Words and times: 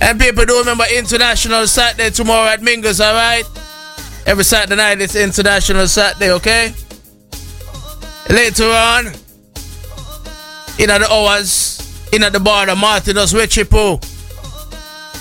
And 0.00 0.18
people 0.18 0.44
do 0.46 0.58
remember 0.58 0.84
International 0.92 1.64
Saturday 1.68 2.10
tomorrow 2.10 2.48
at 2.48 2.60
Mingus, 2.60 3.00
alright? 3.00 3.46
Every 4.26 4.42
Saturday 4.42 4.74
night 4.74 5.00
it's 5.00 5.14
International 5.14 5.86
Saturday, 5.86 6.32
okay? 6.32 6.74
Later 8.28 8.64
on, 8.64 9.12
in 10.78 10.88
the 10.88 11.06
hours, 11.10 12.08
in 12.12 12.22
at 12.22 12.32
the 12.32 12.40
bar, 12.40 12.66
the 12.66 12.76
Martinus 12.76 13.32
Richie 13.32 13.64
Poo. 13.64 13.98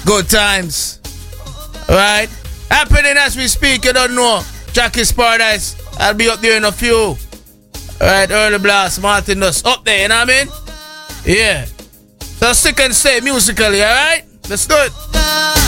Good 0.05 0.29
times. 0.29 0.99
Right? 1.89 2.27
Happening 2.69 3.15
as 3.17 3.35
we 3.35 3.47
speak, 3.47 3.85
you 3.85 3.93
don't 3.93 4.15
know. 4.15 4.41
Jackie's 4.73 5.11
Paradise. 5.11 5.75
I'll 5.99 6.13
be 6.13 6.29
up 6.29 6.39
there 6.39 6.57
in 6.57 6.65
a 6.65 6.71
few. 6.71 7.15
Alright, 8.01 8.31
early 8.31 8.59
blast, 8.59 9.01
Martinus. 9.01 9.63
Up 9.63 9.85
there, 9.85 10.01
you 10.01 10.07
know 10.09 10.19
what 10.19 10.29
I 10.29 10.43
mean? 10.43 10.53
Yeah. 11.25 11.65
So 12.19 12.53
stick 12.53 12.79
and 12.81 12.93
stay 12.93 13.21
musically, 13.21 13.81
alright? 13.81 14.25
Let's 14.49 14.67
do 14.67 14.75
it. 14.77 15.64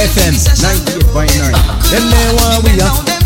FM 0.00 0.32
98.9. 0.32 1.90
Them 1.90 2.10
they 2.10 2.34
want 2.34 2.64
we. 2.64 3.19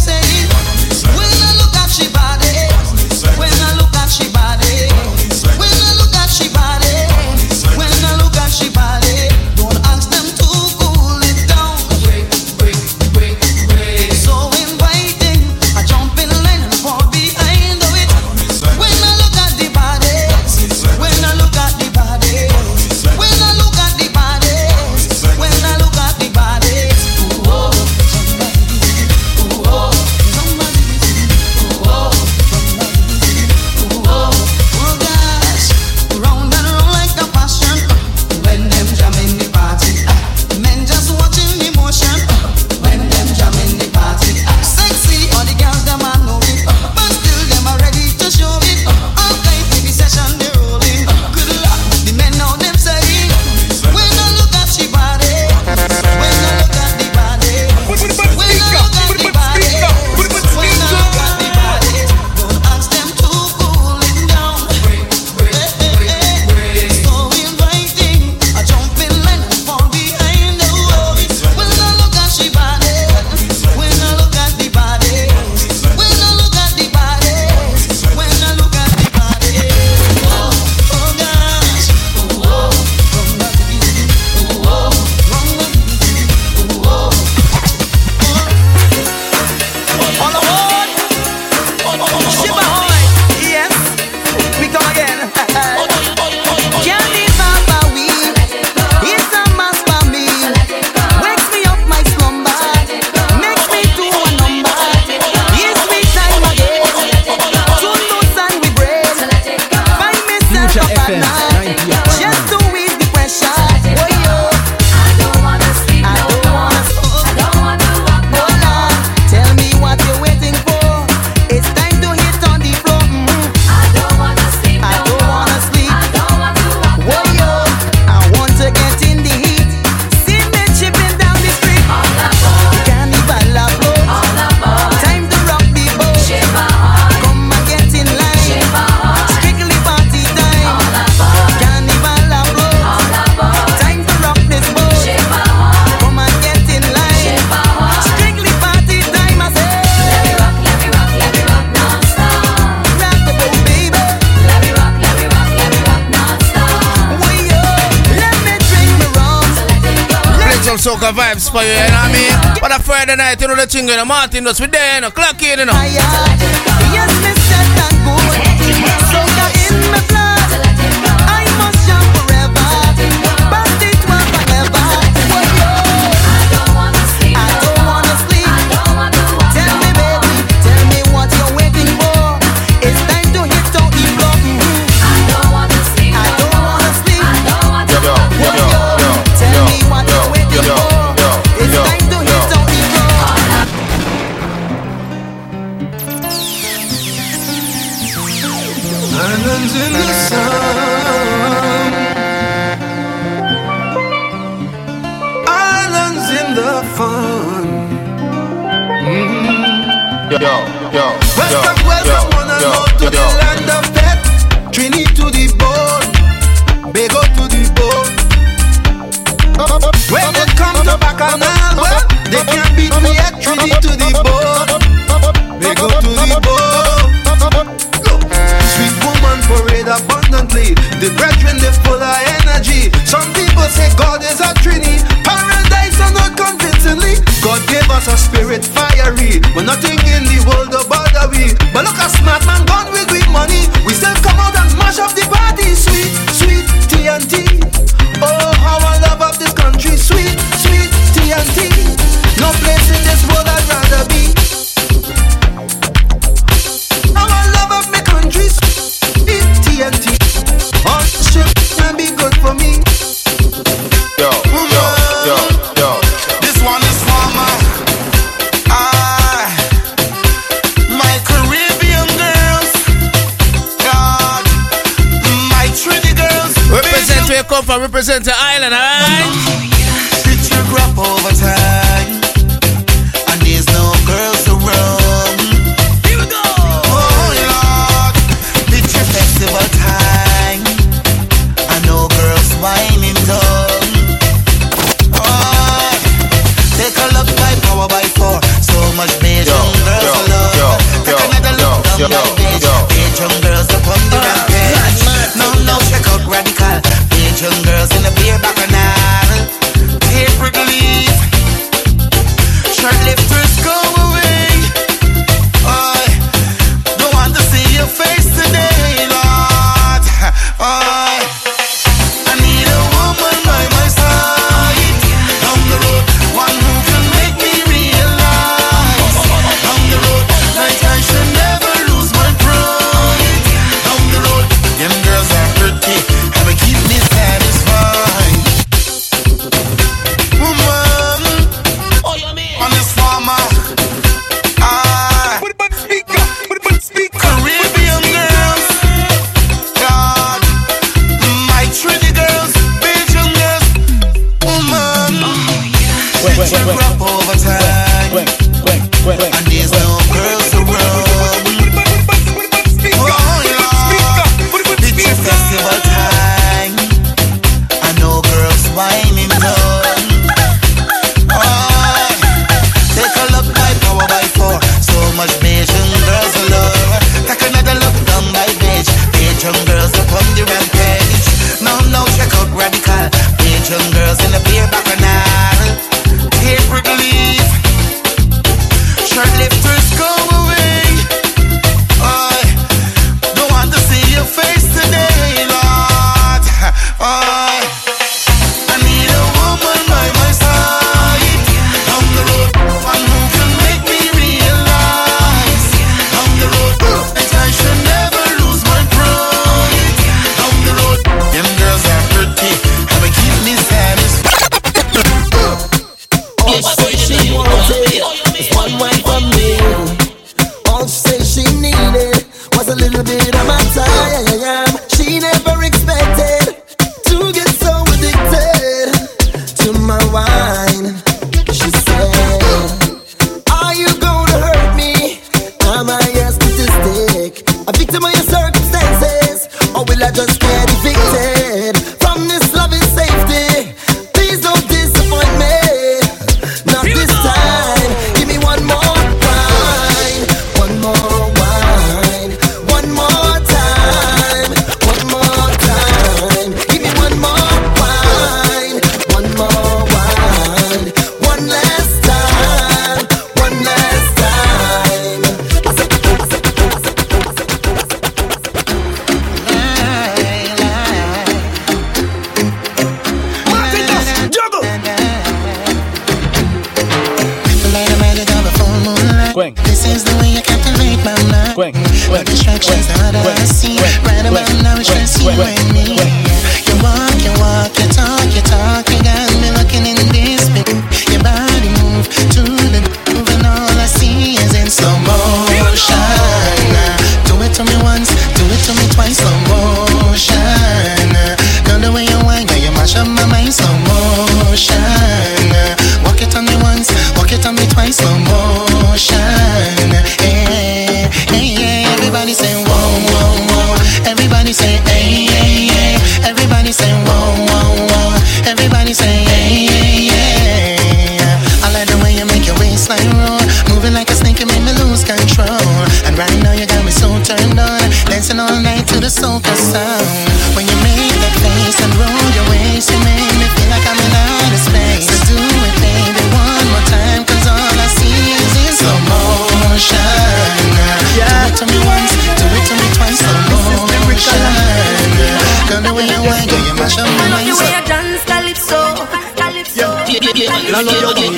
Friday 163.15 163.31
night, 163.31 163.41
you 163.41 163.47
know 163.47 163.55
the 163.55 163.67
thing, 163.67 163.87
you 163.89 163.97
know, 163.97 164.05
Martin 164.05 164.45
was 164.45 164.61
with 164.61 164.73
there, 164.73 164.97
you 164.97 165.01
know, 165.03 165.11
clock 165.13 165.41
in, 165.41 165.61
you 165.61 165.65
know. 165.67 165.73
Hiya. 165.73 166.24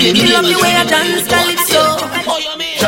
Love. 0.06 0.16
Me 0.16 0.32
love 0.32 0.46
the 0.46 0.56
way 0.62 0.72
I 0.76 0.84
dance 0.84 1.26
calypso, 1.28 1.82
Oh, 2.28 2.38
you 2.38 2.54
mean? 2.58 2.78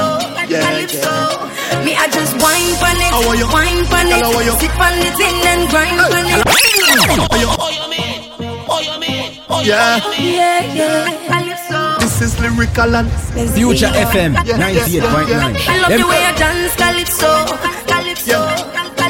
Yeah, 0.48 0.62
calypso. 0.64 1.12
Yeah. 1.12 1.84
Me 1.84 1.92
I 1.94 2.06
just 2.08 2.34
wine 2.40 2.72
pon 2.80 2.96
it, 2.96 3.10
How 3.12 3.28
are 3.28 3.36
you? 3.36 3.46
wine 3.52 3.82
pon 3.90 4.06
it, 4.06 4.14
Hello, 4.18 4.32
how 4.32 4.40
you? 4.40 4.54
sit 4.58 4.72
pon 4.78 4.94
it 4.98 5.18
in 5.18 5.36
and 5.50 5.62
grind 5.70 5.98
pon 5.98 6.26
it. 6.26 6.42
Oh, 7.30 7.36
you? 7.42 7.48
Oh, 7.58 7.70
you 7.70 7.86
mean? 7.92 8.18
Oh, 8.70 8.80
you 8.80 8.96
mean? 9.00 9.40
Oh, 9.50 9.60
yeah, 9.62 9.98
Yeah, 10.18 10.60
yeah, 10.74 11.26
calypso. 11.28 11.98
this 12.00 12.20
is 12.22 12.38
lyrical 12.40 12.94
and 12.96 13.10
Future 13.54 13.88
FM 13.92 14.34
Yeah, 14.46 14.56
yeah, 14.70 15.02
98.9. 15.02 15.68
I 15.68 15.78
love 15.82 15.92
the 16.00 16.06
way 16.06 16.20
I 16.24 16.32
dance 16.36 16.74
calypso, 16.76 17.26
calypso. 17.26 17.54
Yeah. 17.54 17.58
calypso. 17.58 17.87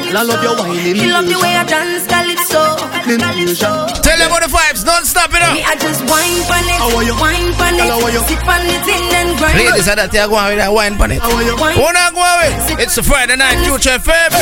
I 0.09 0.23
love 0.25 0.41
your 0.41 0.57
whining 0.57 0.97
Me 0.97 1.05
love 1.13 1.25
the 1.29 1.37
way 1.37 1.53
I 1.53 1.63
dance 1.69 2.05
calypso, 2.09 2.57
calypso. 3.05 3.69
Tell 4.01 4.17
them 4.17 4.27
about 4.33 4.41
the 4.41 4.49
vibes, 4.49 4.81
don't 4.83 5.05
stop 5.05 5.29
it 5.29 5.37
Me 5.37 5.61
up. 5.61 5.69
I 5.69 5.75
just 5.77 6.01
wine 6.09 6.41
pon 6.49 6.65
it, 6.65 6.79
How 6.81 6.89
are 6.97 7.05
you? 7.05 7.13
wine 7.21 7.53
pon 7.53 7.73
Hello, 7.77 8.01
how 8.01 8.09
are 8.09 8.13
you? 8.13 8.21
it, 8.21 8.27
sit 8.27 8.41
pon 8.41 8.61
it 8.65 8.85
in 8.89 9.03
and 9.13 9.29
grind. 9.37 9.55
Ladies, 9.61 9.85
I 9.87 9.95
that 10.01 10.09
you 10.09 10.25
go 10.25 10.33
on 10.35 10.49
with 10.49 10.57
that 10.59 10.73
wine 10.73 10.97
on 10.97 11.13
it. 11.13 11.21
How 11.21 11.29
are 11.29 11.45
you? 11.45 11.53
Wine, 11.61 11.77
Who 11.77 11.85
not 11.93 12.11
go 12.17 12.25
with? 12.41 12.81
It's 12.81 12.97
a 12.97 13.03
Friday 13.05 13.37
night, 13.37 13.61
Future 13.69 14.01
FM. 14.01 14.33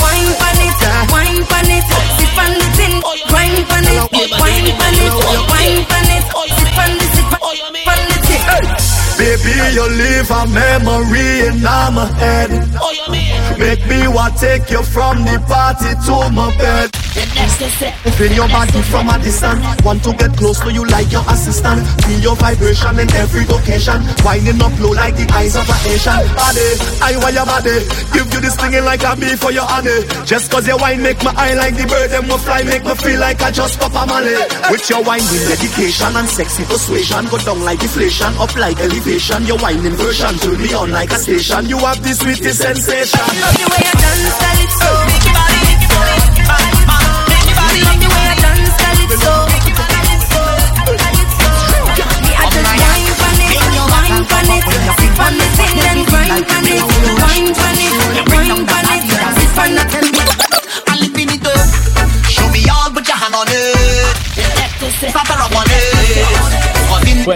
wine 0.00 0.32
pon 0.40 0.56
it, 0.64 0.80
wine 1.12 1.40
pon 1.44 1.68
it, 1.68 1.84
sit 2.16 2.30
pon 2.32 2.52
it 2.56 2.80
in, 2.80 2.92
grind 3.28 3.60
pon 3.68 3.84
it, 3.84 4.00
wine 4.40 4.72
pon 4.72 4.96
it, 5.04 5.12
wine 5.52 5.84
pon 5.84 6.08
it, 6.16 6.24
sit 6.32 6.70
pon 6.72 6.90
it, 6.96 7.12
sit 7.12 7.28
pon 7.28 8.00
it. 8.08 8.20
Baby, 9.20 9.52
you 9.76 9.84
leave 9.84 10.30
a 10.32 10.48
memory 10.48 11.44
in 11.52 11.60
my 11.60 12.08
head. 12.16 12.50
Make 13.58 13.86
me 13.86 14.08
want 14.08 14.36
take 14.38 14.70
you 14.70 14.82
from 14.82 15.24
the 15.24 15.38
party 15.46 15.92
to 16.06 16.30
my 16.32 16.54
bed. 16.56 16.90
Feel 18.16 18.32
your 18.32 18.48
body 18.48 18.80
from 18.88 19.08
a 19.08 19.18
distance. 19.18 19.60
Want 19.84 20.02
to 20.04 20.12
get 20.14 20.32
close 20.36 20.60
to 20.60 20.72
you 20.72 20.86
like 20.86 21.10
your 21.10 21.24
assistant. 21.28 21.84
Feel 22.06 22.20
your 22.20 22.36
vibration 22.36 22.98
in 22.98 23.10
every 23.12 23.44
location. 23.46 24.00
Winding 24.24 24.62
up 24.62 24.72
low 24.80 24.92
like 24.92 25.16
the 25.16 25.26
eyes 25.34 25.56
of 25.56 25.68
an 25.68 25.80
Asian. 25.90 26.20
Body, 26.36 26.68
I 27.02 27.16
want 27.20 27.34
your 27.34 27.44
body. 27.44 27.76
Give 28.14 28.28
you 28.32 28.40
this 28.40 28.54
stinging 28.54 28.84
like 28.84 29.02
a 29.02 29.16
bee 29.16 29.36
for 29.36 29.50
your 29.50 29.66
honey. 29.66 30.06
Just 30.24 30.50
cause 30.50 30.66
your 30.66 30.78
wine 30.78 31.02
make 31.02 31.22
my 31.24 31.34
eye 31.36 31.54
like 31.54 31.76
the 31.76 31.84
bird 31.86 32.10
them 32.10 32.28
will 32.28 32.38
fly. 32.38 32.62
Make 32.62 32.84
me 32.84 32.94
feel 32.94 33.20
like 33.20 33.42
I 33.42 33.50
just 33.50 33.80
pop 33.80 33.92
a 33.92 34.06
molly. 34.06 34.36
With 34.70 34.88
your 34.88 35.02
wine 35.02 35.24
dedication 35.48 36.14
and 36.16 36.28
sexy 36.28 36.64
persuasion. 36.64 37.26
Go 37.28 37.38
down 37.38 37.64
like 37.64 37.80
deflation, 37.80 38.32
up 38.38 38.54
like 38.56 38.78
elevation. 38.80 39.44
Your 39.44 39.58
wine 39.58 39.84
inversion 39.84 40.36
turn 40.38 40.60
me 40.62 40.72
on 40.72 40.90
like 40.92 41.10
a 41.10 41.18
station. 41.18 41.66
You 41.66 41.78
have 41.84 42.00
the 42.02 42.14
sweetest 42.14 42.60
sensation. 42.62 43.28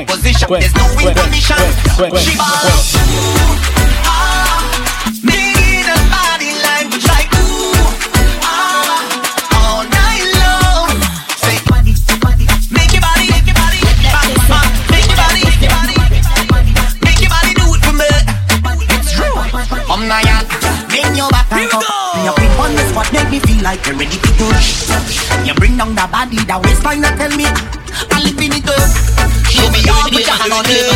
Position, 0.06 0.49
quick, 0.49 0.61
there's 0.61 0.75
no 0.75 0.87
quick, 0.94 1.16
information. 1.16 1.56
quick, 1.96 2.11
quick, 2.11 2.23
She 2.23 2.34
quick, 2.34 2.38
ball 2.38 4.03
spot, 23.04 23.12
make 23.12 23.30
me 23.30 23.40
feel 23.40 23.62
like 23.62 23.87
you're 23.87 23.96
ready 23.96 24.16
to 24.16 24.30
push. 24.38 24.88
You 25.46 25.54
bring 25.54 25.76
down 25.76 25.94
the 25.94 26.06
body, 26.11 26.37
the 26.37 26.58
waistline, 26.64 27.02
tell 27.02 27.30
me 27.37 27.46
I 28.11 28.23
live 28.23 28.38
in 28.38 28.52
it 28.52 28.68
up. 28.68 28.80
Show 29.50 29.70
me 29.70 29.80
all, 29.88 30.08
put 30.11 30.25
your 30.25 30.37
hand 30.37 30.52
on 30.52 30.64
it. 30.66 30.88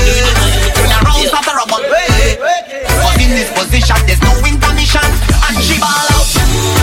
Turn 0.74 0.90
around, 0.90 1.26
stop 1.26 1.44
the 1.44 1.54
rubber. 1.54 1.82
But 1.88 3.20
in 3.20 3.30
this 3.30 3.50
position, 3.52 3.96
there's 4.06 4.22
no 4.22 4.32
intermission. 4.46 5.04
And 5.48 5.56
she 5.62 5.78
ball 5.78 6.08
out. 6.14 6.77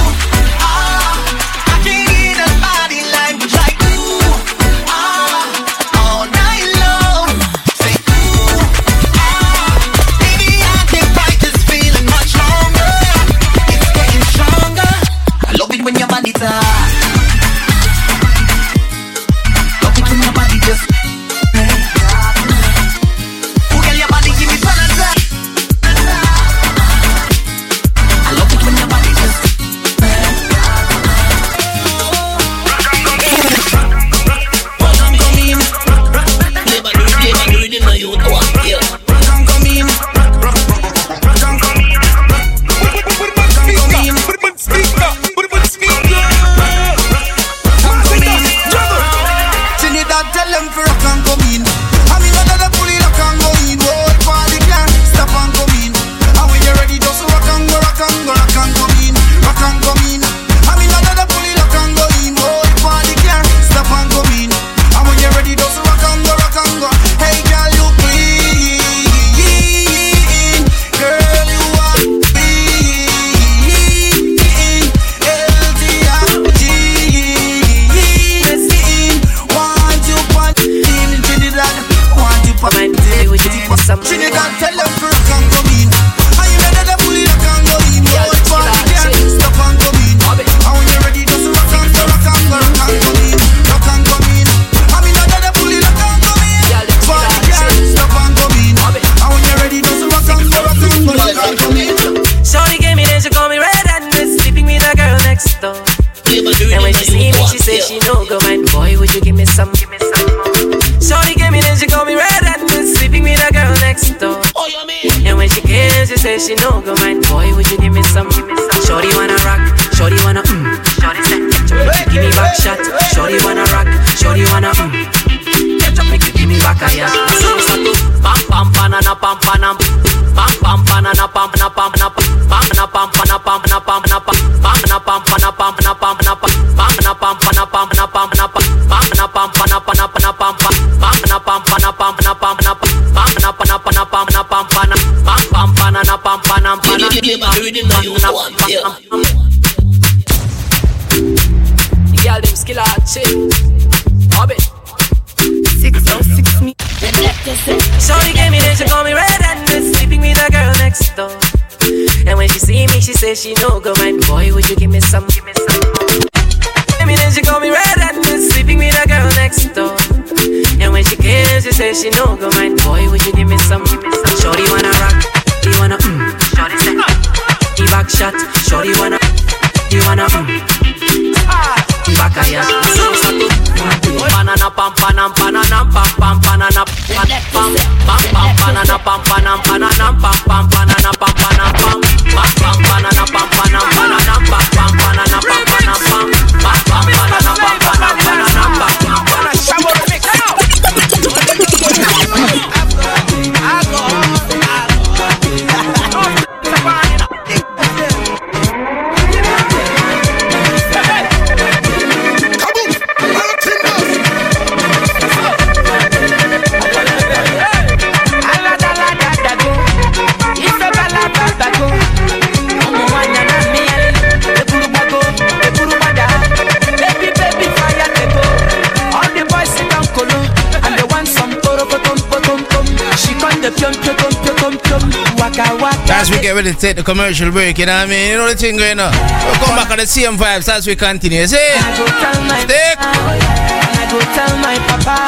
ready 236.55 236.71
to 236.71 236.77
take 236.77 236.95
the 236.95 237.03
commercial 237.03 237.51
break, 237.51 237.77
you 237.77 237.85
know 237.85 237.91
what 237.91 238.07
I 238.07 238.09
mean? 238.09 238.31
You 238.31 238.37
know 238.37 238.47
the 238.47 238.55
thing 238.55 238.77
going 238.77 238.99
on. 238.99 239.11
We'll 239.11 239.59
come 239.59 239.75
back 239.75 239.91
on 239.91 239.97
the 239.97 240.07
same 240.07 240.37
vibes 240.37 240.69
as 240.69 240.87
we 240.87 240.95
continue, 240.95 241.45
see? 241.47 241.57
And 241.57 241.83
I 241.83 241.97
go 241.97 242.05
tell 242.07 242.41
my 242.47 242.59
Stick. 242.63 242.97
Papa, 242.97 243.35
and 243.83 243.95
I 243.99 244.05
go 244.09 244.19
tell 244.31 244.55
my 244.63 244.77
papa, 244.87 245.19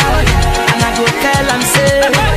and 0.71 0.83
I 0.83 0.91
go 0.95 1.05
tell 1.19 1.45
him, 1.51 1.61
say. 2.31 2.36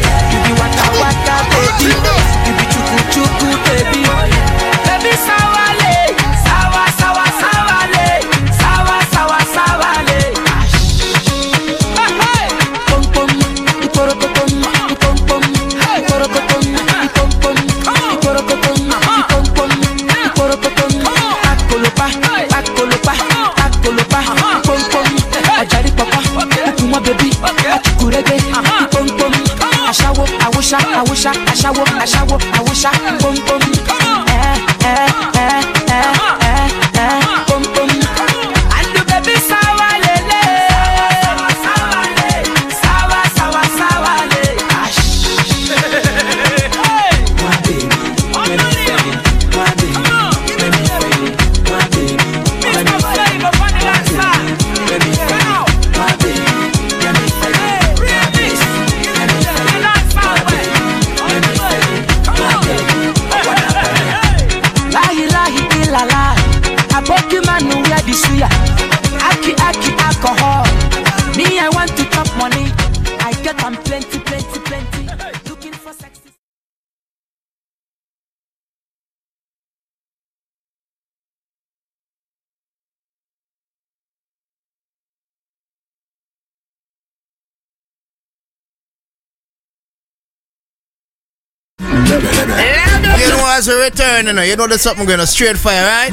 as 93.61 93.69
we 93.69 93.75
return, 93.75 94.27
you 94.27 94.33
know, 94.33 94.43
you 94.43 94.57
know 94.57 94.67
there's 94.67 94.81
something 94.81 95.05
going 95.05 95.19
to 95.19 95.27
straight 95.27 95.57
fire, 95.57 95.85
right? 95.85 96.11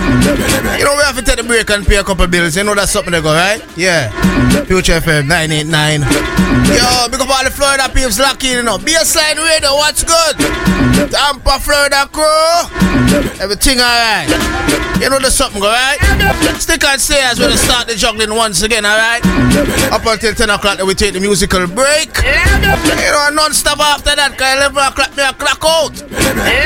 You 0.78 0.84
know, 0.84 0.96
we 0.96 1.04
have 1.04 1.16
to 1.16 1.24
take 1.24 1.40
a 1.40 1.44
break 1.44 1.70
and 1.70 1.86
pay 1.88 1.96
a 1.96 2.04
couple 2.04 2.28
bills. 2.28 2.58
You 2.58 2.66
know 2.66 2.76
that's 2.76 2.92
something 2.92 3.14
to 3.14 3.22
go, 3.22 3.32
right? 3.32 3.64
Yeah. 3.78 4.12
Future 4.66 5.00
FM 5.00 5.28
989. 5.28 6.02
Yo, 6.02 7.08
big 7.08 7.22
up 7.22 7.30
all 7.30 7.44
the 7.46 7.52
Florida 7.52 7.88
peeps 7.94 8.20
lucky, 8.20 8.48
you 8.48 8.64
know. 8.64 8.78
BSline 8.78 9.38
Radio, 9.38 9.72
what's 9.76 10.04
good? 10.04 10.36
Tampa, 11.10 11.60
Florida 11.60 12.10
crew. 12.12 13.40
Everything 13.40 13.80
alright. 13.80 14.87
You 15.02 15.10
know 15.10 15.20
there's 15.20 15.36
something, 15.36 15.62
alright? 15.62 16.00
Stick 16.60 16.84
and 16.84 17.00
stay 17.00 17.22
as 17.22 17.40
we 17.40 17.56
start 17.56 17.88
the 17.88 17.96
juggling 17.96 18.34
once 18.34 18.62
again, 18.64 18.86
alright? 18.86 19.24
Up 19.92 20.06
until 20.06 20.34
10 20.34 20.50
o'clock, 20.50 20.78
then 20.78 20.88
we 20.88 20.96
take 20.96 21.14
the 21.14 21.20
musical 21.20 21.68
break. 21.68 22.10
You 22.18 23.12
know, 23.12 23.30
non 23.32 23.54
stop 23.54 23.80
after 23.80 24.16
that, 24.16 24.32
because 24.32 24.58
11 24.58 24.78
o'clock, 24.78 25.16
me 25.16 25.24
a 25.24 25.34
clock 25.34 25.64
out. 25.64 25.96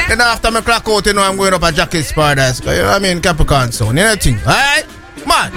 Then 0.07 0.21
after 0.21 0.49
me 0.51 0.61
clock 0.61 0.87
out, 0.87 1.05
you 1.05 1.13
know, 1.13 1.21
I'm 1.23 1.35
going 1.37 1.53
up 1.53 1.63
a 1.63 1.71
Jackie's 1.71 2.11
paradise. 2.11 2.59
You 2.61 2.67
know 2.67 2.83
what 2.85 2.95
I 2.95 2.99
mean? 2.99 3.21
Capricorn 3.21 3.71
so 3.71 3.89
anything, 3.89 4.39
alright? 4.39 4.87
Man. 5.27 5.51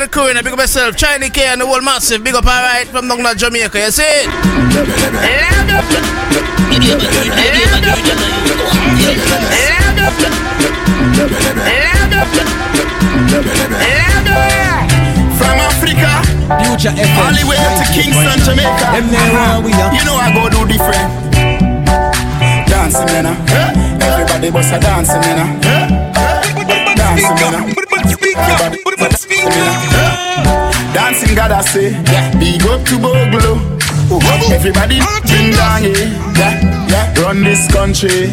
And 0.00 0.08
the 0.08 0.12
crew, 0.12 0.28
and 0.28 0.38
big 0.44 0.52
up 0.52 0.58
myself, 0.58 0.96
China 0.96 1.28
K 1.28 1.46
and 1.46 1.60
the 1.60 1.66
whole 1.66 1.80
massive, 1.80 2.22
big 2.22 2.34
up 2.34 2.46
alright 2.46 2.86
from 2.86 3.08
down 3.08 3.18
to 3.18 3.34
Jamaica, 3.34 3.78
you 3.78 3.90
see 3.90 4.02
it? 4.06 4.30
From 15.34 15.56
Africa, 15.66 16.22
Future 16.62 16.94
FM. 16.94 17.18
all 17.18 17.34
the 17.34 17.42
way 17.48 17.58
to 17.58 17.84
Kingston, 17.90 18.38
Jamaica. 18.46 18.86
Them 18.94 19.10
we 19.64 19.72
are. 19.72 19.94
You 19.94 20.04
know 20.04 20.14
I 20.14 20.30
go 20.32 20.48
do 20.48 20.62
different. 20.70 21.10
Dancing, 22.70 23.06
man. 23.06 23.26
uh. 23.26 24.04
Everybody 24.04 24.50
bust 24.50 24.72
a 24.74 24.78
dancing, 24.78 25.20
man. 25.20 25.38
uh. 25.42 26.14
Dancing, 26.94 27.34
man. 27.34 27.54
uh. 27.54 27.66
Everybody 27.66 28.96
bust 28.96 29.24
a 29.24 29.27
dancing. 30.94 31.34
God, 31.34 31.52
I 31.52 31.60
say. 31.62 31.90
Big 32.38 32.62
up 32.66 32.84
to 32.86 32.98
Bogle. 32.98 33.58
Everybody 34.50 35.00
ding 35.26 35.52
dong, 35.52 35.84
yeah, 35.84 36.88
yeah. 36.88 37.20
Run 37.20 37.44
this 37.44 37.70
country. 37.72 38.32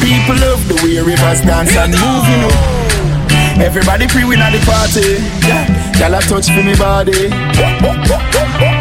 People 0.00 0.36
love 0.38 0.62
the 0.68 0.78
way 0.82 0.98
rivers 1.02 1.40
dance 1.42 1.74
and 1.76 1.92
move, 1.92 2.24
you 2.30 2.38
know. 2.42 3.64
Everybody 3.64 4.08
free 4.08 4.24
win 4.24 4.40
at 4.40 4.50
the 4.50 4.60
party. 4.64 5.18
Yeah, 5.46 6.08
y'all 6.08 6.20
touch 6.20 6.46
for 6.46 6.62
me 6.62 6.74
body. 6.76 8.71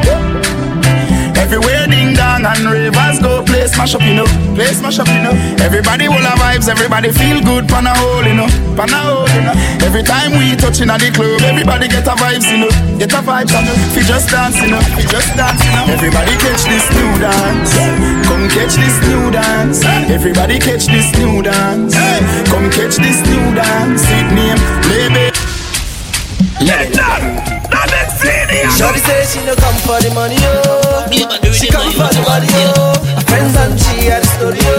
Everywhere 1.51 1.83
ding 1.91 2.15
dong 2.15 2.47
and 2.47 2.63
ravers 2.63 3.19
go 3.19 3.43
play 3.43 3.67
smash 3.67 3.93
up, 3.93 3.99
you 4.07 4.15
know. 4.15 4.23
Play 4.55 4.71
smash 4.71 4.99
up, 4.99 5.07
you 5.11 5.19
know. 5.19 5.35
Everybody 5.59 6.07
will 6.07 6.23
have 6.23 6.39
vibes, 6.39 6.71
everybody 6.71 7.11
feel 7.11 7.43
good, 7.43 7.67
pan 7.67 7.87
a 7.87 7.91
hole, 7.91 8.23
you 8.23 8.39
know. 8.39 8.47
Pan 8.79 8.87
a 8.87 8.95
hole, 8.95 9.27
you 9.35 9.43
know. 9.43 9.51
Every 9.83 10.01
time 10.01 10.31
we 10.39 10.55
touching 10.55 10.87
at 10.87 11.03
the 11.03 11.11
club, 11.11 11.43
everybody 11.43 11.89
get 11.91 12.07
a 12.07 12.15
vibes, 12.15 12.47
you 12.47 12.63
know. 12.63 12.71
Get 12.95 13.11
a 13.11 13.19
vibes, 13.19 13.51
you 13.51 13.67
know. 13.67 13.75
Fi 13.91 13.99
just 13.99 14.31
dance, 14.31 14.63
you 14.63 14.71
know. 14.71 14.79
We 14.95 15.03
just 15.03 15.35
dance, 15.35 15.59
you 15.59 15.75
know. 15.75 15.91
Everybody 15.91 16.39
catch 16.39 16.63
this 16.63 16.87
new 16.95 17.19
dance. 17.19 17.75
Come 18.31 18.47
catch 18.47 18.79
this 18.79 18.95
new 19.11 19.27
dance. 19.27 19.83
Everybody 20.07 20.55
catch 20.55 20.87
this 20.87 21.11
new 21.19 21.43
dance. 21.43 21.91
Come 22.47 22.71
catch 22.71 22.95
this 22.95 23.19
new 23.27 23.51
dance. 23.51 24.07
let 26.63 26.87
It 26.87 26.95
baby. 26.95 27.50
Shorty 28.81 28.99
say 28.99 29.21
she 29.29 29.45
no 29.45 29.53
come 29.55 29.75
for 29.85 30.01
the 30.01 30.09
money, 30.13 30.37
oh. 30.41 31.05
She 31.53 31.69
come 31.69 31.91
for 31.93 32.09
the 32.09 32.21
body, 32.25 32.47
oh. 32.73 32.97
Friends 33.29 33.55
and 33.55 33.77
she 33.79 34.09
at 34.09 34.23
the 34.23 34.27
studio. 34.27 34.73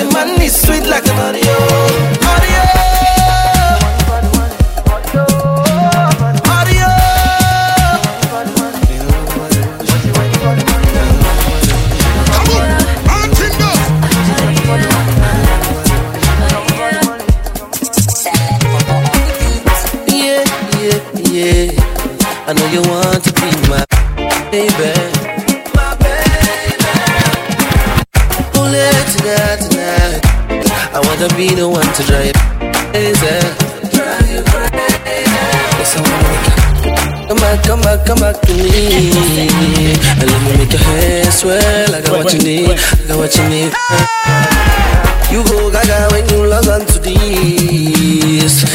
The 0.00 0.08
man 0.14 0.40
is 0.40 0.56
sweet 0.58 0.86
like 0.88 1.04
honey, 1.06 1.40
oh. 1.44 2.08
Oh. 2.08 2.11
Wanna 31.22 31.38
be 31.38 31.54
the 31.54 31.68
one 31.70 31.86
to 31.86 32.02
drive 32.02 32.34
crazy. 32.90 33.14
Drive 33.94 34.26
you 34.26 34.42
crazy. 34.42 35.22
Yes, 35.78 35.94
I 35.94 36.02
wanna 36.02 36.18
make 36.18 36.50
you 36.50 37.30
Come 37.30 37.38
back, 37.38 37.62
come 37.62 37.78
back, 37.78 38.02
come 38.02 38.18
back 38.18 38.42
to 38.42 38.50
me. 38.50 39.94
And 40.18 40.26
let 40.26 40.40
me 40.42 40.58
make 40.58 40.74
your 40.74 40.82
hair 40.82 41.22
swell. 41.30 41.94
I 41.94 42.02
got 42.02 42.26
what 42.26 42.34
you 42.34 42.42
need. 42.42 42.74
I 42.74 43.06
got 43.06 43.22
what 43.22 43.30
you 43.38 43.46
need. 43.46 43.70
You 45.30 45.46
go 45.46 45.70
gaga 45.70 46.10
when 46.10 46.26
you 46.26 46.42
log 46.42 46.66
on 46.66 46.82
to 46.90 46.98
this. 46.98 48.66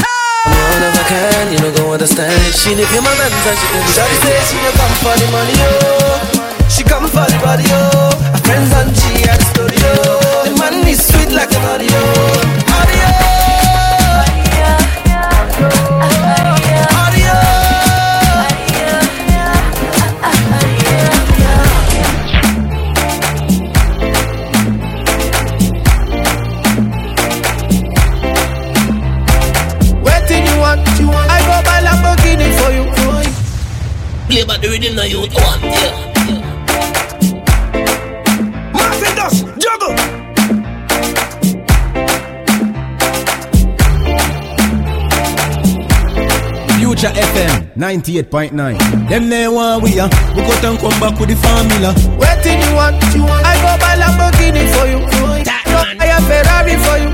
One 0.47 0.83
of 0.87 0.95
a 0.95 1.03
kind, 1.03 1.51
you 1.51 1.59
know 1.59 1.75
go 1.75 1.91
understand. 1.99 2.31
She 2.55 2.79
need 2.79 2.87
your 2.95 3.03
man 3.03 3.27
and 3.27 3.35
she 3.43 3.67
can 3.75 3.83
Shawty 3.91 4.17
say 4.23 4.39
she 4.47 4.55
no 4.63 4.71
come 4.71 4.95
for 5.03 5.15
the 5.19 5.27
money, 5.35 5.57
oh. 5.67 6.71
She 6.71 6.87
come 6.87 7.11
for 7.11 7.27
the 7.27 7.35
body, 7.43 7.67
oh. 7.67 8.15
Her 8.31 8.39
friends 8.39 8.71
and 8.71 8.95
she 8.95 9.27
at 9.27 9.35
the 9.35 9.45
studio. 9.51 10.26
The 10.47 10.55
man 10.55 10.87
is 10.87 11.05
sweet 11.05 11.33
like 11.33 11.53
an 11.53 11.65
audio. 11.65 12.66
98.9. 48.07 48.55
Them 49.09 49.29
there 49.29 49.51
one 49.51 49.83
we 49.83 49.99
are. 49.99 50.07
We 50.31 50.39
got 50.47 50.63
and 50.63 50.79
come 50.79 50.95
back 50.95 51.19
with 51.19 51.27
the 51.27 51.35
formula. 51.43 51.91
Waiting 52.15 52.55
you 52.63 52.71
you 52.71 53.27
want. 53.27 53.43
I 53.43 53.59
go 53.59 53.75
buy 53.83 53.99
Lamborghini 53.99 54.63
for 54.71 54.87
you. 54.87 55.03
Go 55.03 55.83
buy 55.99 56.07
a 56.07 56.19
Ferrari 56.23 56.79
for 56.87 56.95
you. 57.03 57.11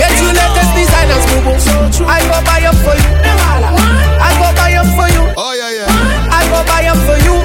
Get 0.00 0.16
you 0.16 0.32
latest 0.32 0.72
designers, 0.72 1.24
boo 1.28 1.44
boo. 1.44 2.08
I 2.08 2.24
go 2.24 2.40
buy 2.40 2.64
them 2.64 2.72
for 2.80 2.96
you. 2.96 3.10
I 3.20 4.32
go 4.40 4.48
buy 4.56 4.72
them 4.72 4.88
for 4.96 5.08
you. 5.12 5.28
Oh, 5.36 5.52
yeah, 5.52 5.76
yeah. 5.76 6.32
I 6.32 6.48
go 6.48 6.64
buy 6.64 6.88
them 6.88 6.96
for 7.04 7.20
you. 7.20 7.36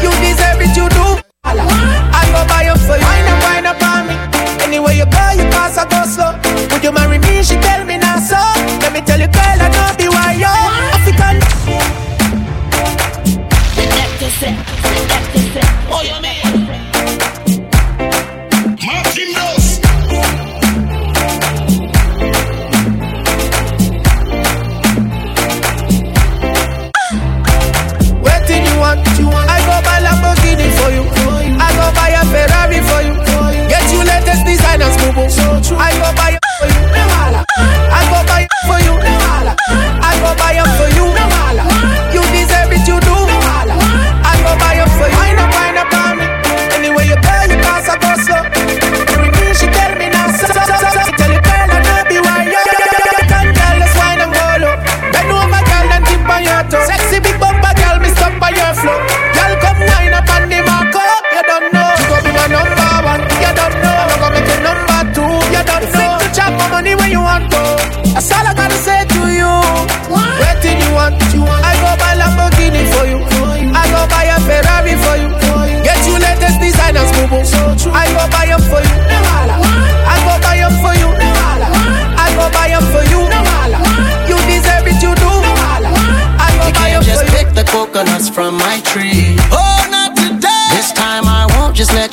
You 0.00 0.10
deserve 0.24 0.56
it, 0.64 0.72
you 0.72 0.88
do. 0.88 1.20
I 1.44 2.24
go 2.32 2.40
buy 2.48 2.64
them 2.64 2.80
for 2.80 2.96
you. 2.96 3.04
Wind 3.04 3.28
up, 3.28 3.44
wind 3.44 3.66
up 3.68 3.82
on 3.84 4.08
me. 4.08 4.16
Anywhere 4.64 4.96
you 4.96 5.04
go, 5.04 5.24
you 5.36 5.44
pass, 5.52 5.76
I 5.76 5.84
go 5.84 6.08
slow. 6.08 6.32
Would 6.72 6.80
you 6.82 6.92
marry 6.92 7.18
me? 7.18 7.42
She 7.44 7.60
tell 7.60 7.84
me 7.84 7.89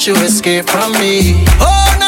you 0.08 0.15
escape 0.24 0.70
from 0.70 0.93
me. 0.93 1.34
Oh, 1.60 1.98
not 2.00 2.07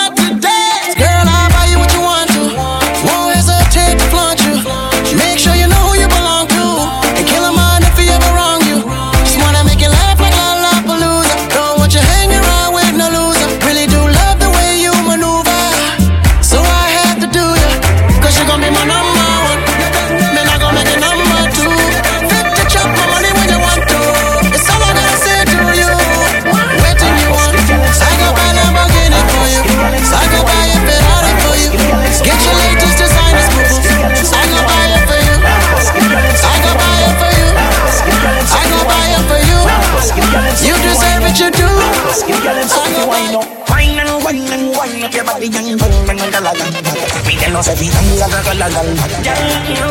Girl, 49.26 49.42
you. 49.74 49.90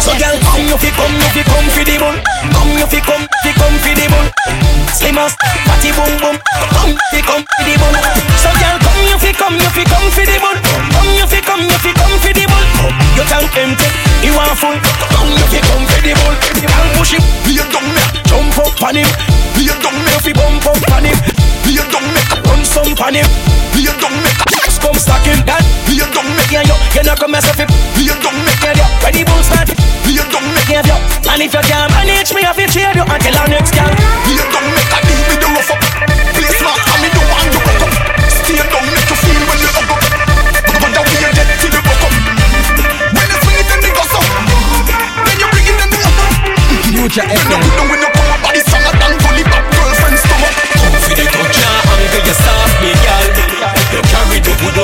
So 0.00 0.12
girl, 0.16 0.36
come 0.44 0.64
you 0.68 0.76
fi 0.76 0.90
come, 0.92 1.12
you 1.16 1.28
fi 1.32 1.42
come 1.44 1.68
fi 1.72 1.82
the 1.84 1.96
bull. 2.00 2.16
Come 2.52 2.72
you 2.76 2.86
fi 2.88 3.00
come, 3.00 3.24
fi 3.44 3.50
come 3.56 3.76
fi 3.80 3.92
the 3.96 4.06
bull. 4.12 4.26
Slim 4.92 5.18
as 5.18 5.32
fatty 5.68 5.92
boom 5.96 6.12
boom. 6.20 6.36
Come 6.76 6.96
fi 7.12 7.20
come 7.24 7.44
fi 7.44 7.62
the 7.64 7.74
bull. 7.80 7.96
So 8.40 8.50
girl, 8.60 8.76
come 8.80 9.02
you 9.08 9.18
fi 9.20 9.32
come, 9.32 9.56
you 9.56 9.70
fi 9.72 9.84
come 9.84 10.08
fi 10.12 10.24
the 10.28 10.36
bull. 10.40 10.56
Come 10.92 11.12
you 11.16 11.26
fi 11.28 11.40
come, 11.40 11.64
you 11.64 11.78
fi 11.80 11.90
come 11.96 12.16
fi 12.20 12.30
the 12.32 12.44
bull. 12.48 12.66
Your 13.16 13.26
tank 13.28 13.52
empty, 13.56 13.88
you 14.24 14.32
want 14.36 14.56
full. 14.56 14.76
Come 15.12 15.32
you 15.32 15.46
fi 15.48 15.60
come 15.64 15.84
fi 15.88 15.98
the 16.04 16.12
bull. 16.16 16.36
Girl, 16.60 16.88
push 16.96 17.16
it, 17.16 17.24
lay 17.48 17.60
down 17.60 17.84
me, 17.92 18.02
jump 18.28 18.56
up 18.60 18.76
on 18.84 18.96
him. 18.96 19.08
Lay 19.56 19.68
down 19.80 19.96
me, 19.96 20.12
fi 20.24 20.32
bump 20.32 20.64
up 20.64 20.80
on 20.92 21.04
him. 21.08 21.16
Lay 21.70 21.78
down 21.86 22.02
me, 22.02 22.20
run 22.50 22.62
some 22.66 22.90
on 22.98 23.14
him. 23.14 23.26
Lay 23.78 23.86
down 23.86 24.10
me, 24.10 24.30
come 24.82 24.98
stack 24.98 25.22
him. 25.22 25.38
That 25.46 25.62
lay 25.86 26.02
down 26.02 26.26
me, 26.34 26.42
yeah 26.50 26.66
yo, 26.66 26.74
you 26.98 27.02
know 27.06 27.14
come 27.14 27.30
myself 27.30 27.62
it. 27.62 27.70
Lay 27.94 28.10
down 28.10 28.34
me, 28.42 28.52
yeah 28.58 28.74
yo, 28.74 28.86
ready 29.06 29.22
bull 29.22 29.38
start. 29.46 29.70
Lay 30.02 30.18
down 30.18 30.42
me, 30.50 30.62
yeah 30.66 30.82
yo, 30.82 30.96
and 31.30 31.42
if 31.46 31.54
you 31.54 31.62
can't 31.62 31.86
manage 31.94 32.34
me, 32.34 32.42
I 32.42 32.50
feel 32.58 32.66
trade 32.66 32.98
you 32.98 33.06
until 33.06 33.36
our 33.38 33.46
next 33.46 33.70
girl. 33.70 33.86
Lay 33.86 34.42
down 34.50 34.66
me, 34.66 34.82
I 34.82 34.98
deal 35.06 35.22
with 35.30 35.40
the 35.40 35.48
rough 35.54 35.70
up. 35.70 35.80
Play 36.34 36.50
smart, 36.58 36.82
and 36.82 37.00
me 37.06 37.08
don't 37.14 37.28
want 37.30 37.46
you 37.54 37.60
up 37.62 37.82
up. 37.86 37.92
Stay 38.26 38.58
down, 38.58 38.84
make 38.90 39.06
you 39.06 39.18
feel 39.22 39.42
when 39.46 39.58
you 39.62 39.70
up 39.70 39.90
up. 39.94 40.02
But 40.74 40.90
the 40.90 41.02
way 41.06 41.18
you 41.22 41.30
get 41.38 41.48
to 41.54 41.68
the 41.70 41.80
buck 41.86 42.02
up. 42.02 42.14
When 43.14 43.30
it's 43.30 43.40
sweet 43.46 43.68
and 43.70 43.82
the 43.86 43.90
gossip, 43.94 44.26
then 45.22 45.36
you 45.38 45.48
bring 45.54 45.66
in 45.70 45.76
the 45.78 45.86
new 45.86 46.02
up. 46.02 46.34
Future 46.90 47.26
When 47.30 47.46
you 47.46 47.62
FM. 47.62 47.86
when 47.86 48.00
you 48.02 48.10
come 48.10 48.30
up, 48.34 48.40
body 48.42 48.60
song 48.66 48.82
and 48.90 48.96
dance, 48.98 49.22
fully 49.22 49.44
pop, 49.46 49.62
girlfriend 49.70 50.18
stomach. 50.18 50.54
Come 51.20 51.49
for 52.10 52.22
the 52.22 52.26
touch 52.26 52.26
and 52.26 52.26
angle, 52.26 52.26
you 52.26 52.34
soft 52.34 52.76
me, 52.82 52.90
girl. 53.04 53.50
You 53.90 54.02
carry 54.06 54.38
the 54.38 54.54
good 54.62 54.78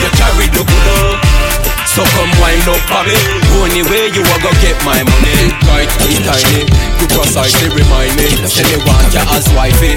You 0.00 0.10
carry 0.16 0.46
the 0.52 0.62
good 0.64 1.18
So 1.88 2.04
come 2.04 2.32
wind 2.40 2.68
up 2.68 2.80
for 2.88 3.02
me 3.08 3.16
Only 3.56 3.82
way 3.88 4.12
you 4.12 4.20
are 4.20 4.40
gonna 4.40 4.60
get 4.60 4.76
my 4.84 5.00
money. 5.00 5.48
Right, 5.64 5.88
it's 6.04 6.20
tiny 6.20 6.68
You 7.00 7.06
precisely 7.08 7.72
remind 7.72 8.16
me. 8.16 8.28
Say 8.44 8.64
me 8.68 8.84
want 8.84 9.08
you 9.12 9.24
as 9.32 9.48
wifey. 9.56 9.96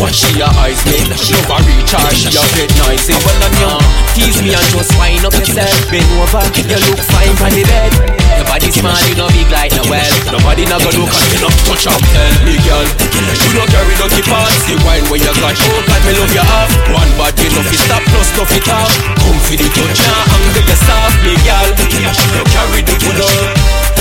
Watch 0.00 0.16
she 0.16 0.40
a 0.40 0.48
eyes 0.48 0.80
me 0.88 0.96
Love 1.12 1.52
a 1.52 1.58
her, 1.60 2.14
she 2.16 2.32
a 2.32 2.42
get 2.56 2.72
nicey 2.80 3.12
eh? 3.12 3.20
Well 3.20 3.44
on 3.44 3.52
you 3.60 3.72
Tease 4.16 4.40
me 4.40 4.56
and 4.56 4.68
just 4.72 4.96
wind 4.96 5.24
up 5.24 5.34
yourself. 5.36 5.76
Bend 5.92 6.08
over, 6.16 6.40
you 6.56 6.80
look 6.88 7.00
fine 7.04 7.36
on 7.36 7.52
the 7.52 7.64
bed 7.68 8.49
body 8.60 8.72
small, 8.76 9.00
you 9.08 9.16
know 9.16 9.28
big 9.32 9.48
like 9.48 9.72
no 9.72 9.82
well 9.88 10.12
Nobody 10.28 10.68
not 10.68 10.84
gonna 10.84 11.00
look 11.00 11.08
at 11.08 11.32
you, 11.32 11.40
no 11.40 11.48
touch 11.64 11.88
up. 11.88 12.00
Tell 12.12 12.34
me 12.44 12.60
girl 12.60 12.84
You 12.84 13.50
don't 13.56 13.70
carry 13.72 13.94
dirty 13.96 14.22
parts 14.28 14.60
The 14.68 14.76
wine 14.84 15.04
when 15.08 15.20
you 15.20 15.32
got 15.40 15.56
Oh 15.56 15.80
God, 15.88 16.00
me 16.04 16.12
love 16.12 16.32
you 16.32 16.44
off 16.44 16.70
One 16.92 17.10
body, 17.16 17.48
no 17.56 17.64
fi 17.64 17.76
stop, 17.80 18.04
no 18.12 18.44
fi 18.44 18.60
talk 18.60 18.90
Come 19.16 19.40
for 19.40 19.56
the 19.56 19.66
touch 19.72 20.00
and 20.04 20.12
angle, 20.12 20.64
you 20.68 20.76
soft 20.76 21.18
me 21.24 21.34
girl. 21.40 21.68
You 21.72 22.44
carry 22.52 22.80
the 22.84 22.94
good 23.00 23.20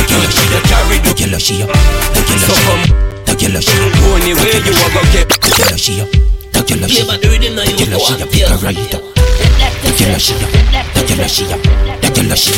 You 0.03 0.59
carry 0.67 0.97
the 0.99 1.11
killer 1.15 1.39
she 1.39 1.63
So 1.63 2.55
come. 2.67 2.83
The 3.25 3.33
killer 3.39 3.63
she 3.63 3.75
Only 4.11 4.33
way 4.35 4.59
you 4.59 4.75
are 4.75 4.91
gonna 4.91 5.11
get? 5.15 5.27
The 5.31 5.49
killer 5.55 5.79
she 5.79 6.03
The 6.51 6.61
killer 6.67 6.87
she 6.87 6.99
Yeah, 6.99 7.07
but 7.07 7.21
do 7.21 7.31
it 7.31 7.43
in 7.43 7.55
the 7.55 7.63
The 7.63 7.75
killer 7.79 7.99
she 7.99 8.13
youth 8.19 8.31
Pick 8.31 8.49
a 8.49 8.57
one, 8.59 8.63
right 8.63 8.75
The 8.75 9.91
killer 9.95 10.19
she 10.19 10.35
The 10.35 11.01
killer 11.07 11.29
she 11.29 11.45
The 11.47 12.09
killer 12.11 12.35
she 12.35 12.53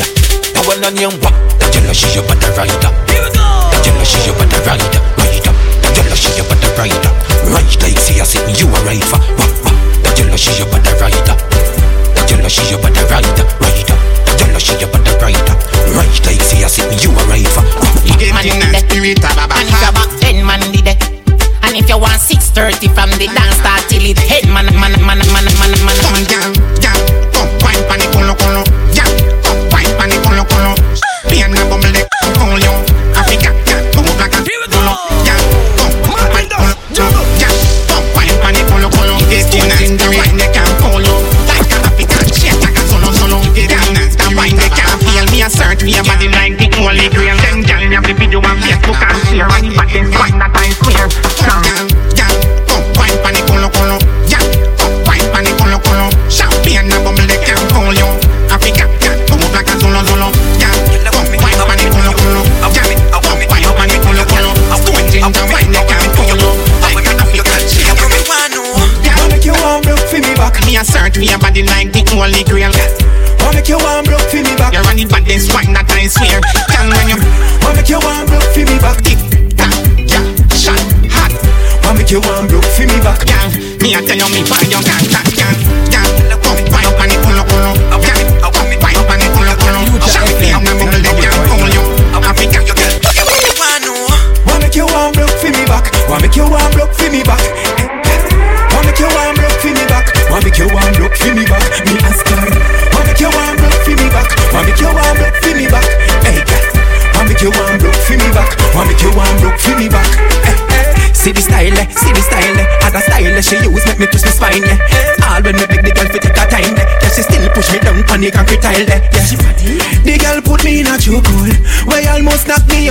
I 0.54 0.66
want 0.66 0.84
on 0.84 0.96
your 0.96 1.51
back 1.72 1.80
The 1.80 1.80
killer 1.80 1.94
she 1.94 2.20
but 2.20 2.38
the 2.40 2.48
rider. 2.56 2.90
The 2.92 3.78
killer 3.82 4.04
she 4.04 4.30
but 4.32 4.48
the 4.50 4.58
rider 4.66 5.00
Rider. 5.16 5.52
The 5.80 5.88
killer 5.94 6.16
she 6.16 6.42
but 6.42 6.58
the 6.60 6.68
rider. 6.76 7.12
Right 7.48 7.72
like 7.82 7.98
see 7.98 8.20
I 8.20 8.24
sit 8.24 8.44
you 8.60 8.68
a 8.68 8.78
ride 8.84 9.04
for 9.04 9.18
Wah 9.38 9.48
wah. 9.64 9.74
The 10.04 10.10
killer 10.14 10.36
she 10.36 10.64
but 10.68 10.84
the 10.84 10.92
rider. 11.00 11.36
The 12.14 12.22
killer 12.28 12.50
she 12.50 12.76
but 12.76 12.92
the 12.92 13.02
rider 13.08 13.44
Rider. 13.60 13.96
The 14.26 14.32
killer 14.38 14.60
she 14.60 14.74
but 14.84 15.02
the 15.04 15.12
rider. 15.22 15.56
Right 15.96 16.18
like 16.26 16.42
see 16.42 16.64
I 16.64 16.68
sit 16.68 16.92
you 17.02 17.10
a 17.10 17.22
ride 17.26 17.48
for 17.48 17.64
You 18.04 18.14
get 18.18 18.34
man 18.34 18.46
in 18.46 18.60
the 18.60 18.80
spirit 18.84 19.22
of 19.24 19.36
a 19.36 19.44
And 19.56 19.68
if 19.68 19.80
you 19.80 19.92
back 19.92 20.10
ten 20.20 20.44
man 20.44 20.60
did 20.72 20.86
it 20.92 21.00
And 21.64 21.76
if 21.76 21.88
you 21.88 21.98
want 21.98 22.20
630 22.20 22.88
from 22.92 23.10
the 23.16 23.26
dance 23.32 23.56
start 23.60 23.82
till 23.88 24.04
it 24.04 24.18
head 24.18 24.44
man 24.48 24.68
man 24.76 24.92
man 25.02 25.20
man 25.24 25.48
man 25.56 25.72
man 25.84 25.96
Come 26.04 26.12
man. 26.14 26.24
Down, 26.28 26.52
down, 26.80 26.91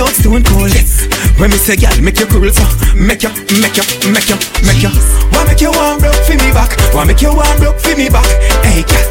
out 0.02 0.14
stone 0.18 0.42
cold. 0.42 0.74
Yes. 0.74 1.06
When 1.38 1.50
me 1.50 1.56
say 1.56 1.76
girl, 1.78 1.94
make 2.02 2.18
you 2.18 2.26
cool, 2.26 2.44
so 2.50 2.66
make 2.98 3.22
you, 3.22 3.30
make 3.62 3.78
you, 3.78 3.86
make 4.10 4.28
you, 4.28 4.36
make 4.66 4.82
you. 4.82 4.90
Wanna 5.30 5.54
make 5.54 5.62
you 5.62 5.70
warm 5.70 5.98
broke 6.02 6.18
for 6.26 6.34
me 6.34 6.50
back. 6.50 6.74
Wanna 6.94 7.14
make 7.14 7.22
you 7.22 7.30
warm 7.30 7.56
broke 7.62 7.78
for 7.78 7.94
me 7.96 8.10
back. 8.10 8.26
Hey, 8.66 8.82
girl. 8.82 9.06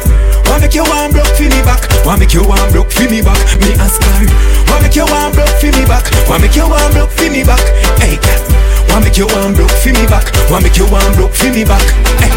Wanna 0.46 0.68
make 0.68 0.74
you 0.76 0.84
warm 0.84 1.10
broke 1.12 1.32
for 1.32 1.48
me 1.48 1.60
back. 1.64 1.80
Wanna 2.04 2.20
make 2.20 2.34
you 2.34 2.44
warm 2.44 2.68
broke 2.72 2.92
for 2.92 3.08
me 3.08 3.20
back. 3.24 3.40
Me 3.60 3.72
ask 3.80 4.00
her. 4.04 4.28
Wanna 4.68 4.84
make 4.84 4.96
you 4.96 5.06
warm 5.08 5.32
broke 5.32 5.56
for 5.56 5.72
me 5.72 5.82
back. 5.88 6.04
Wanna 6.28 6.44
make 6.44 6.56
you 6.56 6.68
warm 6.68 6.92
broke 6.92 7.10
for 7.10 7.28
me 7.32 7.42
back. 7.42 7.64
Hey, 7.98 8.16
girl. 8.20 8.42
Wanna 8.92 9.04
make 9.08 9.16
you 9.16 9.26
warm 9.32 9.52
broke 9.56 9.72
for 9.80 9.92
me 9.96 10.04
back. 10.06 10.28
Wanna 10.52 10.68
make 10.68 10.76
you 10.76 10.86
warm 10.92 11.12
broke 11.16 11.34
for 11.34 11.50
me 11.50 11.64
back. 11.64 11.84
Hey. 12.20 12.32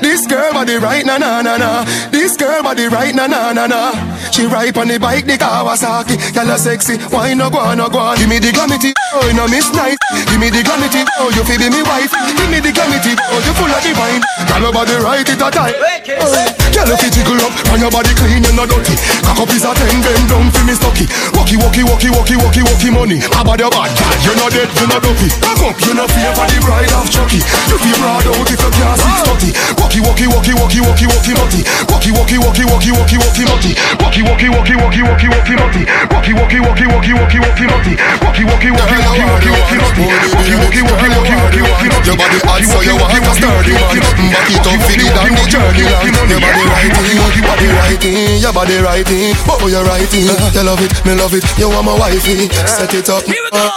This 0.00 0.26
girl 0.26 0.52
body 0.52 0.76
right 0.76 1.04
na 1.06 1.16
na 1.18 1.40
na 1.40 1.56
na. 1.56 1.84
This 2.12 2.36
girl 2.36 2.62
body 2.62 2.86
right 2.86 3.14
na 3.14 3.26
na 3.26 3.52
na 3.52 3.66
na. 3.66 4.05
She 4.36 4.44
ride 4.44 4.76
on 4.76 4.88
the 4.88 5.00
bike 5.00 5.24
the 5.24 5.40
Kawasaki. 5.40 6.20
Girl 6.36 6.50
a 6.52 6.58
sexy, 6.58 7.00
why 7.08 7.32
no 7.32 7.48
go 7.48 7.56
on 7.56 7.78
no 7.78 7.88
go 7.88 7.98
on? 8.04 8.18
Give 8.20 8.28
me 8.28 8.38
the 8.38 8.52
glamity, 8.52 8.92
oh 9.16 9.24
you 9.24 9.32
know 9.32 9.48
miss 9.48 9.72
nice. 9.72 9.96
Give 10.28 10.36
me 10.36 10.52
the 10.52 10.60
glamity, 10.60 11.08
oh 11.16 11.32
you 11.32 11.40
feel 11.40 11.56
be 11.56 11.72
me 11.72 11.80
wife. 11.80 12.12
Give 12.12 12.50
me 12.52 12.60
the 12.60 12.68
glamity, 12.68 13.16
oh 13.16 13.40
you 13.40 13.52
full 13.56 13.72
of 13.72 13.80
wine. 13.96 14.20
Girl 14.44 14.60
your 14.60 14.72
body 14.76 14.92
right 15.00 15.24
it 15.24 15.40
a 15.40 15.48
tight. 15.48 15.74
Oh, 16.20 16.65
Girl 16.76 16.92
if 16.92 17.00
you 17.00 17.08
jiggle 17.08 17.40
up, 17.40 17.56
and 17.72 17.80
your 17.80 17.88
body 17.88 18.12
clean 18.20 18.44
and 18.44 18.52
not 18.52 18.68
dirty. 18.68 18.92
Cock 19.24 19.40
up 19.40 19.48
is 19.48 19.64
a 19.64 19.72
ten, 19.72 19.96
bend 20.04 20.28
down 20.28 20.52
for 20.52 20.60
me 20.68 20.76
stocky. 20.76 21.08
Walkie 21.32 21.56
walkie 21.56 21.80
walkie 21.88 22.12
walkie 22.12 22.36
walkie 22.36 22.60
walkie 22.68 22.92
money. 22.92 23.16
How 23.32 23.40
about 23.40 23.56
your 23.56 23.72
bad 23.72 23.88
girl? 23.96 24.12
You 24.20 24.36
not 24.36 24.52
dead, 24.52 24.68
you're 24.76 24.90
not 24.92 25.00
dopey. 25.00 25.32
Cock 25.40 25.72
up, 25.72 25.76
you're 25.80 25.96
not 25.96 26.12
fear 26.12 26.28
for 26.36 26.44
the 26.44 26.60
bride 26.60 26.92
of 26.92 27.08
Chucky. 27.08 27.40
You 27.40 27.80
feel 27.80 27.96
proud 27.96 28.28
out 28.28 28.44
if 28.44 28.60
you 28.60 28.70
can't 28.76 29.00
six 29.00 29.16
thirty. 29.24 29.50
Walkie 29.80 30.04
walkie 30.04 30.28
walkie 30.28 30.52
walkie 30.52 30.84
walkie 30.84 31.08
walkie 31.08 31.32
multi. 31.32 31.60
Walkie 31.88 32.12
walkie 32.12 32.36
walkie 32.44 32.68
walkie 32.68 32.92
walkie 32.92 33.18
walkie 33.24 33.46
multi. 33.48 33.72
Walkie 33.96 34.16
Walkie, 34.16 34.48
walkie, 34.48 34.76
walkie, 34.76 35.02
walkie, 35.02 35.28
walkie, 35.28 35.56
mutty. 35.56 35.84
Walkie, 36.08 36.32
walkie, 36.32 36.58
walkie, 36.58 36.86
walkie, 36.88 37.12
walkie, 37.12 37.38
walkie, 37.38 37.66
mutty. 37.68 37.92
Walkie, 38.24 38.44
walkie, 38.48 38.70
walkie, 38.72 38.96
walkie, 38.96 39.26
walkie, 39.28 39.52
walkie, 39.52 39.76
mutty. 39.76 40.04
Walkie, 40.32 40.56
walkie, 40.56 40.82
walkie, 40.88 41.08
walkie, 41.12 41.36
walkie, 41.36 41.60
walkie, 41.60 41.88
mutty. 41.92 42.06
Your 42.06 42.16
body 42.16 42.38
hot 42.48 42.62
so 42.64 42.80
you 42.80 42.96
want 42.96 43.12
a 43.12 43.32
sturdy 43.36 43.74
man 43.76 43.98
Back 44.32 44.48
it 44.48 44.62
up 44.62 44.78
for 44.78 44.94
the 44.94 45.06
down 45.10 45.34
the 45.36 45.42
journey 45.50 45.82
Your 45.84 46.40
body 46.40 46.65
righty, 46.66 47.14
your 47.14 47.46
body 47.46 47.66
righty 47.70 48.12
Your 48.42 48.52
body 48.52 48.76
righty, 48.82 49.32
oh 49.48 49.66
you 49.66 49.82
righty 49.82 50.28
uh-huh. 50.28 50.50
You 50.54 50.62
love 50.66 50.82
it, 50.82 50.92
me 51.06 51.14
love 51.14 51.34
it, 51.34 51.44
you 51.58 51.68
want 51.68 51.86
my 51.86 51.94
wifey. 51.98 52.46
Uh-huh. 52.46 52.66
Set 52.66 52.94
it 52.94 53.08
up, 53.08 53.24
go. 53.24 53.34
Uh, 53.52 53.70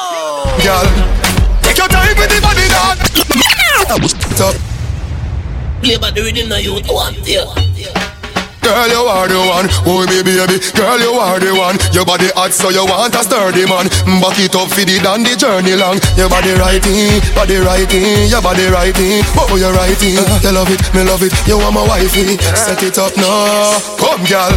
girl 0.61 0.87
Take 1.61 1.77
your 1.77 1.87
time 1.87 2.15
with 2.17 2.29
the 2.29 2.39
body 2.41 2.65
dog. 2.69 2.97
Top 4.37 4.55
Play 5.81 5.97
by 5.97 6.11
the 6.11 6.21
rhythm 6.21 6.49
now 6.49 6.57
you 6.57 6.73
want 6.87 7.17
yeah. 7.27 7.98
Girl, 8.69 8.85
you 8.85 9.01
are 9.01 9.25
the 9.25 9.41
one, 9.49 9.65
oh 9.89 10.05
me 10.05 10.21
baby. 10.21 10.61
Girl, 10.77 11.01
you 11.01 11.17
are 11.17 11.41
the 11.41 11.57
one. 11.57 11.73
Your 11.89 12.05
body 12.05 12.29
hot 12.37 12.53
so 12.53 12.69
you 12.69 12.85
want 12.85 13.17
a 13.17 13.25
sturdy 13.25 13.65
man. 13.65 13.89
Mm, 14.05 14.21
back 14.21 14.37
it 14.37 14.53
up 14.53 14.69
for 14.69 14.85
the 14.85 15.01
down 15.01 15.25
the 15.25 15.33
journey 15.33 15.73
long. 15.73 15.97
Your 16.13 16.29
body 16.29 16.53
righty, 16.53 17.17
body 17.33 17.57
righty 17.57 18.29
Your 18.29 18.45
body 18.45 18.69
righty, 18.69 19.25
oh 19.41 19.57
you 19.57 19.73
righty 19.73 20.21
uh-huh. 20.21 20.45
You 20.45 20.53
love 20.53 20.69
it, 20.69 20.85
me 20.93 21.01
love 21.01 21.25
it, 21.25 21.33
you 21.49 21.57
want 21.57 21.81
my 21.81 21.81
wifey. 21.81 22.37
Uh-huh. 22.37 22.53
Set 22.53 22.85
it 22.85 23.01
up 23.01 23.17
now, 23.17 23.73
come 23.97 24.21
girl. 24.29 24.53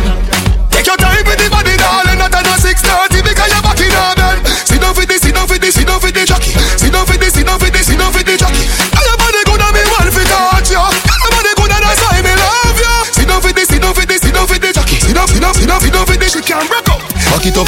Take 0.68 0.92
your 0.92 1.00
time 1.00 1.24
with 1.24 1.40
the 1.40 1.48
body 1.48 1.72
darling. 1.80 2.20
Not 2.20 2.36
on 2.36 2.52
a 2.52 2.56
630 2.60 3.16
because 3.24 3.48
you're 3.48 3.64
back 3.64 3.80
in 3.80 3.92
bed. 3.96 4.44
Sit 4.68 4.80
down 4.80 4.92
for 4.92 5.04
this, 5.08 5.22
sit 5.22 5.34
down 5.34 5.48
for 5.48 5.56
this, 5.56 5.74
sit 5.74 5.86
down 5.86 6.00
for 6.00 6.10
the 6.10 6.24
jockey 6.24 6.52
Sit 6.76 6.92
down 6.92 7.06
for 7.06 7.16
this, 7.16 7.32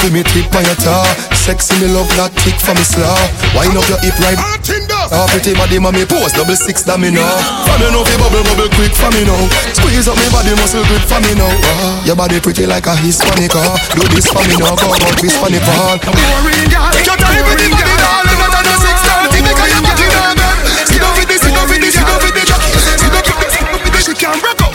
Back 0.05 0.13
it 0.13 0.13
up 0.13 0.13
with 0.13 0.13
me 0.13 0.23
tip 0.37 0.53
on 0.53 0.65
your 0.69 0.77
tar. 0.77 1.07
Sexy 1.33 1.73
me 1.81 1.89
love 1.89 2.09
that 2.21 2.29
tick 2.45 2.57
for 2.61 2.77
me 2.77 2.85
slaw. 2.85 3.17
Wind 3.57 3.73
up 3.73 3.89
your 3.89 3.97
hip 4.05 4.13
right. 4.21 4.37
Ah, 4.37 5.25
pretty 5.33 5.57
body 5.57 5.79
mommy 5.81 6.05
pose 6.05 6.33
double 6.33 6.57
six 6.57 6.85
that 6.85 7.01
me 7.01 7.09
know. 7.09 7.25
From 7.65 7.81
you 7.81 7.89
know 7.89 8.05
fi 8.05 8.17
bubble 8.21 8.45
bubble 8.45 8.69
quick 8.77 8.93
for 8.97 9.09
me 9.13 9.25
now 9.25 9.37
Squeeze 9.77 10.09
up 10.09 10.17
me 10.17 10.29
body 10.33 10.57
muscle 10.57 10.85
grip 10.89 11.05
for 11.05 11.21
me 11.21 11.37
now 11.37 11.49
ah, 11.49 12.05
Your 12.09 12.17
body 12.17 12.41
pretty 12.41 12.65
like 12.65 12.89
a 12.89 12.97
Hispanic 12.97 13.53
ah. 13.53 13.77
Do 13.93 14.01
this 14.13 14.29
for 14.29 14.41
me 14.49 14.57
now, 14.57 14.73
go 14.77 14.89
on 14.89 15.01
twist 15.21 15.37
for 15.37 15.53
me 15.53 15.61
fall 15.61 16.01
Boring 16.01 16.69
girl, 16.73 16.89
your 17.05 17.17
time 17.21 17.45
with 17.45 17.61
the 17.61 17.69
body 17.69 17.97
darling 18.01 18.41
Not 18.41 18.57
on 18.57 18.65
a 18.65 18.75
six 18.81 18.97
thirty 19.05 19.41
because 19.45 19.73
in 19.77 19.85
her 19.85 20.33
bed 20.33 20.59
Sit 20.89 21.01
down 21.05 21.13
with 21.17 21.29
this, 21.29 21.41
sit 21.45 21.53
down 21.53 21.69
with 21.69 21.81
this, 21.85 21.93
sit 21.93 22.05
down 22.09 22.19
with 22.25 22.35
the 22.35 22.43
jockey 22.49 22.73
Sit 22.81 22.97
down 22.97 23.25
with 23.25 23.41
this, 23.41 23.53
sit 23.53 23.65
down 23.69 23.81
with 23.85 23.93
this, 23.93 24.05
she 24.09 24.15
can't 24.17 24.41
break 24.41 24.61
up 24.65 24.74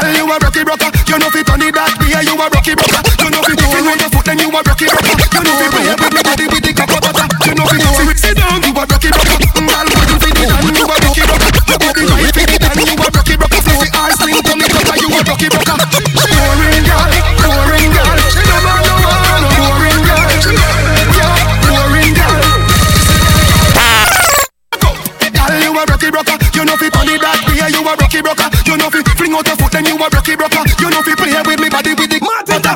Girl, 0.00 0.16
you 0.16 0.24
a 0.24 0.36
rocky 0.40 0.64
rocker. 0.64 0.88
You 1.12 1.20
know 1.20 1.28
fi 1.28 1.44
turn 1.44 1.60
it 1.60 1.76
that 1.76 1.92
way, 2.00 2.08
you 2.24 2.32
a 2.32 2.46
rocky 2.48 2.72
rocker. 2.72 3.04
You 3.20 3.28
know 3.28 3.44
fi 3.44 3.52
turn 3.52 3.84
on 3.84 4.00
your 4.00 4.08
foot, 4.08 4.24
then 4.24 4.40
you 4.40 4.48
a 4.48 4.60
rocky 4.64 4.88
rocker. 4.88 5.12
You 5.12 5.44
know 5.44 5.52
fi 5.60 5.66
play 5.68 5.92
with 5.92 6.12
me 6.16 6.22
body 6.24 6.46
with 6.48 6.64
the 6.64 6.72
cock 6.72 6.88
butter 6.88 7.28
You 7.44 7.52
know 7.52 7.68
fi 7.68 7.76
sit, 7.76 8.16
sit 8.16 8.34
down, 8.40 8.64
you 8.64 8.72
a 8.72 8.80
rocky 8.80 9.12
rocker. 9.12 9.36
Mm, 9.60 9.68
girl, 9.68 9.88
wine 9.92 10.16
fi 10.16 10.32
the 10.32 10.44
dan, 10.48 10.64
you 10.72 10.88
a 10.88 10.96
rocky 11.04 11.20
rocker. 11.28 11.52
Your 11.68 11.78
body 11.84 12.02
right 12.08 12.32
fi 12.32 12.44
the 12.48 12.56
dan, 12.56 12.80
you 12.80 12.96
a 12.96 13.08
rocky 13.12 13.34
Say 13.60 13.76
the 13.76 13.88
arse 14.00 14.16
slim 14.16 14.40
me 14.40 14.66
cocker, 14.72 14.96
you 15.04 15.08
a 15.12 15.20
rocky 15.20 15.48
rocker. 15.52 15.76
Boring 15.76 16.80
girl, 16.88 17.12
boring 17.44 17.92
girl. 17.92 18.16
She 18.32 18.40
never 18.40 18.76
know 18.80 19.04
one, 19.04 19.44
boring 19.52 20.00
girl. 20.00 20.32
Yeah, 21.12 21.44
boring 21.68 22.16
girl. 22.16 22.40
Girl, 25.28 25.54
you 25.60 25.76
a 25.76 25.82
rocky 25.84 26.08
rocker 26.08 26.49
know 29.30 29.38
out 29.38 29.46
your 29.46 29.56
foot, 29.56 29.72
then 29.72 29.86
you 29.86 29.96
a 29.96 30.06
rocky 30.10 30.34
rocker. 30.34 30.62
You 30.82 30.90
know 30.90 31.02
fi 31.06 31.14
play 31.14 31.38
with 31.46 31.60
me 31.62 31.68
body 31.70 31.94
with 31.94 32.10
the 32.10 32.18
butter 32.18 32.74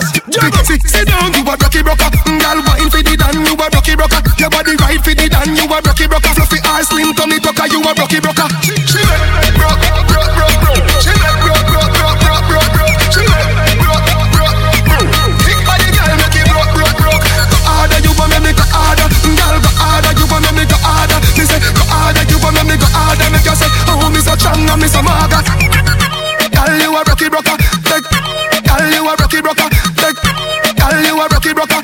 Sit, 0.64 0.80
sit 0.86 1.06
down, 1.06 1.34
you 1.34 1.42
a 1.42 1.54
rocky 1.58 1.82
rocker. 1.82 2.08
Girl, 2.24 2.58
wine 2.64 2.90
fi 2.90 3.00
the 3.02 3.14
dan, 3.18 3.36
you 3.44 3.54
a 3.58 3.66
rocky 3.68 3.94
rocker. 3.98 4.22
Your 4.38 4.50
body 4.50 4.74
right 4.78 5.00
fi 5.02 5.12
the 5.14 5.28
dan, 5.28 5.50
you 5.52 5.66
a 5.66 5.78
rocky 5.82 6.06
rocker. 6.06 6.32
Fluffy 6.32 6.58
arse, 6.64 6.88
slim 6.88 7.12
tummy 7.14 7.38
tucker, 7.42 7.66
you 7.68 7.82
a 7.82 7.92
rocky 7.92 8.18
rocker. 8.22 8.48
She 8.62 9.02
make 9.02 9.43
rocky 29.44 29.68
girl, 30.78 31.04
you 31.04 31.20
a 31.20 31.28
rocky 31.28 31.52
rocker 31.52 31.83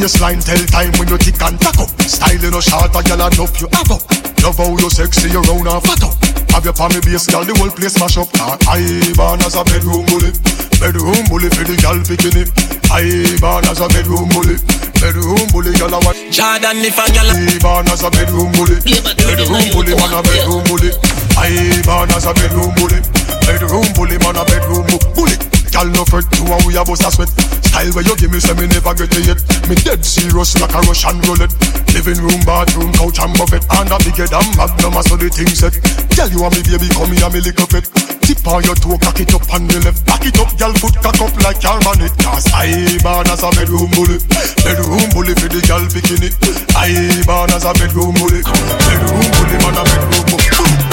and 0.00 0.16
cock 0.16 0.40
tell 0.40 0.64
time 0.72 0.92
when 0.96 1.08
you 1.08 1.18
tick 1.18 1.36
and 1.44 1.60
tack 1.60 1.76
up. 1.76 1.90
Style 2.08 2.40
in 2.40 2.54
a 2.54 2.60
short 2.62 2.88
a 2.96 3.00
girl 3.04 3.20
enough 3.20 3.52
you 3.60 3.68
have 3.68 3.90
up. 3.92 4.00
Love 4.40 4.56
how 4.56 4.72
you 4.72 4.88
sexy, 4.88 5.28
you 5.28 5.40
round 5.44 5.68
and 5.68 5.82
fat 5.84 6.00
up. 6.00 6.16
Have 6.56 6.64
your 6.64 6.72
palmy 6.72 7.00
base, 7.04 7.28
girl, 7.28 7.44
the 7.44 7.52
whole 7.60 7.68
place 7.68 8.00
mash 8.00 8.16
up. 8.16 8.28
Ah, 8.40 8.56
I 8.64 8.80
born 9.12 9.44
as 9.44 9.56
a 9.56 9.62
bedroom 9.64 10.08
bully. 10.08 10.32
Bedroom 10.80 11.20
bully 11.28 11.52
for 11.52 11.64
the 11.68 11.76
girl 11.84 12.00
picking 12.00 12.32
it 12.32 12.48
I 12.88 13.04
born 13.44 13.68
as 13.68 13.80
a 13.84 13.88
bedroom 13.92 14.32
bully. 14.32 14.56
Bedroom 14.96 15.44
bully, 15.52 15.76
girl, 15.76 15.92
a 15.92 15.98
what? 16.00 16.16
Jordan, 16.32 16.80
if 16.80 16.96
a 16.96 17.04
girl 17.12 17.28
I 17.28 17.60
born 17.60 17.88
as 17.92 18.00
a 18.00 18.08
bedroom 18.08 18.50
bully. 18.56 18.80
Bedroom 18.80 19.68
bully, 19.68 19.92
man 20.00 20.16
a 20.16 20.20
bedroom 20.24 20.64
bully. 20.64 20.90
I 21.36 21.52
born 21.84 22.08
as 22.16 22.24
a 22.24 22.32
bedroom 22.32 22.72
bully. 22.80 23.04
Bedroom 23.44 23.88
bully, 23.92 24.16
man 24.24 24.40
a 24.40 24.44
bedroom 24.48 24.88
bully 25.12 25.59
Girl 25.70 25.86
no 25.94 26.04
fret, 26.04 26.26
you 26.34 26.50
and 26.50 26.64
we 26.66 26.74
a 26.74 26.82
bust 26.82 27.06
a 27.06 27.10
sweat. 27.14 27.30
Style 27.70 27.94
where 27.94 28.02
you 28.02 28.16
give 28.18 28.30
me 28.34 28.42
say 28.42 28.54
me 28.58 28.66
never 28.66 28.94
get 28.94 29.14
it 29.14 29.22
yet. 29.22 29.40
Me 29.70 29.78
dead 29.78 30.02
serious 30.02 30.58
like 30.58 30.74
a 30.74 30.80
Russian 30.82 31.22
roulette. 31.22 31.54
Living 31.94 32.18
room, 32.18 32.42
bathroom, 32.42 32.90
couch 32.94 33.22
and 33.22 33.30
buffet. 33.38 33.62
And 33.78 33.90
a 33.90 33.98
bigger 34.02 34.26
than 34.26 34.46
magnum 34.58 34.98
so 35.06 35.14
the 35.14 35.30
thing 35.30 35.50
set. 35.54 35.78
Girl 36.18 36.26
you 36.26 36.42
and 36.42 36.54
me 36.58 36.60
baby 36.66 36.90
come 36.90 37.14
here 37.14 37.30
me 37.30 37.38
little 37.38 37.70
pet. 37.70 37.86
Tip 38.30 38.46
on 38.46 38.62
your 38.62 38.78
toe, 38.78 38.98
cock 38.98 39.18
it 39.18 39.34
up 39.34 39.46
and 39.54 39.66
the 39.70 39.78
left. 39.82 40.06
Back 40.06 40.22
it 40.22 40.38
up, 40.38 40.50
girl 40.58 40.74
foot 40.78 40.94
cock 41.02 41.18
up 41.18 41.34
like 41.42 41.58
your 41.62 41.78
man 41.82 41.98
it 42.02 42.14
Cause 42.18 42.46
I 42.54 42.70
born 43.02 43.26
as 43.26 43.42
a 43.42 43.50
bedroom 43.50 43.90
bully. 43.94 44.18
Bedroom 44.62 45.06
bully 45.10 45.34
for 45.34 45.50
the 45.50 45.58
girl 45.66 45.82
picking 45.90 46.22
it 46.22 46.34
I 46.78 46.94
born 47.26 47.50
as 47.50 47.66
a 47.66 47.74
bedroom 47.74 48.14
bully. 48.18 48.42
Bedroom 48.42 49.26
bully 49.34 49.56
man 49.62 49.78
a 49.78 49.82
bedroom 49.82 50.26
bully. 50.30 50.46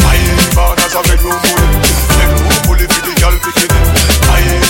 I 0.05 0.17
born 0.57 0.81
as 0.81 0.97
a 0.97 1.01
bedroom 1.05 1.37
bully. 1.41 1.65
Bedroom 2.17 2.57
bully 2.65 2.85
for 2.89 3.01
the 3.05 3.13
girl 3.21 3.35
picking 3.37 3.69
it 3.69 3.87
I 4.25 4.26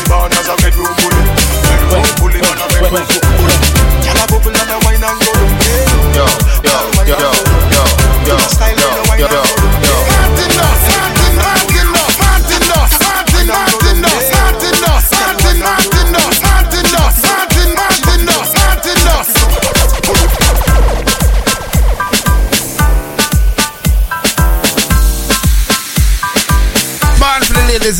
born 0.09 0.31
as 0.33 0.47
a 0.49 0.55
bedroom 0.61 0.91
bully. 0.99 1.23
Bedroom 1.67 2.07
bully 2.19 2.39
man 2.41 2.59
a 2.61 2.65
bedroom 2.67 3.05
bully. 3.37 3.57
Girl 4.03 4.19
a 4.19 4.25
bubble 4.31 4.55
and 4.55 4.71
a 4.71 4.77
wine 4.85 5.03
and 5.03 5.19
go 5.21 5.31
down. 5.33 5.89
Yo, 6.17 6.25
yo, 6.65 6.77
yo, 7.05 7.15
yo, 7.15 7.31
yo, 7.73 7.81
yo, 7.81 7.83
yo, 8.25 8.35
yo, 8.35 8.76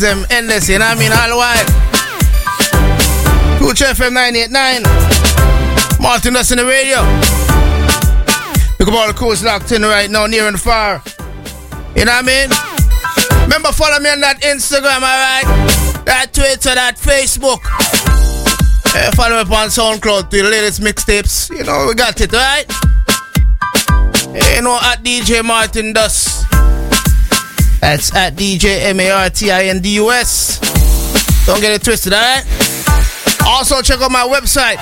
them 0.00 0.26
endless, 0.30 0.68
you 0.68 0.78
know 0.78 0.86
what 0.86 0.96
I 0.96 1.00
mean? 1.00 1.12
All 1.12 1.38
white. 1.38 1.66
Future 3.58 3.92
FM 3.92 4.12
989. 4.12 4.82
Martin, 6.00 6.34
that's 6.34 6.50
in 6.50 6.58
the 6.58 6.64
radio. 6.64 7.02
Look 8.78 8.88
at 8.88 8.94
all 8.94 9.06
the 9.08 9.14
crews 9.14 9.42
locked 9.42 9.72
in 9.72 9.82
right 9.82 10.10
now, 10.10 10.26
near 10.26 10.46
and 10.48 10.60
far. 10.60 11.02
You 11.96 12.04
know 12.04 12.12
what 12.12 12.24
I 12.24 12.26
mean? 12.26 12.50
Remember, 13.42 13.72
follow 13.72 13.98
me 14.00 14.10
on 14.10 14.20
that 14.20 14.40
Instagram, 14.42 15.02
alright? 15.02 15.46
That 16.06 16.32
Twitter, 16.32 16.74
that 16.74 16.96
Facebook. 16.96 17.62
Follow 19.14 19.36
me 19.36 19.40
up 19.40 19.50
on 19.50 19.68
SoundCloud 19.68 20.30
to 20.30 20.42
the 20.42 20.48
latest 20.48 20.80
mixtapes. 20.80 21.50
You 21.50 21.64
know, 21.64 21.86
we 21.88 21.94
got 21.94 22.20
it, 22.20 22.32
alright? 22.32 22.70
You 24.54 24.62
know, 24.62 24.78
at 24.80 25.02
DJ 25.02 25.44
Martin 25.44 25.92
Dust. 25.92 26.37
That's 27.80 28.14
at 28.14 28.34
DJ 28.34 28.82
M 28.82 29.00
A 29.00 29.10
R 29.10 29.30
T 29.30 29.50
I 29.50 29.64
N 29.66 29.80
D 29.80 29.94
U 29.96 30.10
S. 30.10 30.58
Don't 31.46 31.60
get 31.60 31.72
it 31.72 31.82
twisted, 31.82 32.12
alright? 32.12 32.44
Also, 33.46 33.80
check 33.80 34.00
out 34.00 34.10
my 34.10 34.26
website. 34.26 34.76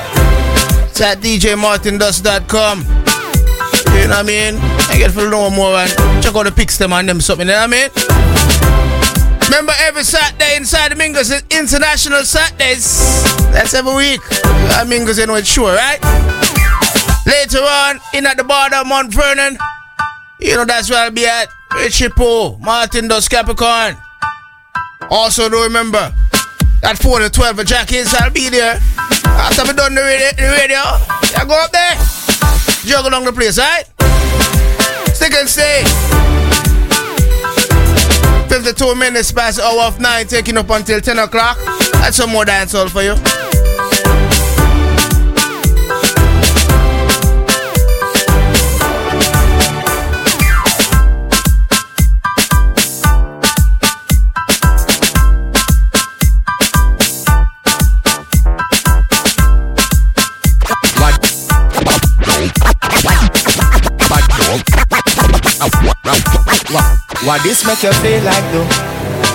It's 0.88 1.00
at 1.00 1.18
djmartindust.com. 1.18 2.80
You 2.80 4.08
know 4.08 4.08
what 4.08 4.18
I 4.18 4.22
mean? 4.22 4.58
I 4.88 4.96
get 4.98 5.12
to 5.12 5.30
know 5.30 5.50
more 5.50 5.76
and 5.76 5.90
check 6.22 6.34
out 6.34 6.44
the 6.44 6.52
pics 6.52 6.78
them 6.78 6.92
and 6.92 7.08
them 7.08 7.20
something, 7.20 7.46
you 7.46 7.52
know 7.52 7.66
what 7.66 7.74
I 7.74 7.88
mean? 7.88 7.90
Remember 9.46 9.72
every 9.78 10.02
Saturday 10.02 10.56
inside 10.56 10.90
the 10.90 10.96
Mingles 10.96 11.30
is 11.30 11.42
International 11.50 12.24
Saturdays. 12.24 13.22
That's 13.52 13.74
every 13.74 13.94
week. 13.94 14.20
Uh, 14.44 14.80
I 14.80 14.84
Mingles, 14.84 15.18
you 15.18 15.26
know 15.26 15.36
it's 15.36 15.48
sure, 15.48 15.74
right? 15.74 16.00
Later 17.26 17.62
on, 17.62 18.00
in 18.12 18.26
at 18.26 18.36
the 18.36 18.42
of 18.42 18.86
Mount 18.86 19.12
Vernon, 19.12 19.56
you 20.40 20.54
know 20.56 20.64
that's 20.64 20.90
where 20.90 21.04
I'll 21.04 21.10
be 21.10 21.26
at. 21.26 21.48
Richie 21.74 22.08
Poe, 22.08 22.56
Martin 22.58 23.08
Dust 23.08 23.30
Capricorn. 23.30 23.96
Also, 25.10 25.48
do 25.48 25.62
remember 25.62 26.12
that 26.82 26.98
4 26.98 27.20
to 27.20 27.30
12 27.30 27.56
for 27.56 27.64
Jackies, 27.64 28.14
I'll 28.14 28.30
be 28.30 28.48
there. 28.48 28.78
After 29.24 29.62
we 29.64 29.72
done 29.72 29.94
the 29.94 30.02
radio, 30.02 30.30
the 30.36 30.56
radio 30.58 30.80
I 31.36 31.44
go 31.46 31.54
up 31.54 31.70
there, 31.70 31.94
juggle 32.84 33.10
along 33.10 33.24
the 33.24 33.32
place, 33.32 33.58
right? 33.58 33.84
Stick 35.14 35.34
and 35.34 35.48
stay. 35.48 35.84
52 38.48 38.94
minutes 38.94 39.32
past 39.32 39.60
hour 39.60 39.82
of 39.82 40.00
9, 40.00 40.26
taking 40.26 40.56
up 40.56 40.70
until 40.70 41.00
10 41.00 41.18
o'clock. 41.18 41.58
That's 41.92 42.16
some 42.16 42.30
more 42.30 42.44
dancehall 42.44 42.90
for 42.90 43.02
you. 43.02 43.45
What 65.56 67.40
this 67.40 67.64
make 67.64 67.82
you 67.82 67.92
feel 68.04 68.22
like 68.28 68.44
though? 68.52 68.68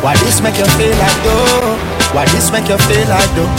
Why 0.06 0.14
this 0.22 0.38
make 0.42 0.54
you 0.54 0.70
feel 0.78 0.94
like 1.02 1.18
though? 1.26 1.74
Why 2.14 2.26
this 2.30 2.52
make 2.54 2.70
you 2.70 2.78
feel 2.78 3.10
like 3.10 3.26
though? 3.34 3.50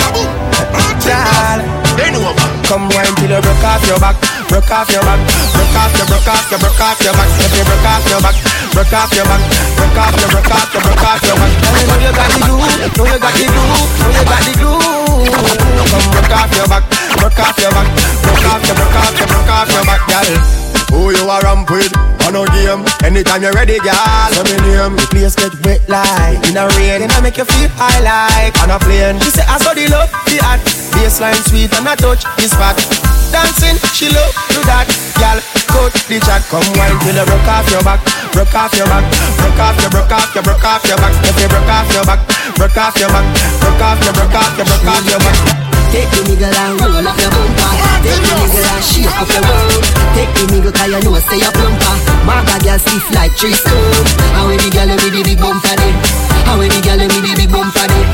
Come 2.71 2.87
wine 2.95 3.15
till 3.19 3.35
you 3.35 3.43
broke 3.43 3.67
off 3.67 3.83
your 3.87 3.99
back, 3.99 4.15
broke 4.47 4.71
off 4.71 4.89
your 4.95 5.03
back, 5.03 5.19
broke 5.59 5.75
off 5.75 5.91
your, 5.99 6.07
broke 6.07 6.29
off 6.31 6.51
your, 6.51 6.59
broke 6.63 6.81
off 6.81 7.03
your 7.03 7.13
back. 7.13 7.29
If 7.43 7.51
you 7.51 7.65
broke 7.67 7.83
off 7.83 8.07
your 8.07 8.23
back, 8.23 8.39
broke 8.71 8.95
off 8.95 9.11
your 9.11 9.27
back, 9.27 9.43
broke 9.75 9.99
off 9.99 10.15
your, 10.23 10.31
broke 10.31 10.55
off 10.55 10.71
your, 10.73 10.83
broke 10.87 11.03
off 11.03 11.19
your 11.27 11.35
back. 11.35 11.51
Know 11.91 11.99
you 11.99 12.15
got 12.15 12.31
the 12.31 12.39
glue, 12.47 12.63
know 12.63 13.11
you 13.11 13.19
got 13.19 13.35
the 13.35 13.43
glue, 13.51 13.59
know 13.59 14.11
you 14.15 14.23
got 14.23 14.43
the 14.47 14.53
glue. 14.55 15.02
On. 22.73 22.85
Anytime 23.05 23.43
you're 23.43 23.53
ready, 23.53 23.77
girl. 23.85 24.33
Say 24.33 24.45
me 24.49 24.57
name. 24.65 24.97
The 24.97 25.07
place 25.13 25.37
get 25.37 25.53
wet 25.65 25.85
like 25.93 26.41
in 26.49 26.57
a 26.57 26.65
rain, 26.81 27.05
and 27.05 27.13
I 27.13 27.21
make 27.21 27.37
you 27.37 27.45
feel 27.45 27.69
high 27.77 28.01
like 28.01 28.57
on 28.65 28.73
a 28.73 28.79
plane. 28.81 29.21
She 29.21 29.29
say 29.29 29.45
I 29.45 29.61
saw 29.61 29.77
the 29.77 29.85
love, 29.93 30.09
the 30.25 30.41
hot 30.41 30.61
baseline 30.97 31.37
sweet, 31.53 31.69
and 31.77 31.85
I 31.85 31.95
touch 32.01 32.25
this 32.41 32.53
spot. 32.57 32.81
Dancing, 33.29 33.77
she 33.93 34.09
love 34.09 34.33
do 34.57 34.61
that, 34.65 34.89
girl. 35.21 35.39
Coach 35.69 35.97
the 36.09 36.17
chat, 36.25 36.45
come 36.49 36.65
wine 36.77 36.97
till 37.05 37.17
you 37.17 37.25
broke 37.29 37.49
off 37.49 37.69
your 37.69 37.85
back, 37.85 38.01
broke 38.33 38.55
off 38.57 38.73
your 38.77 38.89
back, 38.89 39.05
broke 39.37 39.61
off 39.61 39.77
your, 39.81 39.91
broke 39.93 40.13
off 40.13 40.33
your, 40.33 40.45
broke 40.45 40.65
off 40.65 40.85
your 40.89 40.97
back. 40.97 41.13
If 41.29 41.37
you 41.41 41.49
broke 41.49 41.69
off 41.69 41.89
your 41.93 42.05
back, 42.09 42.21
broke 42.57 42.77
off 42.77 42.97
your 42.97 43.09
back, 43.13 43.27
broke 43.61 43.85
off 43.85 44.01
your, 44.01 44.13
broke 44.17 44.37
off 44.37 44.57
your, 44.57 44.65
broke 44.65 44.89
off 44.89 45.05
your 45.09 45.21
back. 45.21 45.62
Take 45.93 46.09
the 46.09 46.21
nigga 46.25 46.49
and 46.49 46.81
roll 46.81 47.05
up 47.05 47.17
your 47.21 47.31
bumper. 47.31 47.71
Take 48.01 48.17
the 48.17 48.35
nigga 48.41 48.61
and 48.65 48.85
shake 48.85 49.13
up 49.13 49.29
your 49.29 49.45
world 49.45 49.85
Take 50.17 50.33
the 50.33 50.43
nigga 50.49 50.71
cause 50.73 50.89
you 50.89 51.01
know 51.05 51.21
say 51.21 51.39
you 51.39 51.53
plumper. 51.53 51.95
Maga 52.25 52.57
girl 52.65 52.79
stiff 52.81 53.07
like 53.13 53.37
tree 53.37 53.53
stone. 53.53 54.07
And 54.41 54.49
when 54.49 54.59
the 54.59 54.71
girl 54.73 54.89
with 54.89 55.13
the 55.13 55.23
big 55.23 55.39
bumper 55.39 55.77
then? 55.77 55.95
And 56.49 56.57
when 56.59 56.73
the 56.73 56.81
girl 56.81 56.97
with 56.97 57.13
the 57.13 57.33
big 57.37 57.51
bumper 57.53 57.87
then? 57.87 58.07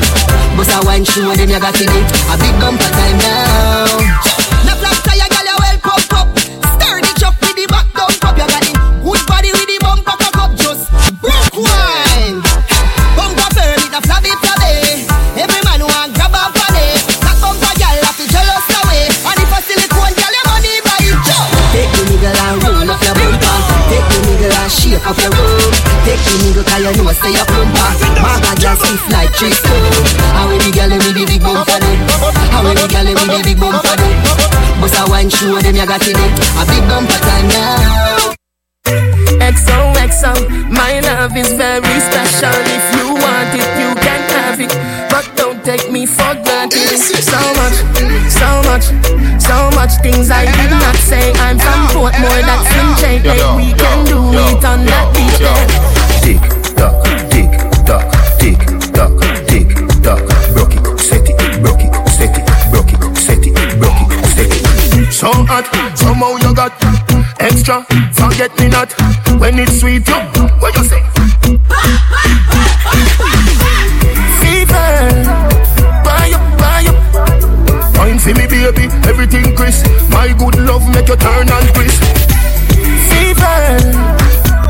Bust 0.57 0.75
a 0.75 0.85
wine 0.85 1.05
show 1.05 1.23
them 1.35 1.49
you 1.49 1.59
got 1.59 1.79
it 1.79 1.87
A 1.87 2.35
big 2.37 2.55
bumper 2.59 2.89
time 2.91 3.17
now 3.19 4.38
up 25.09 25.17
your 25.17 25.33
room. 25.33 25.73
Take 26.05 26.21
the 26.21 26.33
nigga 26.45 26.61
cause 26.61 26.81
you 26.85 26.93
know 27.01 27.13
say 27.17 27.33
you 27.33 27.45
plumper 27.49 27.89
Maga 28.21 28.53
girl 28.61 28.75
stiff 28.77 29.03
like 29.09 29.33
tree 29.33 29.51
stone 29.51 30.29
when 30.49 30.61
the 30.61 30.69
girl 30.73 30.89
with 30.89 31.13
the 31.17 31.25
big 31.25 31.41
bumper 31.41 31.77
then 31.81 31.99
And 32.53 32.61
when 32.65 32.77
the 32.77 32.87
girl 32.87 33.09
with 33.09 33.29
the 33.29 33.41
big 33.43 33.59
bumper 33.59 33.95
then 33.97 34.15
Bust 34.81 34.97
a 34.97 35.09
wine 35.09 35.29
show 35.29 35.57
them 35.59 35.75
you 35.75 35.85
got 35.85 36.01
it 36.05 36.17
A 36.17 36.63
big 36.69 36.83
bumper 36.85 37.19
time 37.25 37.47
now. 37.49 38.33
XOXO, 39.49 40.69
my 40.69 40.99
love 41.01 41.35
is 41.37 41.53
very 41.53 41.99
special. 41.99 42.53
If 42.69 42.85
you 42.97 43.13
want 43.13 43.53
it, 43.53 43.69
you 43.81 43.91
can 44.01 44.21
have 44.33 44.59
it. 44.61 44.73
But 45.09 45.25
don't 45.35 45.48
take 45.69 45.91
me 45.91 46.05
for 46.05 46.33
granted. 46.41 46.97
So 46.97 47.37
much, 47.59 47.77
so 48.25 48.49
much, 48.69 48.85
so 49.37 49.57
much 49.77 49.93
things 50.01 50.31
I 50.31 50.45
did 50.49 50.71
not 50.71 50.95
say. 50.95 51.31
I'm 51.45 51.59
from 51.59 51.81
Portmore, 51.93 52.41
that's 52.41 52.73
in 52.79 52.89
J. 52.97 53.21
We 53.55 53.73
can 53.77 54.05
do 54.05 54.17
it 54.33 54.65
on 54.65 54.85
that 54.89 55.05
beach 55.13 55.37
there. 55.37 55.67
Tick 56.25 56.41
tock, 56.73 57.05
tick 57.29 57.51
tock, 57.85 58.05
tick 58.41 58.59
tock, 58.97 59.13
tick 59.45 59.69
tock. 60.01 60.21
Broke 60.55 60.73
it, 60.73 60.99
set 60.99 61.29
it, 61.29 61.37
broke 61.61 61.83
it, 61.85 61.93
set 62.17 62.33
it, 62.33 62.45
broke 62.71 62.93
it, 62.93 63.01
set 63.17 63.45
it, 63.45 63.53
broke 63.77 64.01
it, 64.01 64.09
set 64.33 64.49
it. 64.49 65.13
So 65.13 65.29
hot, 65.45 65.69
somehow 65.95 66.33
you 66.37 66.55
got 66.55 66.73
extra. 67.39 67.85
Forget 68.13 68.57
me 68.59 68.69
not 68.69 68.91
when 69.39 69.59
it's 69.59 69.79
sweet. 69.79 70.07
You, 70.07 70.15
what 70.61 70.75
you 70.75 70.83
say? 70.85 72.28
Everything 79.29 79.55
crisp. 79.55 79.85
My 80.09 80.33
good 80.33 80.57
love 80.59 80.87
make 80.89 81.07
you 81.07 81.15
turn 81.15 81.49
and 81.49 81.69
crisp. 81.73 82.01
Fever, 83.09 83.61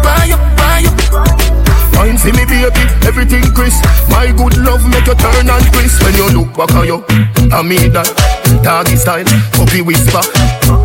buy 0.04 0.28
up, 0.36 0.44
buy 0.58 0.84
up. 0.84 1.96
Wine 1.96 2.18
for 2.18 2.32
me, 2.36 2.44
baby, 2.46 2.84
everything 3.08 3.44
crisp. 3.54 3.84
My 4.10 4.32
good 4.36 4.58
love 4.58 4.84
make 4.90 5.08
you 5.08 5.16
turn 5.16 5.50
and 5.50 5.66
crisp. 5.72 6.04
When 6.04 6.16
you 6.16 6.28
look 6.40 6.56
back 6.56 6.72
at 6.76 6.86
you, 6.88 7.04
I 7.52 7.64
mean 7.64 7.94
that 7.94 8.08
doggy 8.64 8.96
style, 8.96 9.26
puppy 9.56 9.82
whisper. 9.82 10.24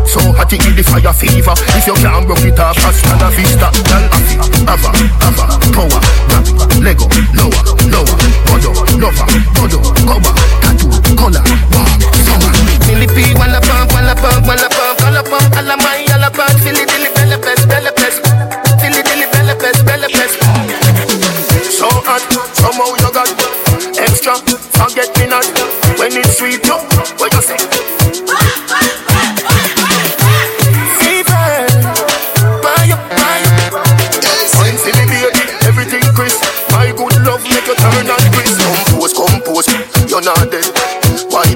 So 0.07 0.19
hot 0.31 0.53
it 0.53 0.63
the 0.75 0.83
fire 0.83 1.13
fever. 1.13 1.55
If 1.75 1.87
you 1.87 1.95
can't 1.99 2.25
broke 2.25 2.45
it 2.47 2.59
off, 2.59 2.77
hasta 2.79 3.15
la 3.19 3.29
vista. 3.35 3.71
Girl, 3.91 4.05
ava, 4.71 4.91
ava, 5.19 5.45
power, 5.75 6.01
rap, 6.31 6.47
lego, 6.79 7.07
lower, 7.35 7.63
lower, 7.91 8.15
godo, 8.47 8.71
lover, 8.99 9.27
godo, 9.59 9.79
cover, 10.07 10.33
tattoo, 10.63 11.15
color, 11.15 11.43
warm, 11.75 12.14
summer. 12.95 13.07
Millipede, 13.07 13.37
walla 13.39 13.59
pump, 13.61 13.93
walla 13.93 14.15
pump, 14.15 14.47
walla 14.47 14.69
pump, 14.69 15.01
walla 15.01 15.23
pump, 15.23 15.55
alla 15.57 15.75
my, 15.77 16.05
alla 16.13 16.29
pump, 16.29 16.59
filly 16.59 16.85
dilly, 16.85 17.09
bella 17.15 17.37
pest, 17.37 17.67
bella 17.67 17.91
pest, 17.91 18.21
filly 18.79 19.01
dilly, 19.03 19.27
bella 19.31 19.55
pest, 19.55 19.83
bella 19.85 20.07
pest. 20.07 20.39
So 21.69 21.87
hot, 21.87 22.21
somehow 22.53 22.95
you 22.95 23.11
got 23.11 23.29
extra. 23.99 24.35
Forget 24.75 25.09
me 25.19 25.27
not 25.27 25.45
when 25.97 26.15
it's 26.15 26.37
sweet. 26.37 26.65
You, 26.65 26.77
what 27.17 27.33
you 27.33 27.41
say? 27.41 27.57
Fever, 30.99 31.47
buy 32.61 32.91
up, 32.91 33.01
buy 33.09 33.41
up. 33.49 33.73
Wine 34.57 34.77
for 34.77 34.91
me, 34.95 35.05
baby, 35.05 35.43
everything 35.65 36.03
crisp. 36.13 36.43
My 36.71 36.91
good 36.91 37.15
love 37.25 37.43
make 37.43 37.67
you 37.67 37.75
turn 37.75 38.07
and 38.07 38.27
crisp. 38.33 38.59
Compose, 38.63 39.13
compose, 39.13 39.67
you're 40.09 40.21
not 40.21 40.51
dead. 40.51 40.64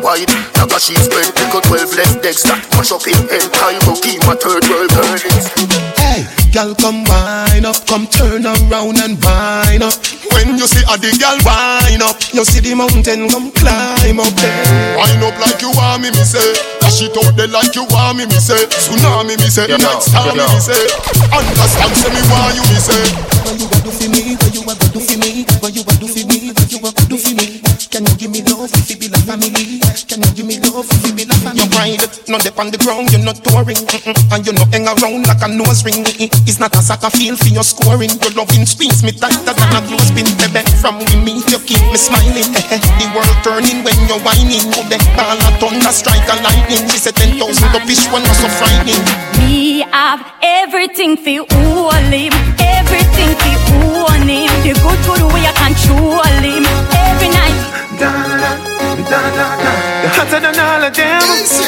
Wide, 0.10 0.26
wide, 0.26 0.57
like 0.57 0.74
a. 0.74 1.32
Pick 1.38 1.53
up 1.53 1.64
12 1.70 1.93
left 1.93 2.24
decks 2.24 2.41
that 2.49 2.57
mash 2.74 2.89
up 2.89 3.05
in 3.05 3.14
head. 3.30 3.45
Time 3.53 3.78
to 3.86 3.93
keep 4.01 4.18
my 4.26 4.34
third 4.34 4.66
world 4.66 4.89
earnings. 5.05 5.53
Hey, 6.01 6.26
Girl, 6.49 6.74
come 6.74 7.05
wine 7.05 7.62
up, 7.62 7.78
come 7.86 8.10
turn 8.10 8.41
around 8.41 8.97
and 9.05 9.22
wine 9.22 9.86
up. 9.86 9.93
When 10.34 10.57
you 10.57 10.66
see 10.66 10.82
a 10.89 10.97
the 10.97 11.14
girl 11.22 11.38
wine 11.45 12.01
up, 12.01 12.18
you 12.34 12.41
see 12.41 12.57
the 12.57 12.74
mountain 12.74 13.30
come 13.30 13.53
climb 13.53 14.18
up 14.18 14.34
there. 14.34 14.97
Wine 14.97 15.22
up 15.22 15.38
like 15.38 15.62
you 15.62 15.70
want 15.78 16.01
me, 16.01 16.10
me 16.10 16.26
say. 16.26 16.41
Dash 16.82 17.05
it 17.05 17.14
out 17.14 17.38
there 17.38 17.45
like 17.53 17.78
you 17.78 17.86
want 17.93 18.18
me, 18.18 18.26
me 18.26 18.41
say. 18.41 18.66
Tsunami, 18.66 19.38
me 19.38 19.45
say. 19.45 19.70
Yo, 19.70 19.78
Night 19.78 20.01
star, 20.01 20.26
yo, 20.26 20.34
me, 20.34 20.41
me 20.41 20.57
say. 20.57 20.89
Understand, 21.30 21.93
say 21.93 22.10
me 22.10 22.22
want 22.34 22.57
you, 22.57 22.66
me 22.66 22.82
say. 22.82 22.97
What 23.45 23.62
you 23.62 23.70
want 23.70 23.86
do 23.86 23.91
for 23.93 24.10
me? 24.10 24.22
What 24.41 24.53
you 24.57 24.64
want 24.66 24.82
do 24.89 24.99
for 25.05 25.18
me? 25.22 25.45
What 25.62 25.70
you 25.78 25.84
want 25.86 25.99
do 26.01 26.07
for 26.10 26.24
me? 26.26 26.38
What 26.49 26.70
you 26.74 26.80
want 26.82 26.97
do 26.97 27.18
for 27.22 27.34
me? 27.38 27.62
Can 27.93 28.05
you 28.10 28.16
give 28.18 28.32
me 28.34 28.41
love 28.49 28.74
if 28.74 28.89
it 28.89 28.97
be 28.97 29.05
like 29.05 29.22
family? 29.30 29.78
Can 30.10 30.22
you 30.22 30.32
give 30.34 30.48
me 30.48 30.58
love 30.70 30.86
if 30.86 31.06
it 31.06 31.16
be 31.16 31.26
like 31.26 31.40
family? 31.42 31.64
You 31.64 31.70
ride 31.78 32.02
it, 32.04 32.30
not 32.30 32.42
dip 32.42 32.58
on 32.60 32.70
the 32.70 32.78
ground, 32.78 33.12
you're 33.12 33.24
not 33.24 33.42
touring, 33.42 33.78
mm-mm. 33.78 34.16
and 34.34 34.42
you're 34.46 34.58
not 34.58 34.70
hang 34.70 34.86
around 34.86 35.28
like 35.28 35.42
a 35.42 35.50
nose 35.50 35.86
ring. 35.86 36.04
It's 36.06 36.60
not 36.60 36.76
a 36.76 36.82
soccer 36.82 37.10
field 37.10 37.40
for 37.40 37.50
your 37.50 37.64
scoring. 37.64 38.12
Your 38.22 38.34
loving 38.38 38.66
squeeze 38.66 39.02
me 39.02 39.12
tighter 39.12 39.54
than 39.54 39.72
a 39.74 39.80
clothespin, 39.86 40.30
baby. 40.38 40.62
From 40.82 41.00
we 41.00 41.14
meet, 41.22 41.46
you 41.50 41.60
keep 41.66 41.82
me 41.90 41.98
smiling. 41.98 42.50
the 43.02 43.06
world 43.16 43.38
turning 43.42 43.82
when 43.82 43.98
you're 44.06 44.22
whining. 44.22 44.68
Oh, 44.78 44.86
the 44.88 44.98
ball 45.18 45.40
a 45.40 45.50
thunder 45.58 45.94
strike 45.94 46.28
a 46.28 46.36
lightning. 46.44 46.86
She 46.90 47.00
said 47.00 47.16
ten 47.16 47.38
thousand 47.40 47.72
to 47.74 47.80
fish 47.88 48.06
one 48.14 48.24
was 48.28 48.38
so 48.38 48.50
frightening. 48.50 49.02
Me 49.42 49.82
have 49.90 50.22
everything 50.42 51.18
for 51.18 51.46
all 51.56 52.06
him, 52.10 52.34
everything 52.62 53.32
for 53.40 53.60
own 54.10 54.28
him. 54.28 54.52
You 54.66 54.74
go 54.76 54.92
through 55.04 55.20
the 55.20 55.26
good 55.26 55.30
good 55.30 55.34
way 55.34 55.46
I 55.46 55.54
control 55.54 56.24
him 56.46 56.66
every 56.94 57.30
night. 57.30 57.60
You're 58.00 58.78
hotter 59.08 60.39
than 60.39 60.60
all 60.60 60.84
of 60.84 60.93
them. 60.93 61.22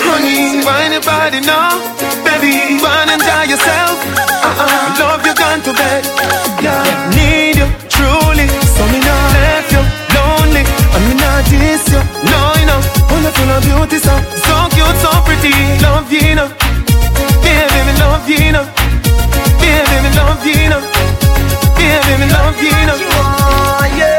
Honey, 0.04 0.64
why 0.66 0.84
anybody 0.90 1.40
know? 1.42 1.80
Baby, 2.26 2.82
wanna 2.84 3.14
enjoy 3.16 3.44
yourself. 3.52 3.96
Uh-uh, 4.18 5.00
love 5.00 5.26
you 5.26 5.34
gone 5.36 5.62
to 5.64 5.72
bed. 5.74 6.04
Yeah, 6.62 6.84
need 7.16 7.56
you 7.58 7.68
truly. 7.88 8.48
So 8.76 8.84
me 8.92 9.00
not 9.00 9.32
left 9.46 9.72
you 9.72 9.84
lonely. 10.16 10.64
And 10.66 11.04
me 11.08 11.14
not 11.16 11.46
diss 11.48 11.88
you. 11.94 12.02
No, 12.28 12.40
you 12.60 12.66
know. 12.68 12.82
Of 13.22 13.36
full 13.38 13.54
beauty, 13.62 13.98
so 14.02 14.14
so 14.48 14.56
cute, 14.74 14.98
so 15.04 15.12
pretty. 15.26 15.54
Love 15.86 16.12
you, 16.12 16.34
know. 16.36 16.50
Baby, 17.46 17.80
me 17.88 17.94
love 18.02 18.28
you, 18.28 18.52
know. 18.52 18.66
Baby, 19.62 20.10
love 20.18 20.44
you, 20.46 20.70
know. 20.70 20.82
Baby, 21.78 22.26
love 22.34 22.58
you, 22.62 22.74
know. 22.88 22.98
yeah. 23.98 24.11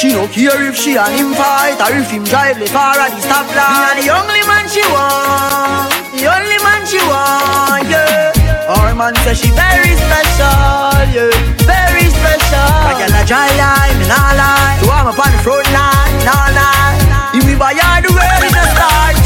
She 0.00 0.16
don't 0.16 0.32
care 0.32 0.56
if 0.64 0.80
she 0.80 0.96
and 0.96 1.12
him 1.12 1.36
fight 1.36 1.76
or 1.76 1.92
if 1.92 2.08
him 2.08 2.24
drive 2.24 2.56
the 2.56 2.64
car 2.72 2.96
at 2.96 3.12
the 3.12 3.20
stoplight. 3.20 4.00
Me 4.00 4.08
the 4.08 4.16
only 4.16 4.40
man 4.48 4.64
she 4.64 4.80
want, 4.88 5.92
the 6.16 6.24
only 6.24 6.56
man 6.64 6.88
she 6.88 6.96
want, 7.04 7.84
yeah. 7.84 8.32
Our 8.80 8.96
man 8.96 9.12
says 9.20 9.44
she 9.44 9.52
very 9.52 9.92
special, 10.00 11.04
yeah, 11.12 11.28
very 11.68 12.08
special. 12.16 12.64
I 12.88 12.96
get 12.96 13.12
a 13.12 13.28
dry 13.28 13.44
line, 13.60 13.92
me 14.00 14.08
nah 14.08 14.40
lie. 14.40 14.80
So 14.80 14.88
I'm 14.88 15.04
up 15.04 15.20
on 15.20 15.36
the 15.36 15.40
front 15.44 15.68
line, 15.68 16.16
nah 16.24 16.48
lie. 16.48 17.36
If 17.36 17.44
me 17.44 17.52
buy 17.60 17.76
her 17.76 18.00
the 18.00 18.08
world 18.08 18.40
in 18.40 18.56
a 18.56 18.64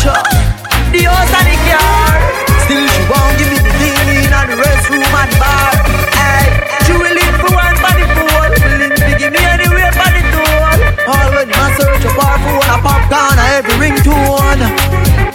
chop. 0.03 0.27
the 0.91 1.07
house 1.07 1.35
and 1.39 1.55
the 1.55 1.57
car. 1.71 2.19
Still 2.67 2.83
she 2.83 3.03
won't 3.07 3.39
give 3.39 3.47
me 3.47 3.63
the 3.63 3.73
thing 3.79 3.95
in 4.11 4.27
the 4.27 4.59
restroom 4.59 5.07
and 5.07 5.31
the 5.31 5.39
bar. 5.39 5.71
Hey, 6.19 6.51
she 6.83 6.99
will 6.99 7.24
a 12.75 12.79
popcorn, 12.83 13.39
a 13.39 13.45
every 13.63 13.77
ringtone. 13.79 14.63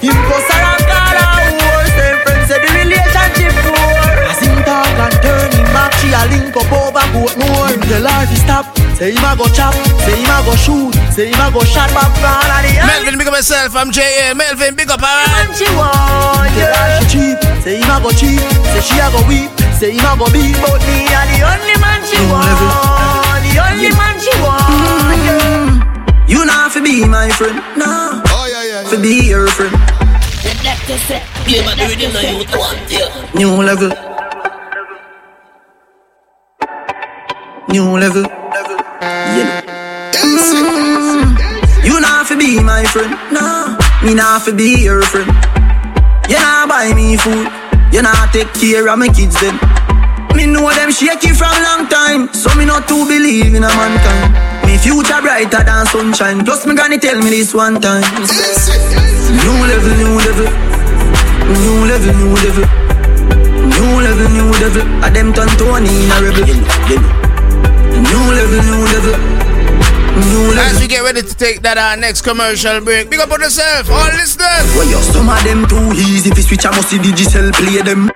Him 0.04 0.18
go 0.28 0.36
around 0.36 0.84
call 0.84 1.16
a 1.16 1.26
horse, 1.32 1.94
them 1.96 2.16
friends 2.24 2.48
say 2.52 2.60
the 2.60 2.70
relationship 2.76 3.54
poor. 3.64 4.04
As 4.28 4.40
him 4.44 4.60
talk 4.68 4.88
and 5.00 5.16
turn 5.24 5.50
him 5.56 5.68
back, 5.72 5.92
she 6.00 6.12
a 6.12 6.22
link 6.32 6.56
up 6.56 6.72
over 6.72 7.06
boat 7.16 7.34
more. 7.40 7.72
Tell 7.88 8.08
her 8.08 8.24
to 8.28 8.38
stop, 8.40 8.66
say 8.96 9.12
him 9.16 9.24
a 9.24 9.36
go 9.40 9.48
chop, 9.56 9.74
say 10.04 10.16
him 10.20 10.32
a 10.32 10.38
go 10.44 10.56
shoot, 10.56 10.92
say 11.16 11.32
him 11.32 11.40
a 11.40 11.48
go 11.52 11.64
shot 11.64 11.90
popcorn 11.96 12.50
and 12.60 12.64
the 12.68 12.74
Melvin, 12.88 13.18
big 13.20 13.28
up 13.28 13.34
myself. 13.34 13.76
I'm 13.76 13.92
J.A. 13.92 14.36
Melvin, 14.36 14.76
big 14.76 14.90
up, 14.92 15.00
alright? 15.04 15.52
she 15.56 15.68
want, 15.76 16.52
yeah. 16.60 17.00
She 17.08 17.36
cheap, 17.36 17.38
say 17.64 17.80
him 17.80 17.92
a 17.92 18.00
go 18.04 18.12
cheap, 18.12 18.40
say 18.76 18.84
she 18.84 19.00
a 19.00 19.08
go 19.12 19.20
weep, 19.28 19.52
say 19.80 19.92
him 19.96 20.04
a 20.08 20.12
go 20.20 20.28
beat, 20.32 20.56
but 20.60 20.80
me 20.88 21.08
a 21.08 21.22
the 21.32 21.40
only 21.48 21.76
man 21.80 22.00
she 22.04 22.20
want, 22.32 23.44
the 23.44 23.54
only 23.64 23.92
man 23.96 24.16
she 24.20 24.34
want, 24.44 25.20
yeah. 25.28 25.59
You 26.30 26.45
not 26.45 26.71
fi 26.71 26.80
be 26.82 27.05
my 27.07 27.27
friend, 27.30 27.57
no. 27.75 28.21
Oh 28.30 28.45
yeah, 28.45 28.63
yeah, 28.63 28.89
Fi 28.89 29.01
be 29.01 29.27
your 29.27 29.47
friend. 29.47 29.73
Yeah, 31.49 31.65
but 31.65 31.75
do 31.75 31.89
it 31.89 31.97
in 31.97 32.13
the 32.13 32.21
youth 32.30 32.53
one, 32.55 32.77
yeah. 32.88 33.09
New 33.34 33.49
level. 33.65 33.89
New 37.69 37.97
level. 37.97 38.25
Yeah. 39.01 39.61
Mm. 40.21 41.34
You 41.84 41.99
not 41.99 42.27
fi 42.27 42.36
be 42.36 42.61
my 42.61 42.86
friend, 42.86 43.09
no. 43.34 43.75
Me 44.05 44.13
not 44.13 44.43
fi 44.43 44.51
be 44.51 44.84
your 44.84 45.01
friend. 45.01 45.27
You 46.30 46.38
not 46.38 46.69
buy 46.69 46.93
me 46.93 47.17
food. 47.17 47.49
You 47.91 48.03
not 48.03 48.32
take 48.32 48.53
care 48.53 48.88
of 48.88 48.99
my 48.99 49.07
kids 49.07 49.34
then. 49.41 49.57
Me 50.38 50.45
know 50.45 50.69
them 50.69 50.91
shaky 50.91 51.34
from 51.34 51.57
long 51.63 51.89
time, 51.89 52.32
so 52.34 52.53
me 52.55 52.65
not 52.65 52.88
to 52.88 53.07
believe 53.07 53.55
in 53.55 53.63
a 53.63 53.67
mankind. 53.67 54.49
Me 54.80 54.86
future 54.86 55.21
brighter 55.21 55.63
than 55.63 55.86
sunshine. 55.88 56.45
Plus 56.45 56.65
me 56.65 56.73
granny 56.73 56.97
tell 56.97 57.17
me 57.19 57.30
this 57.30 57.53
one 57.53 57.82
time. 57.82 58.01
New 59.43 59.59
level, 59.67 59.91
new 59.99 60.15
level, 60.23 60.47
new 61.51 61.84
level, 61.84 62.13
new 62.15 62.34
level, 62.39 62.63
new 63.75 63.99
level, 63.99 64.30
new 64.32 64.51
level. 64.55 65.03
A 65.03 65.11
them 65.11 65.34
turn 65.34 65.49
Tony 65.57 65.89
in 65.89 66.11
a 66.11 66.21
rebel. 66.23 66.47
New 68.07 68.23
level, 68.32 68.61
new 68.63 68.84
level, 68.88 69.15
new 70.15 70.47
level. 70.47 70.59
As 70.59 70.80
we 70.80 70.88
get 70.88 71.03
ready 71.03 71.21
to 71.23 71.36
take 71.36 71.61
that 71.63 71.77
our 71.77 71.97
next 71.97 72.21
commercial 72.21 72.80
break, 72.80 73.09
big 73.09 73.19
up 73.19 73.32
on 73.32 73.41
yourself, 73.41 73.89
all 73.89 74.07
listeners. 74.15 74.63
Well, 74.75 74.89
yo, 74.89 75.01
some 75.01 75.27
of 75.27 75.43
them 75.43 75.67
too 75.67 75.91
easy. 75.99 76.30
If 76.32 76.38
you 76.38 76.43
switch, 76.43 76.65
I 76.65 76.71
must 76.71 76.89
see 76.89 76.99
digital 76.99 77.51
play 77.51 77.82
them. 77.82 78.09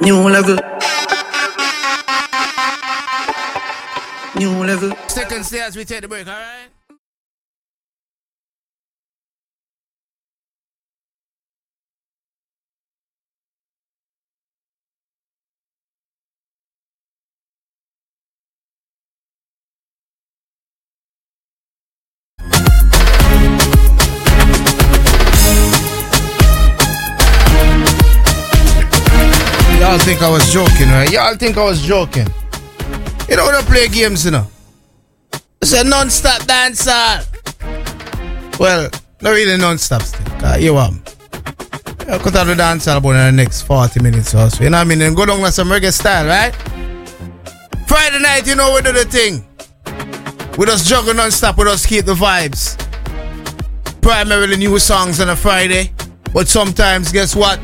New 0.00 0.16
level. 0.16 0.56
New 4.42 4.64
level. 4.64 4.90
Stick 5.06 5.30
and 5.30 5.46
stay 5.46 5.60
as 5.60 5.76
we 5.76 5.84
take 5.84 6.00
the 6.00 6.08
break, 6.08 6.26
alright? 6.26 6.68
Y'all 29.78 29.98
think 29.98 30.20
I 30.20 30.28
was 30.28 30.52
joking, 30.52 30.88
right? 30.88 31.08
Y'all 31.12 31.36
think 31.36 31.56
I 31.56 31.64
was 31.64 31.80
joking. 31.80 32.26
You 33.28 33.36
don't 33.36 33.52
want 33.52 33.64
to 33.64 33.70
play 33.70 33.88
games, 33.88 34.24
you 34.24 34.32
know. 34.32 34.46
It's 35.60 35.72
a 35.72 35.84
non-stop 35.84 36.44
dancer. 36.46 37.20
Well, 38.58 38.90
not 39.20 39.30
really 39.30 39.56
non-stop 39.56 40.02
still. 40.02 40.26
Uh, 40.44 40.56
you 40.56 40.74
want 40.74 41.08
I 42.08 42.18
could 42.18 42.34
have 42.34 42.48
the 42.48 42.56
dance 42.56 42.88
album 42.88 43.12
in 43.12 43.36
the 43.36 43.42
next 43.42 43.62
40 43.62 44.02
minutes 44.02 44.34
or 44.34 44.50
so. 44.50 44.64
You 44.64 44.70
know 44.70 44.78
what 44.78 44.86
I 44.86 44.88
mean? 44.88 44.98
Then 44.98 45.14
go 45.14 45.24
down 45.24 45.40
with 45.40 45.54
some 45.54 45.68
reggae 45.68 45.92
style, 45.92 46.26
right? 46.26 46.52
Friday 47.86 48.18
night, 48.18 48.46
you 48.46 48.56
know 48.56 48.74
we 48.74 48.82
do 48.82 48.92
the 48.92 49.04
thing. 49.04 49.44
We 50.58 50.66
just 50.66 50.86
juggle 50.88 51.14
non-stop, 51.14 51.56
we 51.58 51.64
just 51.64 51.86
keep 51.86 52.04
the 52.04 52.14
vibes. 52.14 52.76
Primarily 54.02 54.56
new 54.56 54.78
songs 54.78 55.20
on 55.20 55.30
a 55.30 55.36
Friday. 55.36 55.92
But 56.34 56.48
sometimes, 56.48 57.12
guess 57.12 57.36
what? 57.36 57.60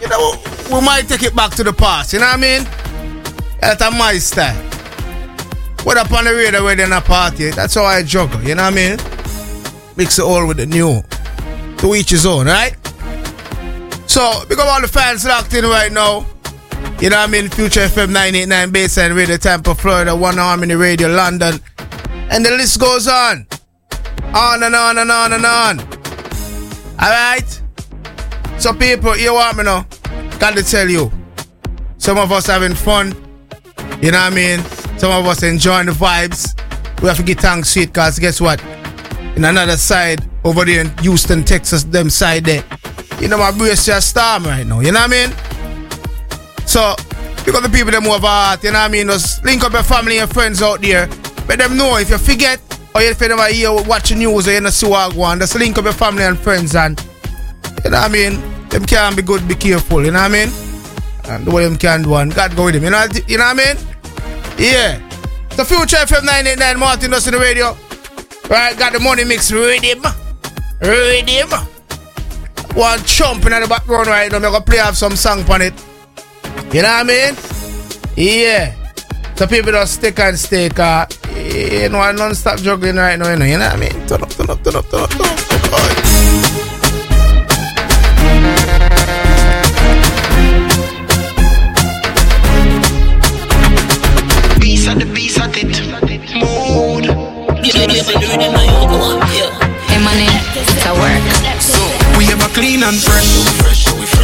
You 0.00 0.08
know, 0.08 0.34
we 0.72 0.80
might 0.84 1.06
take 1.06 1.22
it 1.22 1.36
back 1.36 1.52
to 1.56 1.64
the 1.64 1.72
past, 1.72 2.14
you 2.14 2.20
know 2.20 2.26
what 2.26 2.38
I 2.38 2.40
mean? 2.40 2.87
That's 3.60 3.80
my. 3.92 4.18
What 5.84 5.96
up 5.96 6.12
on 6.12 6.24
the 6.24 6.34
radio 6.34 6.64
where 6.64 6.76
they're 6.76 7.00
party, 7.00 7.50
that's 7.50 7.74
how 7.74 7.84
I 7.84 8.02
juggle, 8.02 8.42
you 8.42 8.54
know 8.54 8.64
what 8.64 8.72
I 8.72 8.76
mean? 8.76 8.98
Mix 9.96 10.18
it 10.18 10.24
all 10.24 10.46
with 10.46 10.58
the 10.58 10.66
new. 10.66 11.02
To 11.78 11.94
each 11.94 12.10
his 12.10 12.26
own, 12.26 12.46
right? 12.46 12.76
So, 14.06 14.44
because 14.48 14.66
all 14.66 14.80
the 14.80 14.88
fans 14.88 15.24
locked 15.24 15.54
in 15.54 15.64
right 15.64 15.92
now, 15.92 16.26
you 17.00 17.10
know 17.10 17.16
what 17.16 17.28
I 17.28 17.32
mean? 17.32 17.48
Future 17.48 17.86
FM 17.86 18.08
989 18.08 18.72
Baseline 18.72 19.16
Radio 19.16 19.36
Tampa, 19.36 19.74
Florida, 19.74 20.14
One 20.14 20.36
Harmony 20.36 20.74
Radio, 20.74 21.08
London. 21.08 21.60
And 22.30 22.44
the 22.44 22.50
list 22.50 22.80
goes 22.80 23.06
on. 23.06 23.46
On 24.34 24.62
and 24.62 24.74
on 24.74 24.98
and 24.98 25.10
on 25.10 25.32
and 25.32 25.46
on. 25.46 25.80
Alright? 27.00 27.62
So 28.58 28.74
people, 28.74 29.16
you 29.16 29.34
want 29.34 29.56
me 29.56 29.64
know? 29.64 29.86
Got 30.38 30.56
to 30.56 30.62
tell 30.62 30.88
you. 30.88 31.10
Some 31.98 32.18
of 32.18 32.32
us 32.32 32.46
having 32.46 32.74
fun. 32.74 33.27
You 34.00 34.12
know 34.12 34.18
what 34.18 34.32
I 34.32 34.34
mean? 34.34 34.60
Some 34.98 35.10
of 35.10 35.26
us 35.26 35.42
enjoying 35.42 35.86
the 35.86 35.92
vibes. 35.92 36.54
We 37.02 37.08
have 37.08 37.16
to 37.16 37.22
get 37.24 37.40
thanks 37.40 37.70
sweet 37.70 37.86
because 37.86 38.18
guess 38.18 38.40
what? 38.40 38.62
In 39.34 39.44
another 39.44 39.76
side, 39.76 40.24
over 40.44 40.64
there 40.64 40.82
in 40.82 40.96
Houston, 40.98 41.42
Texas, 41.42 41.82
them 41.82 42.08
side 42.08 42.44
there. 42.44 42.64
You 43.20 43.26
know, 43.26 43.38
my 43.38 43.50
brace 43.50 43.88
your 43.88 44.00
storm 44.00 44.44
right 44.44 44.64
now. 44.64 44.80
You 44.80 44.92
know 44.92 45.00
what 45.00 45.12
I 45.12 45.26
mean? 45.26 46.66
So, 46.66 46.80
up 46.90 47.62
the 47.62 47.70
people 47.72 47.90
them 47.90 48.06
over 48.06 48.26
heart, 48.26 48.62
you 48.62 48.70
know 48.70 48.78
what 48.78 48.84
I 48.84 48.92
mean? 48.92 49.08
Just 49.08 49.44
link 49.44 49.64
up 49.64 49.72
your 49.72 49.82
family 49.82 50.18
and 50.18 50.30
friends 50.30 50.62
out 50.62 50.80
there. 50.80 51.08
Let 51.48 51.58
them 51.58 51.76
know 51.76 51.96
if 51.96 52.10
you 52.10 52.18
forget 52.18 52.60
or 52.94 53.00
if 53.00 53.20
you 53.20 53.28
never 53.28 53.46
hear 53.46 53.72
watching 53.72 54.18
news 54.18 54.46
or 54.46 54.52
you 54.52 54.60
know 54.60 54.70
see 54.70 54.88
what 54.88 55.14
go 55.14 55.22
on. 55.22 55.40
Just 55.40 55.56
link 55.56 55.76
up 55.76 55.84
your 55.84 55.92
family 55.92 56.22
and 56.22 56.38
friends 56.38 56.76
and 56.76 57.00
you 57.84 57.90
know 57.90 57.98
what 57.98 58.10
I 58.10 58.12
mean? 58.12 58.68
Them 58.68 58.84
can 58.84 59.16
be 59.16 59.22
good, 59.22 59.48
be 59.48 59.54
careful, 59.54 60.04
you 60.04 60.12
know 60.12 60.20
what 60.20 60.30
I 60.30 60.46
mean? 60.46 60.67
And 61.28 61.46
the 61.46 61.50
way 61.50 61.64
them 61.64 61.76
can 61.76 62.02
do 62.02 62.14
and 62.14 62.34
God 62.34 62.56
go 62.56 62.64
with 62.64 62.74
them, 62.74 62.84
you 62.84 62.90
know, 62.90 63.06
you 63.26 63.38
know 63.38 63.44
what 63.44 63.60
I 63.60 63.74
mean? 63.74 63.76
Yeah. 64.58 64.98
The 65.56 65.64
Future 65.64 65.96
FM 65.96 66.24
989 66.24 66.78
Martin 66.78 67.10
Dust 67.10 67.26
in 67.26 67.34
the 67.34 67.38
radio. 67.38 67.76
Right, 68.48 68.78
got 68.78 68.92
the 68.92 69.00
money 69.00 69.24
mix 69.24 69.52
rhythm. 69.52 70.02
Rhythm. 70.80 71.50
One 72.74 72.98
chomping 73.00 73.54
in 73.54 73.62
the 73.62 73.66
background 73.68 74.06
right 74.06 74.30
now. 74.30 74.36
I'm 74.36 74.42
gonna 74.42 74.60
play 74.60 74.78
off 74.78 74.94
some 74.94 75.16
song 75.16 75.48
on 75.50 75.62
it. 75.62 75.74
You 76.72 76.82
know 76.82 76.88
what 76.88 77.00
I 77.00 77.02
mean? 77.02 77.34
Yeah. 78.16 78.74
So 79.36 79.46
people 79.46 79.72
just 79.72 79.94
stick 79.94 80.18
and 80.18 80.38
stay 80.38 80.68
car. 80.68 81.06
Uh, 81.26 81.38
you 81.38 81.88
know, 81.88 82.10
non-stop 82.12 82.58
juggling 82.58 82.96
right 82.96 83.18
now, 83.18 83.30
you 83.30 83.36
know, 83.38 83.44
you 83.44 83.58
know 83.58 83.68
what 83.68 83.74
I 83.74 83.80
mean? 83.80 84.06
Turn 84.06 84.22
up, 84.22 84.30
turn 84.30 84.50
up, 84.50 84.64
turn 84.64 84.76
up, 84.76 84.88
turn 84.90 85.02
up, 85.02 85.10
turn 85.10 85.22
up. 85.22 85.98
Piece 86.02 86.07
and 102.88 102.96
fresh. 103.02 103.36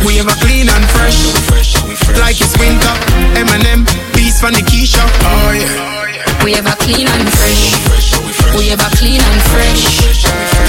We 0.07 0.19
a 0.21 0.25
clean 0.41 0.69
and 0.69 0.85
fresh. 0.97 1.21
Like 2.19 2.41
it's 2.41 2.57
winter. 2.59 2.95
Eminem, 3.37 3.85
peace 4.15 4.41
from 4.41 4.53
the 4.53 4.63
Keisha. 4.63 5.05
Oh 5.21 5.53
yeah. 5.53 6.45
We 6.45 6.55
a 6.55 6.63
clean 6.81 7.07
and 7.07 7.29
fresh. 7.29 7.77
We 8.57 8.73
a 8.73 8.77
clean 8.97 9.21
and 9.21 9.41
fresh. 9.53 10.01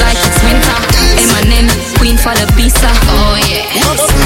Like 0.03 0.19
it's 0.27 0.39
winter. 0.43 0.77
Eminem, 1.23 1.67
queen 1.97 2.17
for 2.17 2.35
the 2.35 2.51
pizza. 2.57 2.91
Oh 3.07 3.39
yeah. 3.47 4.24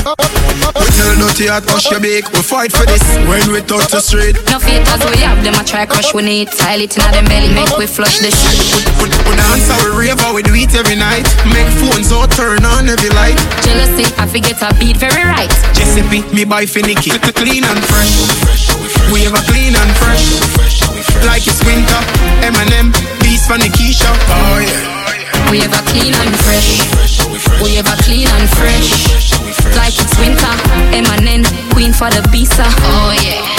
We 0.99 1.05
tell 1.07 1.15
dirty 1.15 1.47
heart 1.47 1.63
hush 1.63 1.87
your 1.87 2.03
bake. 2.03 2.27
We 2.35 2.43
fight 2.43 2.75
for 2.75 2.83
this 2.83 2.99
when 3.23 3.39
we 3.55 3.63
touch 3.63 3.87
the 3.87 4.03
street. 4.03 4.35
No 4.51 4.59
haters 4.59 4.99
we 5.07 5.23
have 5.23 5.39
them 5.47 5.55
a 5.55 5.63
try 5.63 5.87
crush 5.87 6.11
we 6.11 6.27
need. 6.27 6.51
Tile 6.51 6.83
it 6.83 6.91
in 6.91 7.07
them 7.15 7.23
belly, 7.23 7.55
make 7.55 7.71
we 7.79 7.87
flush 7.87 8.19
the 8.19 8.27
shit. 8.27 8.59
We, 8.99 9.07
we 9.07 9.33
dance 9.39 9.71
how 9.71 9.79
we 9.79 9.95
rave 9.95 10.19
we 10.35 10.43
do 10.43 10.51
it 10.51 10.75
every 10.75 10.99
night. 10.99 11.23
Make 11.55 11.71
phones 11.79 12.11
all 12.11 12.27
turn 12.27 12.67
on 12.67 12.91
every 12.91 13.15
light. 13.15 13.39
Jealousy, 13.63 14.11
I 14.19 14.27
forget 14.27 14.59
a 14.59 14.75
beat 14.75 14.99
very 14.99 15.23
right. 15.23 15.47
Giuseppe, 15.71 16.19
me 16.35 16.43
buy 16.43 16.67
finicky. 16.67 17.15
Clean 17.31 17.63
and 17.63 17.79
fresh. 17.87 18.67
We 19.15 19.23
have 19.23 19.39
a 19.39 19.43
clean 19.47 19.79
and 19.79 19.91
fresh. 20.03 20.35
Like 21.23 21.47
it's 21.47 21.63
winter. 21.63 22.01
Eminem, 22.43 22.91
beats 23.23 23.47
from 23.47 23.63
the 23.63 23.71
Keisha. 23.71 24.11
Oh 24.35 24.59
yeah. 24.59 25.47
We 25.47 25.63
have 25.63 25.71
a 25.71 25.83
clean 25.95 26.11
and 26.11 26.35
fresh. 26.43 26.83
We 27.63 27.79
have 27.79 27.87
a 27.87 27.95
clean 28.03 28.27
and 28.27 28.49
fresh. 28.51 29.38
Like 29.76 29.95
it's 29.99 30.17
winter. 30.20 30.53
Eminem, 30.95 31.43
queen 31.74 31.93
for 31.93 32.09
the 32.09 32.28
pizza. 32.32 32.63
Oh 32.65 33.11
yeah. 33.24 33.59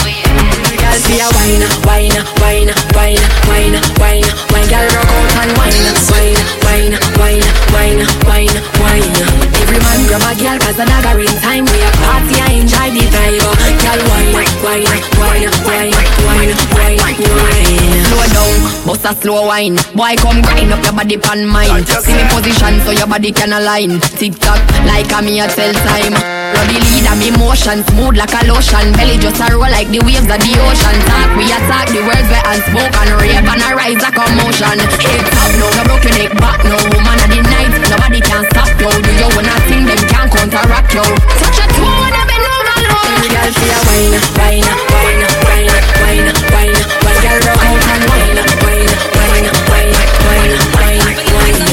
Girl, 0.90 0.98
see 1.06 1.22
a 1.22 1.28
wine, 1.38 1.62
wine, 1.86 2.18
wine, 2.42 2.66
wine, 2.98 3.22
wine, 3.46 3.76
wine, 4.02 4.26
wine. 4.50 4.68
Girl, 4.70 4.86
rock 4.90 5.06
out 5.06 5.38
and 5.38 5.52
wine, 5.54 5.86
wine, 6.10 6.34
wine, 6.66 6.94
wine, 7.14 7.46
wine, 7.70 8.02
wine, 8.26 8.56
wine. 8.82 9.14
Every 9.62 9.78
man 9.78 10.00
grab 10.10 10.26
a 10.26 10.34
girl 10.34 10.58
'cause 10.58 10.76
the 10.76 10.86
dagger 10.90 11.20
in 11.20 11.34
time. 11.40 11.64
We 11.70 11.78
a 11.78 11.90
party, 12.02 12.36
I 12.42 12.58
enjoy 12.58 12.90
the 12.90 13.06
vibe. 13.06 13.38
Girl, 13.82 14.00
wine, 14.10 14.34
wine, 14.34 14.50
wine, 14.66 14.86
wine, 15.20 15.46
wine, 15.66 15.94
wine, 16.26 17.18
wine. 17.38 18.04
Slow 18.10 18.26
down, 18.34 18.58
bust 18.86 19.04
a 19.04 19.14
slow 19.22 19.46
wine. 19.46 19.78
Boy, 19.94 20.16
come 20.18 20.42
grind 20.42 20.72
up 20.72 20.82
your 20.82 20.92
body 20.92 21.16
pan 21.18 21.46
mine. 21.46 21.86
See 21.86 22.14
me 22.14 22.24
position 22.34 22.82
so 22.84 22.90
your 22.90 23.06
body 23.06 23.30
can 23.30 23.52
align. 23.52 24.00
Tick 24.18 24.38
tock, 24.40 24.58
like 24.86 25.12
a 25.12 25.22
me 25.22 25.38
a 25.38 25.46
tell 25.46 25.72
time. 25.72 26.39
Body 26.54 26.78
lead 26.82 27.06
and 27.06 27.18
me 27.20 27.30
motion 27.38 27.84
smooth 27.90 28.16
like 28.18 28.34
a 28.34 28.42
lotion. 28.50 28.92
Belly 28.98 29.16
just 29.18 29.38
a 29.38 29.46
roll 29.54 29.70
like 29.70 29.88
the 29.88 30.00
waves 30.02 30.26
of 30.26 30.40
the 30.40 30.52
ocean. 30.58 30.96
Talk, 31.06 31.30
we 31.38 31.46
attack 31.50 31.86
the 31.94 32.02
words 32.02 32.28
where 32.30 32.44
and 32.50 32.62
smoke 32.70 32.94
rave 33.20 33.46
and 33.46 33.62
a 33.62 33.70
rise 33.76 34.02
like 34.02 34.18
a 34.18 34.24
motion. 34.40 34.78
Hip 34.78 35.24
top, 35.30 35.50
no, 35.60 35.66
no 35.70 35.82
broken 35.86 36.14
neck 36.18 36.32
back, 36.40 36.60
no 36.66 36.76
woman 36.90 37.18
of 37.22 37.28
the 37.30 37.40
night. 37.44 37.70
Nobody 37.90 38.20
can 38.20 38.42
stop 38.50 38.70
you. 38.80 38.90
Do 38.90 39.10
you 39.14 39.28
wanna 39.36 39.56
sing 39.68 39.84
them 39.86 40.00
can't 40.10 40.30
counteract 40.30 40.90
you. 40.94 41.06
Touch 41.38 41.60
a 41.60 41.66
toe 41.70 41.86
and 41.86 42.16
I 42.18 42.22
bend 42.26 42.46
over 42.50 42.78
low. 42.88 43.04
Every 43.14 43.30
girl 43.30 43.50
see 43.54 43.70
a 43.70 43.78
wine, 43.86 44.14
wine, 44.40 44.66
wine, 44.90 45.22
wine, 45.46 45.70
wine, 46.02 46.28
wine, 46.50 46.74
wine. 46.74 47.18
Girl, 47.20 47.38
rock 47.46 47.62
out 47.62 47.84
and 47.94 48.04
wine, 48.10 48.38
wine, 48.64 48.90
wine, 49.14 49.46
wine, 49.70 49.92
wine, 50.26 50.52
wine, 50.74 51.04
wine. 51.30 51.60
Big 51.60 51.69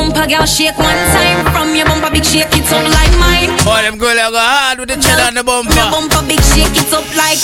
bumper 0.00 0.24
girl 0.26 0.46
shake 0.48 0.76
one 0.80 0.96
time 1.12 1.44
from 1.52 1.76
your 1.76 1.84
bumper 1.84 2.08
big 2.10 2.24
shake 2.24 2.48
it 2.56 2.64
up 2.72 2.84
like 2.88 3.12
mine. 3.20 3.52
Boy, 3.68 3.84
them 3.84 3.98
girl 4.00 4.16
go 4.16 4.40
hard 4.40 4.80
with 4.80 4.88
the 4.88 4.96
chin 4.96 5.20
on 5.20 5.34
the 5.36 5.44
bumper. 5.44 5.76
Your 5.76 5.92
bumper 5.92 6.24
big 6.24 6.40
shake 6.40 6.72
it 6.72 6.88
up 6.92 7.04
like 7.16 7.36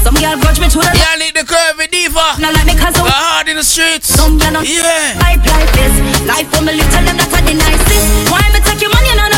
some 0.00 0.16
girl 0.16 0.34
grudge 0.40 0.58
me 0.58 0.68
to 0.72 0.78
the 0.80 0.90
Yeah, 0.96 1.14
lick 1.20 1.36
the 1.36 1.44
curvy 1.44 1.86
diva. 1.92 2.40
Now 2.40 2.50
like 2.56 2.64
me 2.66 2.74
cause 2.74 2.96
Go 2.96 3.04
hard 3.04 3.48
in 3.48 3.56
the 3.60 3.64
streets. 3.64 4.08
Some 4.08 4.38
girl 4.40 4.64
Yeah. 4.64 5.20
life 5.20 5.44
like 5.44 5.68
this. 5.76 5.94
Life 6.24 6.48
for 6.48 6.62
me 6.64 6.72
little 6.80 7.04
them 7.04 7.16
that 7.20 7.28
are 7.28 7.44
the 7.44 7.54
nicest. 7.54 8.32
Why 8.32 8.40
me 8.56 8.60
take 8.64 8.80
your 8.80 8.90
money 8.90 9.12
on 9.12 9.31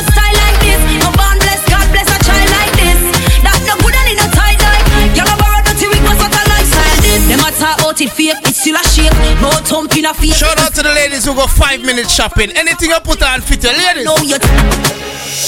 lifestyle 7.45 7.76
this? 7.76 7.76
Them 7.76 7.76
a 7.76 7.76
talk 7.76 7.80
out 7.84 8.01
it 8.01 8.11
fake, 8.11 8.36
it's 8.45 8.61
still 8.61 8.76
a 8.76 8.82
shake. 8.82 9.12
No 9.40 9.51
thump 9.64 9.97
in 9.97 10.05
a 10.05 10.14
face. 10.14 10.36
Shout 10.36 10.59
out 10.61 10.74
to 10.74 10.82
the 10.82 10.88
ladies 10.88 11.24
who 11.24 11.34
go 11.34 11.47
five 11.47 11.80
minutes 11.80 12.12
shopping. 12.12 12.51
Anything 12.57 12.90
you 12.90 13.01
put 13.01 13.22
on 13.22 13.40
fit 13.40 13.62
your 13.62 13.72
ladies. 13.72 14.05
No, 14.05 14.16
you 14.18 14.38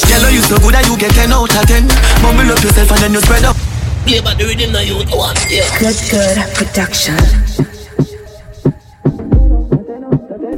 Yellow, 0.09 0.29
you 0.29 0.43
so 0.43 0.59
good 0.59 0.75
that 0.75 0.85
you 0.87 0.99
get 0.99 1.13
10 1.13 1.33
out 1.33 1.49
of 1.49 1.67
10. 1.67 1.87
Mumble 2.23 2.53
up 2.53 2.63
yourself 2.63 2.91
and 2.93 3.01
then 3.01 3.13
you 3.13 3.21
spread 3.21 3.45
up. 3.45 3.57
Yeah, 4.07 4.21
but 4.23 4.39
the 4.39 4.45
rhythm 4.45 4.73
now 4.73 4.81
you 4.81 4.97
want, 5.17 5.39
yeah. 5.49 5.67
Good, 5.79 5.97
good 6.11 6.37
production. 6.55 7.17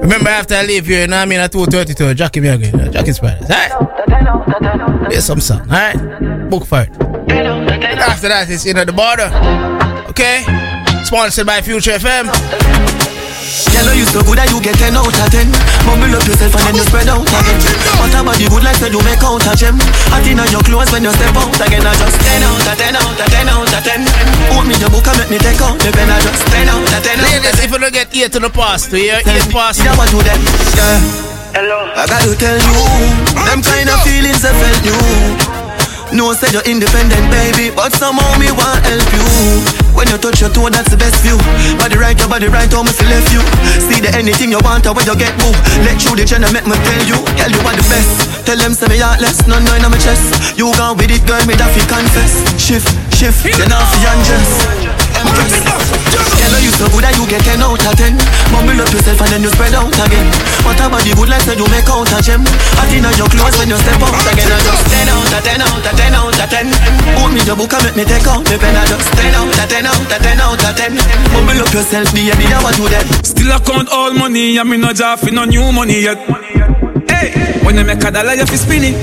Remember 0.01 0.31
after 0.31 0.55
I 0.55 0.65
leave 0.65 0.87
here, 0.87 1.03
you 1.03 1.07
know 1.07 1.17
what 1.17 1.23
I 1.23 1.27
mean, 1.27 1.41
at 1.41 1.53
2.32, 1.53 2.17
Jackie 2.17 2.41
me 2.41 2.49
again. 2.49 2.93
Jackie's 2.93 3.19
Paradise, 3.19 3.51
alright? 3.51 5.05
Play 5.07 5.21
some 5.21 5.41
song, 5.41 5.61
alright? 5.63 6.51
Book 6.51 6.67
for 6.67 6.83
it. 6.83 6.91
After 7.99 8.29
that, 8.29 8.49
it's 8.49 8.65
in 8.67 8.79
at 8.79 8.87
the 8.87 8.93
border. 8.93 9.31
Okay? 10.11 10.45
Sponsored 11.09 11.49
by 11.49 11.65
Future 11.65 11.97
FM. 11.97 12.29
Yellow, 13.73 13.97
you 13.97 14.05
so 14.13 14.21
good 14.29 14.37
that 14.37 14.53
you 14.53 14.61
get 14.61 14.77
10 14.77 14.93
out 14.93 15.09
of 15.09 15.17
10. 15.33 15.49
Mumble 15.89 16.13
up 16.13 16.21
yourself 16.29 16.53
and 16.53 16.69
then 16.69 16.77
you 16.77 16.85
spread 16.85 17.09
out 17.09 17.25
again. 17.25 17.65
What 17.97 18.13
about 18.13 18.37
the 18.37 18.45
good 18.45 18.61
life 18.61 18.77
that 18.85 18.93
you 18.93 19.01
make 19.01 19.25
out 19.25 19.41
of 19.41 19.57
gem? 19.57 19.81
Hot 20.13 20.21
in 20.29 20.37
your 20.37 20.61
clothes 20.69 20.93
when 20.93 21.09
you 21.09 21.13
step 21.17 21.33
out 21.33 21.49
again. 21.65 21.81
I 21.81 21.97
just 21.97 22.21
10 22.21 22.45
out 22.45 22.61
of 22.61 22.77
10 22.77 22.93
out 22.93 23.17
of 23.17 23.25
10 23.25 23.49
out 23.49 23.73
of 23.73 23.81
10. 23.89 24.05
Put 24.53 24.69
me 24.69 24.77
the 24.77 24.89
book 24.93 25.09
and 25.09 25.17
make 25.17 25.33
me 25.33 25.39
take 25.41 25.65
out 25.65 25.81
the 25.81 25.89
pen. 25.97 26.13
I 26.13 26.21
just 26.21 26.45
10 26.45 26.69
out 26.69 26.77
of 26.77 27.01
10 27.01 27.01
out 27.01 27.01
of 27.01 27.01
10. 27.01 27.25
Ladies, 27.25 27.57
if 27.57 27.73
you 27.73 27.81
don't 27.81 27.89
get 27.89 28.13
ear 28.13 28.29
to 28.29 28.39
the 28.45 28.53
past, 28.53 28.93
to 28.93 29.01
hear 29.01 29.17
ear 29.25 29.45
past. 29.49 29.81
Yeah, 29.81 29.97
what 29.97 30.13
do 30.13 30.21
them? 30.21 30.37
Yeah. 30.77 31.57
Hello. 31.57 31.89
I 31.97 32.05
gotta 32.05 32.37
tell 32.37 32.53
you, 32.53 32.85
them 33.49 33.65
kind 33.65 33.89
of 33.89 33.97
feelings 34.05 34.45
I 34.45 34.53
felt 34.53 34.85
you. 34.85 35.58
No, 36.13 36.33
say 36.33 36.49
you're 36.51 36.65
independent, 36.65 37.21
baby, 37.31 37.69
but 37.71 37.93
somehow 37.93 38.33
me 38.41 38.51
want 38.51 38.81
help 38.83 39.07
you. 39.13 39.25
When 39.93 40.09
you 40.09 40.17
touch 40.17 40.41
your 40.41 40.49
toe, 40.51 40.71
that's 40.73 40.89
the 40.89 40.97
best 40.97 41.21
view. 41.21 41.37
Body 41.77 41.97
right, 42.01 42.17
your 42.19 42.29
body 42.29 42.49
right, 42.49 42.71
how 42.73 42.83
me 42.83 42.91
feel 42.91 43.09
left 43.13 43.29
you. 43.31 43.45
See 43.77 44.01
the 44.01 44.11
anything 44.17 44.51
you 44.51 44.59
want, 44.65 44.87
or 44.89 44.95
when 44.97 45.05
you 45.05 45.15
get 45.15 45.37
boo. 45.37 45.53
Let 45.85 46.01
you 46.03 46.17
the 46.17 46.25
channel 46.25 46.51
make 46.51 46.65
me 46.67 46.75
tell 46.75 47.05
you, 47.05 47.19
girl, 47.37 47.53
you 47.53 47.61
are 47.61 47.77
the 47.77 47.87
best. 47.93 48.47
Tell 48.47 48.57
them 48.57 48.73
say 48.73 48.89
me 48.89 48.99
heartless, 48.99 49.45
no 49.47 49.61
no 49.61 49.75
in 49.77 49.85
my 49.85 49.99
chest. 50.01 50.57
You 50.57 50.73
gone 50.81 50.97
with 50.97 51.13
it, 51.13 51.23
girl, 51.29 51.45
me 51.45 51.55
that 51.61 51.71
fi 51.77 51.83
confess. 51.85 52.33
Shift, 52.57 52.89
shift, 53.15 53.45
you 53.45 53.67
know 53.69 53.79
fi 53.79 53.99
undress. 54.17 54.98
Empress. 55.39 55.55
Girl, 56.39 56.55
you 56.63 56.73
so 56.75 56.87
good 56.91 57.05
that 57.05 57.15
you 57.15 57.27
get 57.29 57.43
10 57.45 57.63
out 57.63 57.79
of 57.79 57.95
10. 57.95 58.15
Mumble 58.51 58.79
up 58.81 58.91
yourself 58.91 59.21
and 59.23 59.31
then 59.31 59.43
you 59.43 59.51
spread 59.53 59.75
out 59.75 59.93
again. 59.93 60.27
What 60.65 60.81
about 60.81 61.03
the 61.05 61.13
good 61.15 61.29
life 61.29 61.45
that 61.47 61.59
you 61.59 61.67
make 61.71 61.87
out 61.91 62.09
of 62.09 62.21
gem? 62.25 62.43
Hot 62.79 62.91
in 62.91 63.05
your 63.05 63.29
clothes 63.31 63.57
when 63.59 63.69
you 63.71 63.79
step 63.79 64.01
out 64.03 64.27
again. 64.27 64.51
I 64.51 64.59
just 64.63 64.85
10 64.89 65.13
out 65.13 65.35
of 65.35 65.43
10 65.45 65.61
out 65.63 65.87
of 65.87 65.95
10 65.95 66.15
out 66.15 66.39
of 66.39 66.49
10. 66.49 66.67
Put 67.19 67.31
me 67.35 67.41
the 67.45 67.55
book 67.55 67.73
and 67.75 67.83
make 67.87 67.97
me 67.99 68.05
take 68.09 68.27
out 68.27 68.43
the 68.43 68.57
pen. 68.59 68.75
I 68.75 68.83
just 68.87 69.07
10 69.15 69.35
out 69.35 69.51
of 69.51 69.67
10 69.69 69.87
out 69.87 70.11
of 70.11 70.21
10 70.23 70.41
out 70.41 70.63
of 70.63 70.73
10. 70.75 70.95
Mumble 71.35 71.61
up 71.63 71.71
yourself, 71.75 72.09
the 72.15 72.23
baby, 72.27 72.47
I 72.51 72.59
want 72.63 72.77
to 72.79 72.85
that. 72.91 73.07
Still 73.27 73.51
I 73.53 73.59
count 73.61 73.89
all 73.91 74.13
money, 74.15 74.57
and 74.59 74.69
me 74.71 74.77
no 74.79 74.93
job 74.93 75.19
for 75.19 75.31
no 75.31 75.45
new 75.45 75.71
money 75.71 76.03
yet. 76.07 76.19
Hey, 77.11 77.35
when 77.63 77.79
I 77.79 77.83
make 77.83 78.03
a 78.03 78.11
dollar, 78.11 78.35
you 78.35 78.47
fi 78.47 78.57
spin 78.57 78.85
it, 78.85 78.97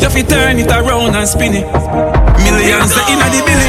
you 0.00 0.08
fi 0.10 0.22
turn 0.22 0.58
it 0.58 0.70
around 0.70 1.16
and 1.16 1.28
spin 1.28 1.54
it. 1.56 1.66
Millions 2.42 2.92
in 3.08 3.18
the 3.22 3.40
billy, 3.46 3.68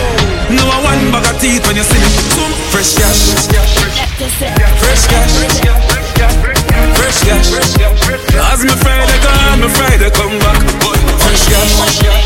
no 0.54 0.70
one 0.86 1.10
bag 1.10 1.26
of 1.26 1.42
teeth 1.42 1.66
when 1.66 1.76
you 1.76 1.84
see 1.84 1.98
me. 1.98 2.10
Zoom. 2.38 2.52
Fresh 2.70 2.94
cash. 2.94 3.34
Fresh 4.78 5.08
cash. 5.10 5.34
Fresh 6.98 7.20
cash. 7.26 7.50
As 8.38 8.62
me 8.62 8.74
Friday 8.78 9.20
gone, 9.26 9.62
me 9.62 9.68
Friday 9.74 10.10
come 10.14 10.38
back. 10.46 10.62
Fresh 11.26 11.46
cash. 11.50 11.74
Fresh 11.82 12.00
cash. 12.06 12.26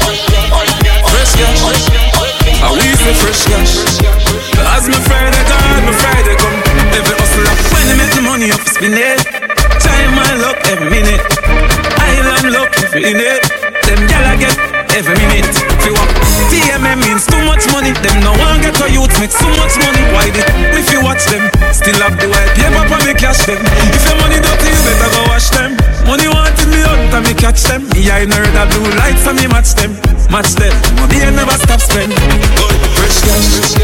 fresh 1.07 1.33
cash. 1.39 1.61
I 2.59 2.71
we 2.75 2.83
me 2.83 3.13
fresh 3.15 3.43
cash. 3.47 3.73
As 4.75 4.85
me 4.91 4.99
Friday 5.07 5.43
gone, 5.47 5.83
me 5.87 5.93
Friday 5.95 6.35
come. 6.35 6.57
Every 6.99 7.15
hustle 7.15 7.47
up. 7.47 7.57
When 7.71 7.87
I 7.87 7.95
make 7.95 8.11
the 8.11 8.21
money 8.27 8.51
up, 8.51 8.61
spin 8.67 8.93
it. 8.93 9.23
Time 9.79 10.11
my 10.15 10.35
luck 10.43 10.57
every 10.67 10.89
minute. 10.89 11.23
I'm 11.95 12.51
luck 12.51 12.75
every 12.83 13.11
in 13.11 13.17
it. 13.19 13.41
Them 13.87 13.99
gyal 14.07 14.25
I 14.25 14.35
get 14.35 14.76
every 14.97 15.13
minute. 15.29 15.53
Fi 15.85 15.93
what? 15.93 16.09
TMM 16.49 16.97
means 17.05 17.29
too 17.29 17.37
much 17.45 17.61
money. 17.69 17.93
Them 18.01 18.17
no 18.25 18.33
one 18.33 18.57
get 18.65 18.81
a 18.81 18.89
youth 18.89 19.13
make 19.21 19.29
so 19.29 19.45
much 19.61 19.77
money. 19.77 20.01
Why 20.09 20.25
did 20.33 20.49
if 20.73 20.89
you 20.89 21.05
watch 21.05 21.21
them? 21.29 21.45
Still 21.69 22.01
have 22.01 22.17
the 22.17 22.25
white 22.25 22.49
paper 22.57 22.81
for 22.89 22.99
me 23.05 23.13
cash 23.13 23.45
them. 23.45 23.61
If 23.93 24.01
your 24.09 24.17
money 24.17 24.41
dirty, 24.41 24.73
you 24.73 24.81
better 24.81 25.09
go 25.13 25.21
wash 25.29 25.53
them. 25.53 25.77
Money 26.09 26.25
wanted 26.25 26.69
me 26.73 26.81
out 26.81 27.13
and 27.13 27.23
me 27.29 27.33
catch 27.37 27.61
them. 27.69 27.85
Me 27.93 28.09
I 28.09 28.25
know 28.25 28.41
the 28.41 28.63
blue 28.73 28.89
lights 28.97 29.27
and 29.29 29.37
me 29.37 29.45
match 29.45 29.77
them. 29.77 29.93
Match 30.33 30.57
them. 30.57 30.73
Money 30.97 31.21
I 31.21 31.29
never 31.29 31.57
stop 31.61 31.79
spend. 31.79 32.09
Good 32.17 32.77
fresh 32.97 33.21
cash. 33.21 33.77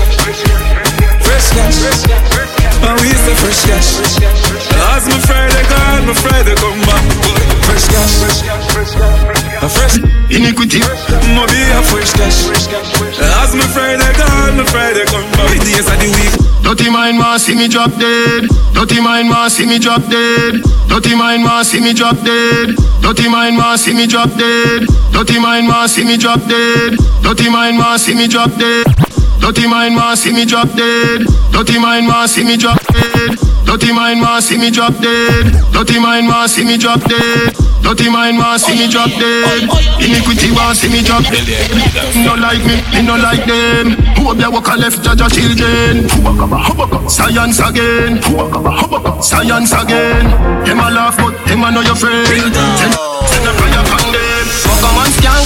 Fresh 1.21 1.49
cash. 1.53 2.72
And 2.83 2.99
we 2.99 3.09
say 3.15 3.35
fresh 3.39 3.61
cash. 3.65 3.89
As 4.93 5.07
my 5.07 5.19
Friday 5.23 5.63
gone, 5.71 6.05
my 6.07 6.13
Friday 6.13 6.55
come 6.55 6.79
back. 6.87 7.03
Fresh 7.65 7.87
cash. 7.87 8.43
A 9.63 9.69
fresh 9.69 9.97
iniquity. 10.29 10.79
Mo 11.33 11.47
be 11.47 11.61
a 11.71 11.81
fresh 11.87 12.11
cash. 12.13 12.47
As 13.41 13.55
my 13.55 13.65
Friday 13.71 14.11
gone, 14.17 14.57
my 14.57 14.65
Friday 14.65 15.05
come 15.05 15.29
back. 15.31 15.59
Days 15.63 15.87
of 15.87 15.97
the 15.99 16.09
week. 16.11 16.33
Dirty 16.63 16.89
mind 16.89 17.17
man 17.17 17.39
see 17.39 17.55
me 17.55 17.67
drop 17.67 17.91
dead. 17.99 18.47
Dirty 18.73 18.99
mind 19.01 19.29
man 19.29 19.49
see 19.49 19.65
me 19.65 19.79
drop 19.79 20.01
dead. 20.09 20.61
Dirty 20.87 21.15
mind 21.15 21.43
man 21.43 21.63
see 21.63 21.79
me 21.81 21.93
drop 21.93 22.15
dead. 22.23 22.75
Dirty 23.01 23.27
mind 23.29 23.57
man 23.57 23.77
see 23.77 23.93
me 23.93 24.07
drop 24.07 24.29
dead. 24.37 24.87
Dirty 25.11 25.39
mind 25.39 25.67
man 25.67 25.87
see 25.87 26.03
me 26.03 26.17
drop 26.17 26.39
dead. 26.47 26.95
Dirty 27.21 27.49
mind 27.49 27.77
man 27.77 27.99
see 27.99 28.15
me 28.15 28.27
drop 28.27 28.51
dead. 28.57 29.12
Dirty 29.43 29.67
mind 29.67 29.95
man 29.95 30.15
see 30.15 30.31
me 30.31 30.45
drop 30.45 30.71
dead. 30.71 31.27
Dirty 31.51 31.77
mind 31.77 32.07
man 32.07 32.27
see 32.27 32.43
me 32.45 32.55
drop 32.55 32.79
dead. 32.87 33.37
Dirty 33.65 33.91
mind 33.91 34.21
man 34.21 34.41
see 34.41 34.57
me 34.57 34.71
drop 34.71 34.95
dead. 35.03 35.51
Dirty 35.73 35.99
mind 35.99 36.27
man 36.27 36.47
see 36.47 36.63
me 36.63 36.77
drop 36.77 37.01
dead. 37.03 37.51
Dirty 37.83 38.09
mind 38.09 38.37
man 38.37 38.57
see 38.57 38.73
me 38.79 38.87
drop 38.87 39.09
dead. 39.19 39.67
Iniquity 39.99 40.49
want 40.55 40.77
see 40.77 40.87
me 40.87 41.03
drop 41.03 41.23
dead. 41.27 41.43
No 42.23 42.35
like 42.39 42.63
me, 42.63 42.79
me 42.95 43.01
no 43.05 43.17
like 43.19 43.43
them. 43.45 43.99
Hope 44.23 44.37
they 44.37 44.47
walk 44.47 44.69
a 44.69 44.75
left 44.79 45.03
judge 45.03 45.33
children. 45.35 46.07
Science 47.09 47.59
again. 47.59 48.23
Science 49.21 49.73
again. 49.73 50.23
Them 50.63 50.79
a 50.79 50.87
laugh 50.89 51.17
but 51.17 51.35
them 51.45 51.63
a 51.63 51.71
know 51.71 51.81
your 51.81 51.95
friend. 51.95 52.25
Send 53.27 53.45
a 53.45 53.51
prayer 53.59 53.83
on 53.83 54.07
them. 54.15 54.47
Pokemon 54.63 55.09
skank, 55.19 55.45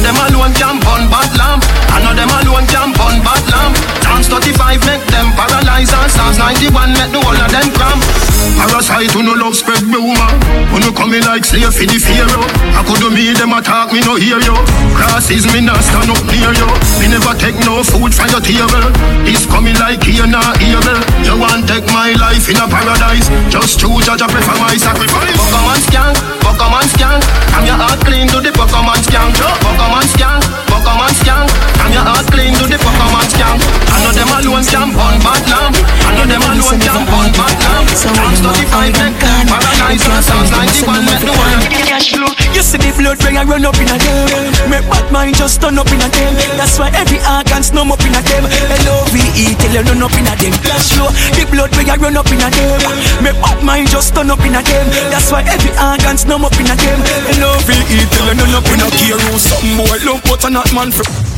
know 0.00 0.12
them 0.12 0.34
alone 0.34 0.54
can 0.54 0.80
burn 0.80 1.08
bad 1.10 1.30
lamp. 1.36 1.64
I 1.92 2.00
know 2.02 2.14
them 2.14 2.30
alone 2.30 2.66
can 2.66 2.92
burn 2.96 3.20
bad 3.20 3.44
lamp. 3.52 3.76
Chance 4.02 4.28
35 4.28 4.80
make 4.86 5.04
them 5.12 5.32
paralyze 5.36 5.92
and 5.92 6.10
Psalms 6.10 6.38
91 6.38 6.92
make 6.92 7.12
the 7.12 7.20
whole 7.20 7.36
of 7.36 7.50
them 7.50 7.68
cramp. 7.74 8.19
Parasite 8.60 9.12
who 9.12 9.22
no 9.22 9.34
love 9.34 9.56
spread 9.56 9.82
rumor. 9.88 10.30
Who 10.70 10.80
no 10.80 10.92
coming 10.92 11.24
like 11.24 11.44
slave 11.44 11.72
for 11.72 11.86
the 11.86 11.98
pharaoh. 11.98 12.44
I 12.76 12.84
could 12.84 13.00
do 13.00 13.08
me 13.08 13.32
them 13.32 13.52
attack 13.56 13.92
me 13.92 14.00
no 14.04 14.16
hear 14.16 14.40
you. 14.40 14.56
Crosses 14.96 15.48
me 15.52 15.60
not 15.64 15.80
stand 15.80 16.12
up 16.12 16.20
near 16.28 16.52
you. 16.52 16.68
Me 17.00 17.08
never 17.08 17.32
take 17.40 17.56
no 17.64 17.80
food 17.82 18.12
from 18.12 18.28
your 18.32 18.42
table. 18.44 18.86
This 19.24 19.44
coming 19.48 19.76
like 19.80 20.04
here 20.04 20.28
not 20.28 20.60
evil. 20.60 21.00
You 21.24 21.40
want 21.40 21.64
take 21.68 21.86
my 21.92 22.12
life 22.20 22.48
in 22.48 22.60
a 22.60 22.66
paradise. 22.68 23.26
Just 23.48 23.80
choose 23.80 24.04
judge 24.04 24.22
I 24.22 24.28
prefer 24.28 24.56
my 24.60 24.76
sacrifice. 24.76 25.36
Pokemon 25.40 25.80
skank, 25.88 26.14
Pokemon 26.44 26.86
skank. 26.92 27.22
I'm 27.56 27.64
your 27.64 27.80
heart 27.80 28.00
clean 28.04 28.28
to 28.28 28.38
the 28.44 28.52
Pokemon 28.52 29.00
skank. 29.08 29.36
Pokemon 29.64 30.04
skank, 30.12 30.42
Pokemon 30.68 31.12
skank. 31.24 31.48
I'm 31.90 31.98
your 31.98 32.06
heart 32.06 32.26
clean 32.30 32.54
to 32.54 32.70
the 32.70 32.78
Pokemon 32.78 33.26
skank. 33.34 33.58
I 33.90 33.98
know 34.06 34.14
them 34.14 34.30
alone 34.30 34.62
can 34.62 34.94
burn 34.94 35.18
bad 35.26 35.42
lamp. 35.50 35.74
I 36.06 36.14
know 36.14 36.22
them 36.22 36.38
alone 36.38 36.78
can 36.78 37.02
burn 37.02 37.30
bad 37.34 37.56
lamp. 37.66 37.90
Chance 37.90 38.46
35 38.46 38.94
make 38.94 39.18
them 39.18 39.50
paralyze 39.50 40.06
and 40.06 40.46
91 40.86 41.02
make 41.02 41.18
the 41.18 41.34
world. 41.34 41.66
cash 41.90 42.14
flow. 42.14 42.30
You 42.54 42.62
see 42.62 42.78
the 42.78 42.94
blood 42.94 43.18
when 43.26 43.34
I 43.34 43.42
run 43.42 43.66
up 43.66 43.74
in 43.74 43.90
a 43.90 43.98
them. 43.98 44.70
Make 44.70 44.86
bad 44.86 45.10
mind 45.10 45.34
just 45.34 45.58
turn 45.58 45.82
up 45.82 45.90
in 45.90 45.98
a 45.98 46.06
them. 46.06 46.30
That's 46.54 46.78
why 46.78 46.94
every 46.94 47.18
organ 47.26 47.62
snum 47.66 47.90
up 47.90 48.06
in 48.06 48.14
a 48.14 48.22
them. 48.22 48.46
L-O-V-E 48.86 49.58
till 49.58 49.74
you 49.74 49.82
run 49.82 50.06
up 50.06 50.14
in 50.14 50.30
a 50.30 50.34
them. 50.38 50.54
Cash 50.62 50.94
flow. 50.94 51.10
The 51.34 51.42
blood 51.50 51.74
when 51.74 51.90
I 51.90 51.98
run 51.98 52.14
up 52.14 52.30
in 52.30 52.38
a 52.38 52.48
them. 52.54 52.78
Make 53.18 53.38
bad 53.42 53.66
mind 53.66 53.90
just 53.90 54.14
turn 54.14 54.30
up 54.30 54.38
in 54.46 54.54
a 54.54 54.62
them. 54.62 54.86
That's 55.10 55.26
why 55.34 55.42
every 55.42 55.74
organ 55.74 56.14
snum 56.14 56.46
up 56.46 56.54
in 56.54 56.70
a 56.70 56.74
them. 56.78 57.02
L-O-V-E 57.34 57.98
till 58.14 58.30
you 58.30 58.38
run 58.38 58.54
up 58.54 58.70
in 58.70 58.78
a 58.78 58.86
care. 58.94 59.18
Something 59.42 59.74
boy 59.74 59.98
love 60.06 60.22
but 60.22 60.46
not 60.54 60.70
man 60.70 60.94
for. 60.94 61.29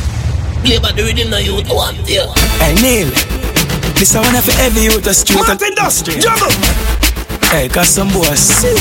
Play 0.63 0.79
by 0.79 0.95
the 0.95 1.03
rhythm 1.03 1.27
now 1.27 1.43
you 1.43 1.59
want 1.67 1.99
there. 2.07 2.23
Hey 2.63 2.71
Neil. 2.79 3.11
This 3.99 4.15
I 4.15 4.23
wanna 4.23 4.39
for 4.39 4.55
every 4.63 4.87
youth 4.87 5.03
a 5.03 5.13
street 5.13 5.43
and 5.43 5.59
industry. 5.59 6.23
Juggle. 6.23 6.55
Hey, 7.51 7.67
cause 7.67 7.91
some 7.91 8.07
boy 8.15 8.31
sick. 8.31 8.79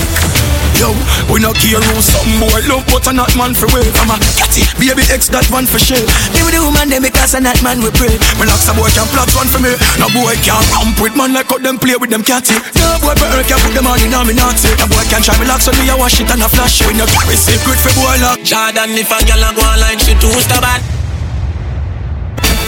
Yo, 0.78 0.94
we 1.26 1.42
no 1.42 1.50
care 1.58 1.82
who 1.82 1.98
some 1.98 2.38
boy 2.38 2.62
love 2.70 2.86
but 2.86 3.02
a 3.06 3.12
not 3.12 3.34
man 3.34 3.50
for 3.50 3.66
way. 3.74 3.82
I'm 3.98 4.14
a 4.14 4.16
catty, 4.38 4.62
baby 4.78 5.02
X 5.10 5.26
that 5.34 5.42
one 5.50 5.66
for 5.66 5.82
sure. 5.82 5.98
Give 6.30 6.46
me 6.46 6.54
the 6.54 6.62
woman 6.62 6.86
them 6.86 7.02
because 7.02 7.34
a 7.34 7.42
not 7.42 7.58
man 7.66 7.82
we 7.82 7.90
pray. 7.98 8.14
Me 8.38 8.46
like 8.46 8.62
some 8.62 8.78
boy 8.78 8.86
can 8.94 9.10
plot 9.10 9.34
one 9.34 9.50
for 9.50 9.58
me. 9.58 9.74
No 9.98 10.06
boy 10.14 10.38
can 10.46 10.62
ramp 10.70 11.02
with 11.02 11.18
man 11.18 11.34
like 11.34 11.50
how 11.50 11.58
them 11.58 11.82
play 11.82 11.98
with 11.98 12.14
them 12.14 12.22
catty. 12.22 12.54
No 12.78 13.02
boy 13.02 13.18
better 13.18 13.42
can 13.42 13.58
put 13.58 13.74
them 13.74 13.90
on 13.90 13.98
in 13.98 14.14
me 14.22 14.38
not 14.38 14.54
say. 14.54 14.70
No 14.78 14.86
boy 14.86 15.02
can 15.10 15.18
try 15.18 15.34
me 15.34 15.50
like 15.50 15.66
so 15.66 15.74
me 15.74 15.90
a 15.90 15.98
wash 15.98 16.22
it 16.22 16.30
and 16.30 16.46
a 16.46 16.48
flash. 16.48 16.78
We 16.86 16.94
no 16.94 17.10
carry 17.10 17.34
secret 17.34 17.82
for 17.82 17.90
boy 17.98 18.22
like. 18.22 18.46
Jordan, 18.46 18.94
if 18.94 19.10
a 19.10 19.18
girl 19.26 19.42
a 19.42 19.50
go 19.50 19.66
online, 19.66 19.98
she 19.98 20.14
too 20.14 20.30
stubborn. 20.46 21.01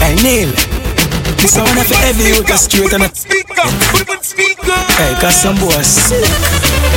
El 0.01 0.15
Nil. 0.23 0.84
This 1.45 1.61
I 1.61 1.61
wanna 1.61 1.85
for 1.85 1.93
every 2.01 2.33
youth 2.33 2.49
a 2.49 2.57
straight 2.57 2.89
and 2.97 3.05
a 3.05 3.09
Hey, 4.97 5.13
cause 5.21 5.37
some 5.37 5.53
boy 5.61 5.77
sick. 5.85 6.25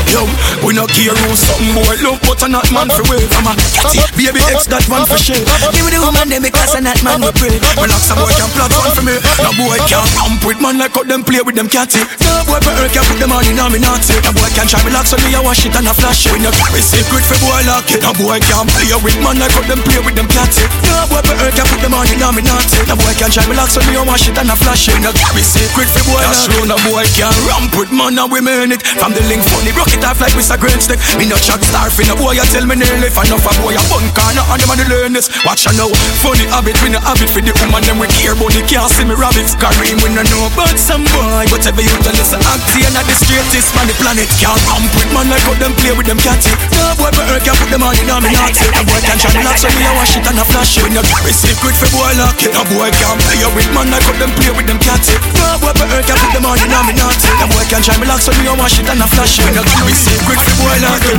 Yo, 0.08 0.24
we 0.64 0.72
no 0.72 0.88
care 0.88 1.12
who 1.12 1.36
some 1.36 1.76
boy 1.76 1.92
love 2.00 2.16
but 2.24 2.40
a 2.40 2.48
not 2.48 2.64
man 2.72 2.88
for 2.88 3.04
way. 3.12 3.20
I'm 3.36 3.44
a 3.44 3.52
catty, 3.76 4.00
baby 4.16 4.40
X 4.48 4.64
that 4.72 4.88
one 4.88 5.04
for 5.04 5.20
sure. 5.20 5.36
Give 5.76 5.84
me 5.84 5.92
the 5.92 6.00
woman 6.00 6.32
them 6.32 6.40
because 6.40 6.72
a 6.72 6.80
not 6.80 6.96
man 7.04 7.20
we 7.20 7.28
pray. 7.36 7.60
Like 7.60 7.92
some 8.00 8.16
boy 8.16 8.32
can 8.32 8.48
plot 8.56 8.72
one 8.72 8.96
for 8.96 9.04
me. 9.04 9.20
No 9.44 9.52
boy 9.52 9.76
can 9.84 10.00
ramp 10.16 10.40
with 10.40 10.56
man 10.64 10.80
like 10.80 10.96
how 10.96 11.04
them 11.04 11.20
play 11.20 11.44
with 11.44 11.52
them 11.52 11.68
catty. 11.68 12.00
No 12.24 12.40
boy 12.48 12.56
better 12.64 12.88
can 12.88 13.04
put 13.04 13.20
them 13.20 13.36
on 13.36 13.44
in 13.44 13.60
me 13.68 13.76
not 13.84 14.00
say. 14.00 14.16
No 14.24 14.32
boy 14.32 14.48
can 14.56 14.64
try 14.64 14.80
me 14.80 14.96
like 14.96 15.04
so 15.04 15.20
me 15.20 15.36
a 15.36 15.44
wash 15.44 15.68
it 15.68 15.76
and 15.76 15.84
a 15.84 15.92
flash 15.92 16.24
it. 16.24 16.32
We 16.32 16.40
no 16.40 16.48
carry 16.56 16.80
secret 16.80 17.28
for 17.28 17.36
boy 17.44 17.68
like 17.68 17.92
it. 17.92 18.00
No 18.00 18.16
boy 18.16 18.40
can 18.40 18.64
play 18.64 18.96
with 18.96 19.20
man 19.20 19.36
like 19.36 19.52
how 19.52 19.60
them 19.68 19.84
play 19.84 20.00
with 20.00 20.16
them 20.16 20.30
catty. 20.32 20.64
No 20.88 21.04
boy 21.12 21.20
better 21.20 21.52
can 21.52 21.68
put 21.68 21.84
them 21.84 21.92
on 21.92 22.08
in 22.08 22.16
me 22.32 22.40
not 22.48 22.64
say. 22.64 22.80
No 22.88 22.96
boy 22.96 23.12
can 23.20 23.28
try 23.28 23.44
me 23.44 23.52
like 23.52 23.68
so 23.68 23.84
me 23.84 23.92
a 23.92 24.00
wash 24.00 24.24
it 24.24 24.37
and 24.38 24.54
a 24.54 24.56
flash. 24.56 24.86
We 24.86 25.02
no 25.02 25.10
carry 25.10 25.42
secret 25.42 25.90
for 25.90 26.06
boy 26.06 26.22
like 26.22 26.46
it. 26.46 26.66
No 26.70 26.78
boy 26.86 27.04
can 27.18 27.34
ramp 27.50 27.74
with 27.74 27.90
man 27.90 28.14
and 28.14 28.30
we 28.30 28.38
mean 28.38 28.70
it. 28.70 28.86
From 29.02 29.10
the 29.10 29.22
link 29.26 29.42
funny 29.50 29.74
broke 29.74 29.90
it 29.90 30.06
off 30.06 30.22
like 30.22 30.32
Mr. 30.38 30.54
Great 30.54 30.78
Stick. 30.78 31.02
Me 31.18 31.26
no 31.26 31.34
chat 31.42 31.58
star 31.66 31.90
for 31.90 32.06
no 32.06 32.14
boy, 32.14 32.38
you 32.38 32.46
tell 32.54 32.62
me 32.62 32.78
nearly 32.78 33.10
for 33.10 33.26
enough 33.26 33.42
a 33.42 33.52
boy 33.58 33.74
a 33.74 33.82
bun 33.90 34.06
corner 34.14 34.46
and 34.46 34.58
them 34.62 34.70
a 34.70 34.74
the 34.78 34.86
learn 34.86 35.12
this. 35.18 35.26
Watch 35.42 35.66
ya 35.66 35.74
now, 35.74 35.90
funny 36.22 36.46
habit, 36.54 36.78
we 36.86 36.94
no 36.94 37.02
habit 37.02 37.28
for 37.28 37.42
the 37.42 37.50
woman 37.58 37.82
them 37.82 37.98
we 37.98 38.06
care 38.14 38.38
but 38.38 38.54
they 38.54 38.62
can't 38.62 38.86
see 38.94 39.02
me 39.02 39.18
rabbits. 39.18 39.58
Kareem 39.58 39.98
we 40.06 40.14
no 40.14 40.22
know 40.30 40.46
about 40.46 40.78
some 40.78 41.02
boy, 41.10 41.44
whatever 41.50 41.82
you 41.82 41.94
tell 42.06 42.14
us, 42.22 42.32
act 42.32 42.70
here 42.76 42.90
not 42.94 43.04
the 43.10 43.14
straightest 43.18 43.74
man 43.74 43.90
the 43.90 43.94
planet. 43.98 44.30
Can't 44.38 44.60
ramp 44.70 44.92
with 44.94 45.10
man 45.10 45.26
like 45.32 45.42
how 45.42 45.56
them 45.58 45.74
play 45.82 45.92
with 45.96 46.06
them 46.06 46.20
catty. 46.22 46.54
No 46.78 46.94
boy 46.94 47.10
better 47.10 47.42
can 47.42 47.56
put 47.58 47.68
them 47.74 47.82
on 47.82 47.98
in 47.98 48.06
a 48.06 48.16
me 48.22 48.30
not 48.30 48.54
say. 48.54 48.70
No 48.70 48.86
boy 48.86 49.00
can 49.02 49.18
try 49.18 49.34
me 49.34 49.42
like 49.42 49.58
so 49.58 49.68
me 49.74 49.82
a 49.82 49.90
wash 49.98 50.14
it 50.14 50.24
and 50.28 50.38
a 50.38 50.44
flash 50.46 50.78
it. 50.78 50.84
We 50.86 50.94
no 50.94 51.02
carry 51.02 51.34
secret 51.34 51.74
for 51.74 51.90
boy 51.90 52.12
like 52.14 52.38
it. 52.46 52.54
No 52.54 52.62
boy 52.70 52.92
can 52.94 53.18
play 53.26 53.42
with 53.56 53.70
man 53.74 53.90
like 53.90 54.06
them 54.18 54.34
play 54.34 54.50
with 54.50 54.66
them 54.66 54.78
catty. 54.82 55.14
No 55.38 55.56
boy 55.62 55.72
better 55.78 56.02
can 56.02 56.18
put 56.18 56.30
them 56.34 56.44
on 56.44 56.58
in 56.58 56.74
a 56.74 56.80
me 56.84 56.94
not. 56.98 57.14
No 57.38 57.46
boy 57.46 57.62
can 57.70 57.80
try 57.80 57.94
me 58.02 58.06
like 58.10 58.20
so 58.20 58.34
me 58.34 58.50
a 58.50 58.54
wash 58.58 58.78
it 58.82 58.90
and 58.90 59.00
a 59.00 59.06
flash 59.06 59.38
it. 59.38 59.46
We 59.46 59.54
no 59.54 59.62
carry 59.62 59.94
secret 59.94 60.38
for 60.42 60.54
boy 60.58 60.76
like 60.82 61.06
it. 61.06 61.18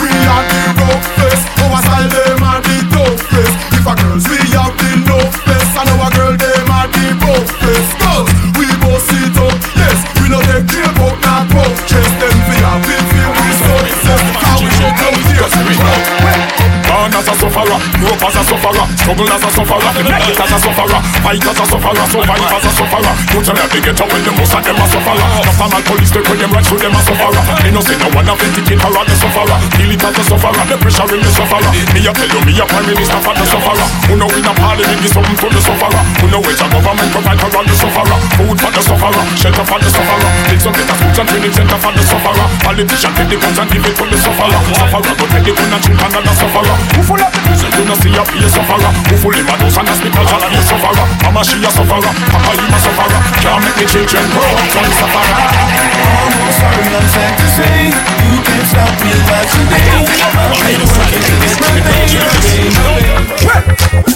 We 0.00 0.10
are 0.24 0.44
the 0.48 0.62
rough 0.80 1.04
face 1.20 1.44
Our 1.60 1.80
style 1.84 2.08
them 2.08 2.42
are 2.42 2.60
the 2.64 2.76
tough 2.88 3.20
face. 3.28 3.54
If 3.76 3.84
a 3.84 3.92
girls 3.92 4.24
we 4.24 4.40
have 4.56 4.74
the 4.80 5.20
face 5.44 5.72
And 5.76 5.88
our 5.94 6.10
girl 6.16 6.34
them 6.34 6.70
are 6.72 6.88
the 6.88 7.06
rough 7.20 7.50
face. 7.60 7.90
Girls 8.00 8.30
we 8.56 8.66
both 8.80 9.04
sit 9.04 9.36
up 9.36 9.56
Yes. 9.76 9.98
We 10.18 10.32
no 10.32 10.40
take 10.48 10.64
care 10.64 10.88
about 10.88 11.16
not 11.20 11.44
rough 11.52 11.76
chest. 11.84 12.12
Them 12.18 12.36
we 12.48 12.56
have 12.64 12.88
it 12.88 13.04
feel 13.12 13.30
we 13.36 13.48
success 13.52 14.22
How 14.40 14.56
we 14.64 14.70
should 14.72 14.96
come 14.96 15.18
here 15.28 16.67
Born 17.08 17.24
as 17.24 17.32
a 17.32 17.40
sufferer, 17.40 17.80
grow 18.04 18.20
as 18.20 18.36
a 18.36 18.42
sufferer, 18.44 18.84
struggle 19.00 19.32
as 19.32 19.40
a 19.40 19.48
sufferer, 19.48 19.92
it 19.96 20.12
as 20.12 20.52
a 20.52 20.58
sufferer, 20.60 21.00
fight 21.24 21.40
as 21.40 21.56
a 21.56 21.64
sufferer, 21.64 22.04
survive 22.12 22.52
as 22.52 22.64
a 22.68 22.70
sufferer. 22.76 23.14
You 23.32 23.40
tell 23.40 23.56
me 23.56 23.64
they 23.72 23.80
get 23.80 23.96
away, 23.96 24.20
the 24.28 24.32
most 24.36 24.52
of 24.52 24.60
them 24.60 24.76
a 24.76 24.84
sufferer. 24.92 25.28
Just 25.40 25.56
a 25.56 25.78
police 25.88 26.12
take 26.12 26.28
with 26.28 26.36
them 26.36 26.52
right 26.52 26.66
through 26.68 26.84
them 26.84 26.92
a 26.92 27.00
sufferer. 27.00 27.42
Me 27.64 27.70
no 27.72 27.80
say 27.80 27.96
no 27.96 28.12
one 28.12 28.28
of 28.28 28.36
vindicate 28.36 28.76
her 28.76 28.92
the 29.08 29.16
sufferer. 29.16 29.56
Feel 29.72 29.88
it 29.88 30.04
as 30.04 30.20
a 30.20 30.22
sufferer, 30.28 30.64
the 30.68 30.76
pressure 30.76 31.08
in 31.16 31.20
the 31.24 31.32
sufferer. 31.32 31.70
Me 31.96 32.00
a 32.04 32.12
tell 32.12 32.28
you, 32.28 32.40
me 32.44 32.52
a 32.60 32.64
prime 32.68 32.84
minister 32.84 33.20
for 33.24 33.32
the 33.32 33.44
sufferer. 33.48 33.86
Who 34.04 34.14
know 34.20 34.28
in 34.28 34.44
a 34.44 34.52
parliament 34.52 35.00
give 35.00 35.12
something 35.16 35.38
to 35.40 35.48
the 35.48 35.60
sufferer. 35.64 36.02
Who 36.20 36.26
know 36.28 36.44
which 36.44 36.60
a 36.60 36.66
government 36.68 37.08
provide 37.08 37.40
for 37.40 37.64
the 37.64 37.72
sufferer. 37.72 38.18
Food 38.36 38.58
for 38.60 38.68
the 38.68 38.82
sufferer, 38.84 39.24
shelter 39.32 39.64
for 39.64 39.80
the 39.80 39.88
sufferer. 39.88 40.30
Take 40.52 40.60
some 40.60 40.76
better 40.76 40.92
schools 40.92 41.18
and 41.24 41.28
training 41.32 41.54
center 41.56 41.78
for 41.80 41.92
the 41.96 42.04
sufferer. 42.04 42.46
Politician 42.68 43.12
take 43.16 43.32
the 43.32 43.36
guns 43.40 43.56
and 43.56 43.68
give 43.72 43.86
it 43.88 43.96
to 43.96 44.04
the 44.04 44.18
sufferer. 44.20 44.60
Sufferer 44.76 45.14
go 45.16 45.24
take 45.32 45.44
the 45.48 45.52
gun 45.56 45.72
and 45.72 45.80
shoot 45.80 45.96
another 46.04 46.36
sufferer. 46.36 46.97
Who 46.98 47.06
full 47.06 47.22
of 47.22 47.30
the 47.30 47.38
vision, 47.46 47.70
you 47.78 47.86
know 47.86 47.94
see 47.94 48.10
a 48.10 48.26
face 48.26 48.58
sufferer 48.58 48.90
Who 49.06 49.14
full 49.22 49.30
him 49.30 49.46
a 49.46 49.54
and 49.54 49.70
a 49.70 49.94
spittle, 49.94 50.26
shall 50.26 50.42
a 50.42 50.60
sufferer 50.66 51.06
Mama 51.22 51.46
she 51.46 51.62
a 51.62 51.70
sufferer, 51.70 52.10
papa 52.10 52.58
him 52.58 52.74
a 52.74 52.78
sufferer 52.82 53.22
Can't 53.38 53.62
make 53.62 53.78
the 53.78 53.86
children 53.86 54.26
grow 54.34 54.50
up 54.50 54.66
from 54.74 54.90
sufferer 54.98 55.30
Almost 55.38 56.58
certain 56.58 56.90
I'm 56.98 57.06
sad 57.14 57.38
to 57.38 57.46
say 57.54 57.94
You 57.94 58.42
can't 58.42 58.66
stop 58.66 58.98
me 58.98 59.14
like 59.30 59.46
today 59.46 59.94
I'm 60.26 60.58
been 60.58 60.82
working 60.90 61.22
to 61.22 61.38
get 61.38 61.54
my 61.62 61.78
pay, 61.86 62.18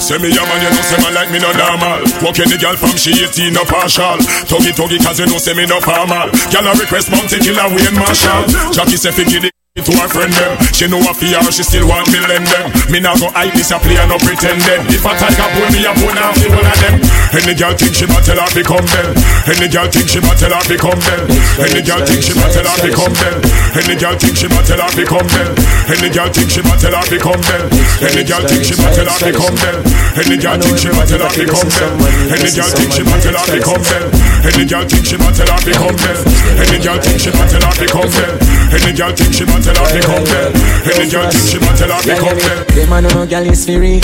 Say 0.03 0.19
me 0.19 0.35
a 0.35 0.43
man, 0.43 0.59
you 0.59 0.67
know 0.67 0.83
say 0.83 0.99
man 0.99 1.15
like 1.15 1.31
me 1.31 1.39
no 1.39 1.55
normal 1.55 2.03
Walk 2.19 2.35
any 2.43 2.59
girl 2.59 2.75
from 2.75 2.99
she 2.99 3.15
18 3.15 3.55
no 3.55 3.63
partial 3.63 4.19
Tuggy 4.43 4.75
tuggy 4.75 4.99
cause 4.99 5.23
you 5.23 5.31
know 5.31 5.39
say 5.39 5.55
me 5.55 5.63
no 5.63 5.79
formal 5.79 6.27
Girl 6.51 6.67
a 6.67 6.75
request 6.75 7.15
mountain 7.15 7.39
killer 7.39 7.71
Wayne 7.71 7.95
Marshall 7.95 8.43
Jackie 8.75 8.99
say 8.99 9.15
fi 9.15 9.23
give 9.23 9.47
to 9.81 9.91
her 9.97 10.07
friend 10.07 10.31
them 10.33 10.53
She 10.71 10.87
know 10.87 11.01
a 11.01 11.13
fear 11.13 11.41
she 11.51 11.63
still 11.63 11.87
want 11.87 12.07
me 12.13 12.19
lend 12.19 12.45
them. 12.45 12.69
Me 12.91 12.99
nah 12.99 13.17
go 13.17 13.29
hype 13.33 13.53
this 13.53 13.71
a 13.71 13.79
play 13.79 13.97
and 13.97 14.09
no 14.09 14.17
pretend 14.17 14.61
them. 14.61 14.85
If 14.85 15.05
i 15.05 15.15
a 15.15 15.17
tiger 15.17 15.49
pull 15.49 15.69
me 15.73 15.81
a 15.85 15.93
pull 15.97 16.13
now 16.13 16.31
fi 16.33 16.47
one 16.49 16.65
of 16.65 16.77
them 16.77 17.22
Any 17.33 17.57
girl 17.57 17.73
think 17.73 17.97
she 17.97 18.05
battle 18.05 18.37
her 18.37 18.45
become 18.53 18.85
bell 18.93 19.09
Any 19.49 19.65
girl 19.65 19.89
think 19.89 20.05
she 20.05 20.21
battle 20.21 20.53
her 20.53 20.61
become 20.69 20.99
bell 21.01 21.21
Any 21.65 21.81
girl 21.81 22.01
think 22.05 22.21
she 22.21 22.33
battle 22.37 22.61
her 22.61 22.77
become 22.85 23.09
bell 23.09 23.37
Any 23.73 23.95
girl 23.97 24.13
think 24.21 24.37
she 24.37 24.47
battle 24.47 24.77
her 24.77 24.93
become 24.93 25.25
bell 25.33 25.49
Any 25.89 26.09
girl 26.13 26.29
think 26.29 26.49
she 26.53 26.61
battle 26.61 26.93
her 26.93 27.03
become 27.09 27.41
bell 27.41 27.65
Any 28.05 28.21
girl 28.21 28.43
think 28.45 28.61
she 28.61 28.75
battle 28.77 29.09
her 29.09 29.17
become 29.17 29.55
bell 29.57 29.77
Any 30.13 30.37
girl 30.37 30.57
think 30.61 30.77
she 30.77 30.89
battle 30.93 31.25
her 31.25 31.33
become 31.33 31.73
bell 31.73 31.97
Any 32.29 32.49
girl 32.53 32.69
think 32.69 32.93
she 32.93 33.01
battle 33.01 33.33
her 33.33 33.45
become 33.49 33.81
bell 33.81 34.05
Any 34.45 34.65
girl 34.69 34.85
think 34.85 35.05
she 35.09 35.17
battle 35.17 35.49
her 35.49 35.61
become 35.65 35.97
bell 35.97 36.21
Any 36.53 36.77
girl 36.77 36.99
think 37.01 37.17
she 37.17 37.31
battle 37.33 37.65
her 37.65 37.73
become 37.81 38.09
bell 38.13 38.33
Any 38.77 38.91
girl 38.93 39.11
think 39.17 39.33
she 39.33 39.43
battle 39.49 39.73
her 39.73 39.89
become 39.89 40.23
bell 40.29 40.49
Any 40.85 41.05
girl 41.09 41.25
think 41.33 41.45
she 41.49 41.57
battle 41.57 41.89
her 41.89 42.01
become 42.05 42.37
bell 42.37 42.59
Them 42.77 42.89
man 42.93 43.03
no 43.09 43.25
girl 43.25 43.47
is 43.49 43.65
free. 43.65 44.01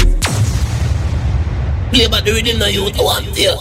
Yeah, 1.91 2.07
but 2.09 2.23
the 2.25 2.31
rhythm 2.33 2.59
now 2.59 2.67
you 2.67 2.83
want 2.83 3.25
yeah. 3.37 3.55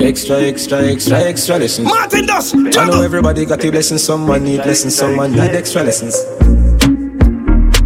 Extra, 0.00 0.40
extra, 0.42 0.82
extra, 0.82 1.18
extra 1.20 1.58
lessons. 1.58 1.86
Martin 1.86 2.26
Dust, 2.26 2.54
I 2.56 2.86
know 2.86 3.02
everybody 3.02 3.44
got 3.46 3.64
a 3.64 3.70
blessing, 3.70 3.98
someone 3.98 4.42
need 4.44 4.58
lessons, 4.58 4.96
someone 4.96 5.32
need 5.32 5.50
extra 5.54 5.82
lessons. 5.84 6.16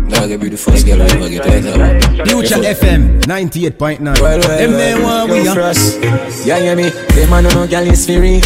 Now 0.09 0.27
get 0.27 0.41
be 0.41 0.49
the 0.49 0.57
first 0.57 0.87
girl 0.87 1.03
I 1.03 1.07
ever 1.07 1.29
get 1.29 1.45
right 1.45 1.63
now. 1.63 2.25
Future 2.25 2.57
FM 2.57 3.21
98.9. 3.23 4.01
Well, 4.21 4.39
well, 4.41 4.41
Them 4.41 4.73
they 4.73 4.95
well, 4.95 5.27
want 5.29 5.29
yo, 5.29 5.43
we 5.43 5.49
are. 5.49 5.55
frost. 5.55 6.01
Yeah, 6.47 6.59
yeah, 6.59 6.75
me. 6.75 6.89
Them 6.89 7.31
man 7.31 7.45
no 7.45 7.67
girl 7.67 7.87
is 7.87 8.07
free. 8.07 8.41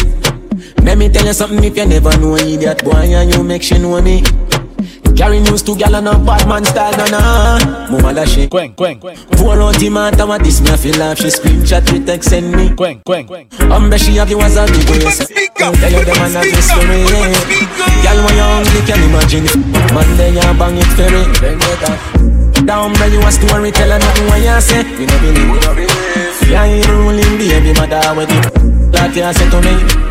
Let 0.83 0.97
me 0.97 1.09
tell 1.09 1.25
you 1.25 1.33
something 1.33 1.63
if 1.63 1.77
you 1.77 1.85
never 1.85 2.17
know 2.17 2.35
idiot 2.35 2.83
boy 2.83 2.91
and 2.91 3.33
you 3.33 3.43
make 3.43 3.63
she 3.63 3.77
know 3.77 4.01
me. 4.01 4.23
Carry 5.15 5.39
news 5.39 5.61
to 5.63 5.75
gal 5.75 5.95
and 5.95 6.07
a 6.07 6.17
bad 6.17 6.47
man 6.47 6.65
style, 6.65 6.95
na 6.97 7.05
na. 7.09 7.59
Mama 7.89 8.13
da 8.13 8.25
she. 8.25 8.47
Quen, 8.47 8.73
quen. 8.73 8.99
Pour 9.37 9.61
out 9.61 9.75
the 9.75 9.89
matter 9.89 10.25
what 10.25 10.43
this 10.43 10.61
me 10.61 10.69
a 10.69 10.77
feel 10.77 10.97
laugh. 10.97 11.17
She 11.17 11.27
screenshot 11.27 11.91
with 11.91 12.05
text 12.05 12.29
send 12.29 12.51
me. 12.55 12.73
Quen, 12.75 13.01
quen. 13.05 13.27
Umbe 13.69 13.97
she 13.97 14.15
have 14.15 14.29
you 14.29 14.39
as 14.41 14.57
a 14.57 14.65
big 14.65 14.89
waist. 14.89 15.27
Tell 15.57 15.91
you 15.91 16.03
the 16.05 16.13
man 16.17 16.35
a 16.35 16.41
mystery. 16.41 17.05
Gal 18.01 18.17
when 18.25 18.35
you 18.35 18.43
hungry 18.43 18.81
can 18.87 19.03
imagine. 19.03 19.45
Man 19.93 20.09
then 20.17 20.33
you 20.35 20.53
bang 20.57 20.77
it 20.77 20.91
ferry. 20.97 21.23
Then 21.39 21.59
get 21.59 21.83
up. 21.89 22.65
Down 22.65 22.93
where 22.93 23.09
you 23.09 23.21
a 23.21 23.31
storyteller, 23.31 23.99
nothing 23.99 24.27
what 24.27 24.41
you 24.41 24.61
say. 24.61 24.81
You 24.99 25.07
no 25.07 25.17
believe. 25.19 26.49
Yeah, 26.49 26.65
you 26.65 26.83
ruling 26.89 27.37
baby 27.37 27.73
mother 27.73 28.13
with 28.15 28.29
it. 28.29 28.93
Like 28.93 29.15
you 29.15 29.33
say 29.33 29.49
to 29.49 29.61
me. 29.61 30.10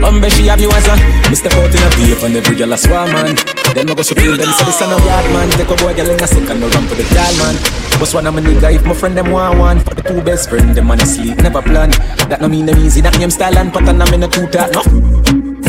Umbe 0.00 0.30
she 0.30 0.46
have 0.48 0.60
you 0.60 0.70
as 0.70 0.86
a 0.86 0.94
Mr. 1.28 1.52
Out 1.52 1.74
in 1.74 1.82
a 1.82 1.88
vape 1.96 2.24
and 2.24 2.36
every 2.36 2.56
girl 2.56 2.72
a 2.72 2.78
swarm 2.78 3.10
man 3.12 3.36
Then 3.74 3.90
I 3.90 3.94
go 3.94 4.02
so 4.02 4.14
feel 4.14 4.36
them 4.36 4.52
say 4.52 4.64
this 4.64 4.80
a 4.80 4.86
no 4.86 4.96
yard 5.04 5.26
man 5.32 5.50
Take 5.50 5.70
a 5.70 5.76
boy 5.76 5.94
girl 5.94 6.10
in 6.10 6.22
a 6.22 6.26
second 6.26 6.60
no 6.60 6.68
run 6.68 6.86
for 6.86 6.94
the 6.94 7.04
girl 7.14 7.34
man 7.38 7.91
What's 8.02 8.14
one 8.14 8.26
of 8.26 8.34
my 8.34 8.40
nigga 8.40 8.74
if 8.74 8.84
my 8.84 8.94
friend 8.94 9.16
them 9.16 9.30
want 9.30 9.60
one. 9.60 9.78
For 9.78 9.94
the 9.94 10.02
two 10.02 10.20
best 10.22 10.50
friend 10.50 10.74
them 10.74 10.90
on 10.90 10.98
sleep 11.06 11.38
never 11.38 11.62
plan. 11.62 11.90
That 12.26 12.40
no 12.40 12.48
mean 12.48 12.66
them 12.66 12.76
easy 12.82 13.00
that 13.00 13.16
name 13.16 13.30
style 13.30 13.56
and 13.56 13.72
pattern 13.72 14.02
I'm 14.02 14.12
in 14.12 14.24
a 14.24 14.28
two 14.28 14.50
talk 14.50 14.74
no. 14.74 14.82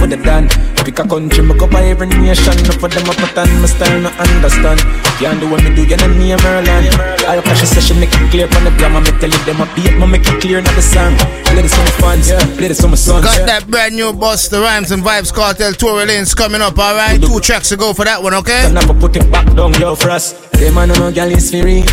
For 0.02 0.10
the 0.10 0.18
done. 0.18 0.50
Pick 0.82 0.98
a 0.98 1.06
country, 1.06 1.46
me 1.46 1.54
cover 1.54 1.78
every 1.78 2.10
nation. 2.10 2.58
No 2.66 2.74
for 2.82 2.90
them 2.90 3.06
a 3.06 3.14
pattern, 3.14 3.54
my 3.62 3.70
style 3.70 4.02
no 4.02 4.10
understand. 4.18 4.82
Can't 5.22 5.38
do 5.40 5.46
what 5.46 5.62
me 5.62 5.78
do, 5.78 5.86
you 5.86 5.94
know 5.94 6.10
me 6.10 6.34
a 6.34 6.38
Merlin. 6.42 6.90
I 7.30 7.38
cash 7.46 7.62
a 7.62 7.68
session, 7.70 8.02
make 8.02 8.10
it 8.10 8.26
clear 8.34 8.50
from 8.50 8.66
the 8.66 8.74
grammar 8.82 9.00
Me 9.06 9.14
tell 9.22 9.30
it 9.30 9.46
them 9.46 9.62
a 9.62 9.70
beat, 9.78 9.94
me 9.94 10.06
make 10.10 10.26
it 10.26 10.42
clear 10.42 10.58
not 10.58 10.74
the 10.74 10.82
song. 10.82 11.14
Play 11.54 11.62
this 11.62 11.78
for 11.78 11.86
my 11.86 12.18
fans, 12.18 12.34
play 12.58 12.68
this 12.68 12.82
for 12.82 12.90
my 12.90 12.98
sons 12.98 13.24
Got 13.24 13.46
that 13.46 13.70
brand 13.70 13.96
new 13.96 14.12
bust, 14.12 14.50
the 14.50 14.60
Rhymes 14.60 14.90
and 14.90 15.04
Vibes 15.04 15.32
Cartel 15.32 15.72
Tour 15.74 16.04
Lanes 16.04 16.34
coming 16.34 16.62
up, 16.62 16.80
alright? 16.80 17.22
Two 17.22 17.40
tracks 17.40 17.70
to 17.70 17.78
go 17.78 17.94
for 17.94 18.04
that 18.04 18.24
one, 18.24 18.34
okay? 18.34 18.66
Up 18.74 18.90
and 18.90 19.00
put 19.00 19.16
it 19.16 19.32
back 19.32 19.46
down, 19.56 19.72
yo, 19.76 19.94
frost 19.94 20.52
Them 20.54 20.74
man 20.74 20.90
no 20.90 21.12
girl 21.12 21.30
is 21.30 21.52
free 21.52 21.86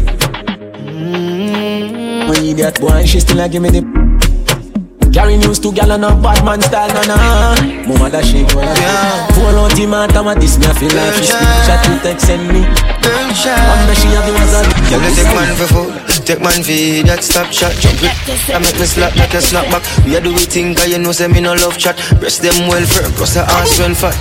Mm-hmm. 1.01 2.28
When 2.28 2.44
you 2.44 2.55
that 2.61 2.78
boy, 2.80 3.05
she 3.07 3.20
still 3.20 3.40
a 3.40 3.48
give 3.48 3.62
me 3.62 3.70
the 3.70 3.80
Carry 5.12 5.36
news 5.36 5.59
to 5.59 5.72
gal 5.72 5.90
and 5.90 6.05
a 6.05 6.14
bad 6.14 6.44
man 6.44 6.61
style, 6.62 6.86
na 6.94 7.03
na. 7.03 7.16
Mama 7.88 8.11
da 8.11 8.20
she 8.22 8.44
go 8.46 8.61
yeah. 8.62 9.26
Pull 9.34 9.59
out 9.59 9.72
the 9.74 9.86
matter, 9.86 10.22
what 10.22 10.38
this 10.38 10.57
me 10.59 10.66
a 10.66 10.74
feel 10.74 10.92
like 10.94 11.14
She 11.18 11.24
screenshot 11.26 11.82
to 11.82 11.98
text 12.05 12.26
send 12.26 12.46
me. 12.46 12.62
Wonder 12.62 13.94
she 13.96 14.07
have 14.14 14.22
the 14.28 14.32
was 14.36 14.55
a 14.55 14.62
Girl, 14.86 15.03
take 15.11 15.32
man 15.34 15.57
for 15.57 15.66
food, 15.72 15.90
take 16.21 16.41
man 16.41 16.62
for 16.62 16.77
that 17.09 17.25
stop 17.25 17.51
shot. 17.53 17.73
Jump 17.81 18.01
it, 18.03 18.14
I 18.53 18.59
make 18.61 18.79
me 18.79 18.87
slap 18.87 19.16
like 19.16 19.35
a 19.35 19.41
snap 19.41 19.66
back. 19.73 19.83
We 20.05 20.16
a 20.16 20.21
do 20.21 20.33
we 20.33 20.45
think, 20.45 20.79
cause 20.79 20.89
you 20.89 20.99
know 20.99 21.12
say 21.12 21.29
me 21.29 21.41
no 21.41 21.55
love 21.55 21.77
chat. 21.79 21.97
Breast 22.21 22.43
them 22.43 22.68
well 22.68 22.85
firm, 22.87 23.12
plus 23.12 23.35
the 23.35 23.43
ass 23.43 23.79
well 23.79 23.95
fat. 23.95 24.16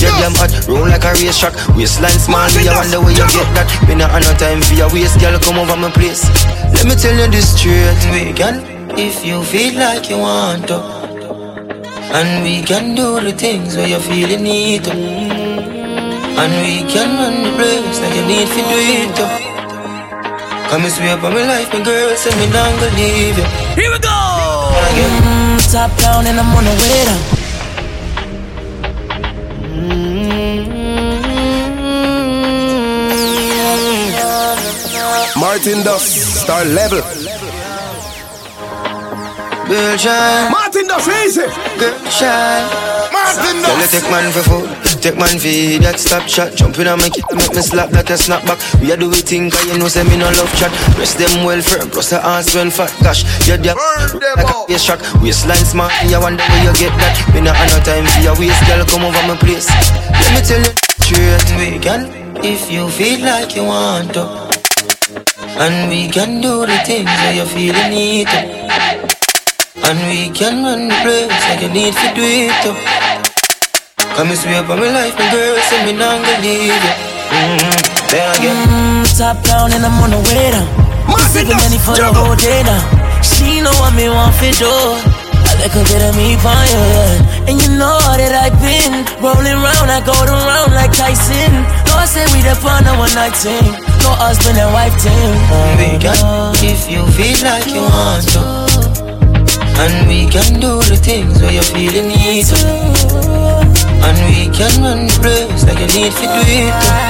Yeah, 0.00 0.14
them 0.20 0.34
hot, 0.38 0.52
roll 0.68 0.88
like 0.88 1.04
a 1.04 1.12
race 1.18 1.38
track. 1.38 1.54
Waistline 1.76 2.18
small, 2.18 2.48
me 2.56 2.68
I 2.68 2.76
wonder 2.76 3.00
where 3.00 3.12
you 3.12 3.26
get 3.26 3.48
that. 3.56 3.68
Me 3.88 3.94
not 3.94 4.10
have 4.10 4.24
no 4.24 4.32
time 4.38 4.60
for 4.62 4.74
your 4.74 4.90
waist, 4.92 5.20
girl, 5.20 5.38
come 5.40 5.58
over 5.58 5.76
my 5.76 5.90
place. 5.90 6.24
Let 6.72 6.86
me 6.86 6.94
tell 6.94 7.16
you 7.16 7.28
this 7.30 7.56
straight, 7.56 8.00
we 8.14 8.32
can, 8.32 8.64
if 8.98 9.24
you 9.24 9.42
feel 9.44 9.74
like 9.74 10.08
you 10.08 10.18
want 10.18 10.68
to. 10.68 10.78
And 12.10 12.42
we 12.42 12.62
can 12.62 12.94
do 12.94 13.20
the 13.20 13.32
things 13.32 13.76
where 13.76 13.86
you 13.86 14.00
feel 14.00 14.28
you 14.28 14.38
need 14.38 14.84
to. 14.84 14.92
And 14.92 16.52
we 16.64 16.82
can 16.90 17.10
run 17.18 17.36
the 17.44 17.52
place 17.56 18.00
like 18.00 18.14
you 18.16 18.26
need 18.26 18.48
to 18.48 18.62
do 18.66 18.78
it 18.98 19.16
too. 19.16 19.49
Come 20.70 20.84
and 20.84 20.92
swear 20.92 21.16
for 21.18 21.30
my 21.30 21.42
life, 21.42 21.72
my 21.72 21.82
girl, 21.82 22.14
say 22.16 22.30
me 22.38 22.46
not 22.52 22.70
gonna 22.78 22.94
leave 22.94 23.36
you. 23.36 23.44
Here 23.74 23.90
we 23.90 23.98
go! 23.98 24.18
Mm, 24.94 25.58
top 25.72 25.90
down 25.98 26.26
and 26.28 26.38
I'm 26.38 26.54
on 26.54 26.64
the 26.64 26.70
way 26.70 27.04
down 27.06 27.40
Martin 35.40 35.82
Dust, 35.82 36.42
star 36.42 36.64
level. 36.64 37.02
Girl 39.66 39.96
Martin 40.90 41.14
easy. 41.22 41.46
shine. 42.10 42.66
Martin 43.14 43.62
Girl, 43.62 43.78
you 43.78 43.86
take 43.86 44.10
man 44.10 44.26
for 44.34 44.42
food, 44.42 44.66
take 44.98 45.14
man 45.14 45.38
for 45.38 45.54
that 45.86 45.96
stop 46.02 46.26
shot. 46.26 46.50
Jumping 46.58 46.88
on 46.88 46.98
my 46.98 47.08
kid, 47.08 47.24
make 47.30 47.54
me 47.54 47.62
slap 47.62 47.92
like 47.92 48.10
a 48.10 48.18
snapback. 48.18 48.58
We 48.82 48.90
a 48.90 48.96
do 48.96 49.08
we 49.08 49.22
think, 49.22 49.52
cause 49.54 49.66
you 49.70 49.78
know 49.78 49.86
say 49.86 50.02
me 50.02 50.18
no 50.18 50.26
love 50.26 50.50
chat. 50.58 50.74
Breast 50.98 51.18
them 51.18 51.46
well 51.46 51.62
firm, 51.62 51.90
plus 51.90 52.10
the 52.10 52.18
ass 52.18 52.54
well 52.54 52.70
fat. 52.70 52.90
Gosh, 53.02 53.22
you're 53.46 53.56
the 53.56 53.74
like 54.34 54.50
a 54.50 54.66
face 54.66 54.84
track. 54.84 54.98
Waistline 55.22 55.62
smart, 55.62 55.94
I 55.94 56.18
wonder 56.18 56.42
where 56.42 56.64
you 56.66 56.74
get 56.74 56.94
that. 56.98 57.14
Me 57.34 57.40
not 57.40 57.54
have 57.54 57.70
no 57.70 57.78
time 57.86 58.06
for 58.10 58.20
your 58.26 58.34
waist, 58.34 58.58
girl, 58.66 58.82
come 58.82 59.06
over 59.06 59.22
my 59.30 59.38
place. 59.38 59.70
Let 59.70 60.30
me 60.34 60.40
tell 60.42 60.58
you 60.58 60.74
straight, 61.06 61.48
we 61.54 61.78
can, 61.78 62.10
if 62.42 62.66
you 62.70 62.90
feel 62.90 63.22
like 63.22 63.54
you 63.54 63.62
want 63.62 64.14
to. 64.18 64.26
And 65.54 65.90
we 65.90 66.08
can 66.10 66.40
do 66.40 66.66
the 66.66 66.78
things 66.82 67.06
where 67.06 67.34
you 67.34 67.46
feel 67.46 67.74
you 67.78 67.88
need 67.90 68.26
to. 68.26 69.19
And 69.90 69.98
we 70.06 70.30
can 70.30 70.62
run 70.62 70.86
the 70.86 70.94
place 71.02 71.34
like 71.50 71.66
you 71.66 71.70
need 71.74 71.90
to 71.90 72.08
do 72.14 72.22
it 72.22 72.54
too. 72.62 72.78
Come 74.14 74.30
and 74.30 74.38
swear 74.38 74.62
for 74.62 74.78
my 74.78 74.86
life, 74.86 75.18
my 75.18 75.26
girl, 75.34 75.58
say 75.66 75.82
me 75.82 75.98
not 75.98 76.14
gonna 76.14 76.38
leave 76.46 76.70
you. 76.70 76.94
Mm-hmm. 77.34 77.74
Then 78.06 78.26
again. 78.38 78.54
Mm, 78.70 79.02
top 79.18 79.42
down 79.42 79.74
and 79.74 79.82
I'm 79.82 79.98
on 79.98 80.14
the 80.14 80.22
way 80.30 80.54
down 80.54 80.66
Sipping 81.34 81.58
money 81.58 81.78
for 81.82 81.98
the 81.98 82.06
whole 82.06 82.38
day 82.38 82.62
now 82.62 82.78
She 83.18 83.58
know 83.62 83.74
what 83.82 83.90
me 83.98 84.06
want 84.06 84.34
for 84.38 84.50
do 84.62 84.70
A 84.70 85.52
little 85.58 85.82
bit 85.82 86.02
of 86.06 86.14
me 86.14 86.38
you, 86.38 86.38
yeah. 86.38 87.50
And 87.50 87.58
you 87.58 87.70
know 87.74 87.98
that 87.98 88.30
I've 88.30 88.54
been 88.62 88.94
Rolling 89.18 89.58
round, 89.58 89.90
I 89.90 90.02
go 90.06 90.14
around 90.14 90.70
like 90.70 90.94
Tyson 90.94 91.66
I 91.98 92.06
say 92.06 92.26
we 92.30 92.46
the 92.46 92.54
fun 92.54 92.86
of 92.86 92.94
one 92.94 93.14
night 93.18 93.34
team 93.42 93.74
No 94.06 94.14
husband 94.22 94.54
and 94.54 94.70
wife 94.70 94.94
team 95.02 95.34
We 95.82 95.98
can, 95.98 96.54
if 96.62 96.86
you 96.86 97.02
feel 97.18 97.38
like 97.42 97.66
you 97.74 97.82
want 97.82 98.26
to. 98.38 98.69
And 99.82 100.08
we 100.08 100.28
can 100.28 100.60
do 100.60 100.76
the 100.90 100.96
things 100.96 101.40
where 101.40 101.52
you 101.52 101.62
feel 101.62 101.92
you 101.92 102.02
need 102.02 102.44
to. 102.52 102.56
And 104.06 104.18
we 104.28 104.52
can 104.52 104.72
run 104.84 105.06
the 105.06 105.16
place 105.22 105.64
like 105.64 105.80
you 105.80 105.88
need 105.96 106.12
to 106.12 106.26
do 106.34 106.42
it 106.60 106.74
too. 106.84 107.00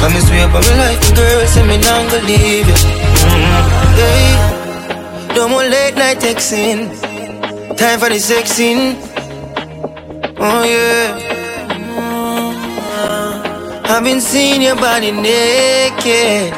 Come 0.00 0.12
and 0.18 0.24
swear 0.26 0.48
for 0.50 0.62
my 0.66 0.74
life, 0.82 1.00
girl, 1.14 1.46
say 1.46 1.62
me 1.66 1.78
not 1.78 2.10
gonna 2.10 2.26
leave 2.26 2.66
you. 2.66 2.74
Mm-hmm. 2.74 3.94
Hey, 4.00 5.34
no 5.36 5.48
more 5.48 5.62
late 5.62 5.94
night 5.94 6.18
texting. 6.18 6.90
Time 7.76 7.98
for 8.00 8.08
the 8.08 8.18
sexing. 8.18 8.96
Oh 10.38 10.62
yeah. 10.64 11.08
I've 13.84 14.02
been 14.02 14.20
seeing 14.20 14.62
your 14.62 14.76
body 14.76 15.12
naked. 15.12 16.52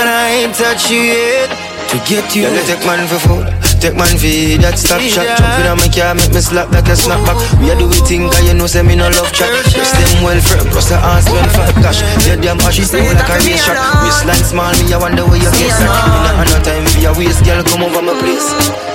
And 0.00 0.08
I 0.08 0.28
ain't 0.40 0.54
touched 0.54 0.90
you 0.90 0.98
yet. 0.98 1.51
To 1.92 1.98
get 2.08 2.32
you, 2.32 2.48
you 2.48 2.64
take 2.64 2.80
man 2.88 3.04
for 3.04 3.20
food, 3.20 3.44
Take 3.76 3.92
man 4.00 4.08
V, 4.16 4.56
that 4.64 4.80
stop 4.80 5.04
shot. 5.04 5.28
Jumping 5.28 5.68
on 5.68 5.76
my 5.76 5.92
car, 5.92 6.16
make 6.16 6.32
me 6.32 6.40
slap 6.40 6.72
like 6.72 6.88
a 6.88 6.96
snapback. 6.96 7.36
We 7.60 7.68
are 7.68 7.76
do 7.76 7.84
we 7.84 8.00
think, 8.08 8.32
cause 8.32 8.40
you 8.48 8.56
know, 8.56 8.64
say 8.64 8.80
me 8.80 8.96
no 8.96 9.12
love 9.12 9.28
chat. 9.28 9.52
Dress 9.68 9.92
them 9.92 10.24
well 10.24 10.40
firm, 10.40 10.72
plus 10.72 10.88
the 10.88 10.96
ass 10.96 11.28
well 11.28 11.44
fat. 11.52 11.76
Gosh, 11.84 12.00
you 12.24 12.40
damn 12.40 12.56
she 12.72 12.88
say 12.88 13.04
like 13.12 13.28
a 13.28 13.36
race 13.44 13.60
shot. 13.60 13.76
Waistline 14.08 14.40
small, 14.40 14.72
me, 14.80 14.88
I 14.88 14.96
wonder 14.96 15.28
where 15.28 15.36
you 15.36 15.52
get 15.52 15.68
that. 15.68 15.92
Me 16.08 16.18
not 16.32 16.48
no 16.48 16.56
time 16.64 16.88
for 16.88 16.96
your 16.96 17.12
waist, 17.12 17.44
girl, 17.44 17.60
come 17.60 17.84
over 17.84 18.00
my 18.00 18.16
place. 18.24 18.48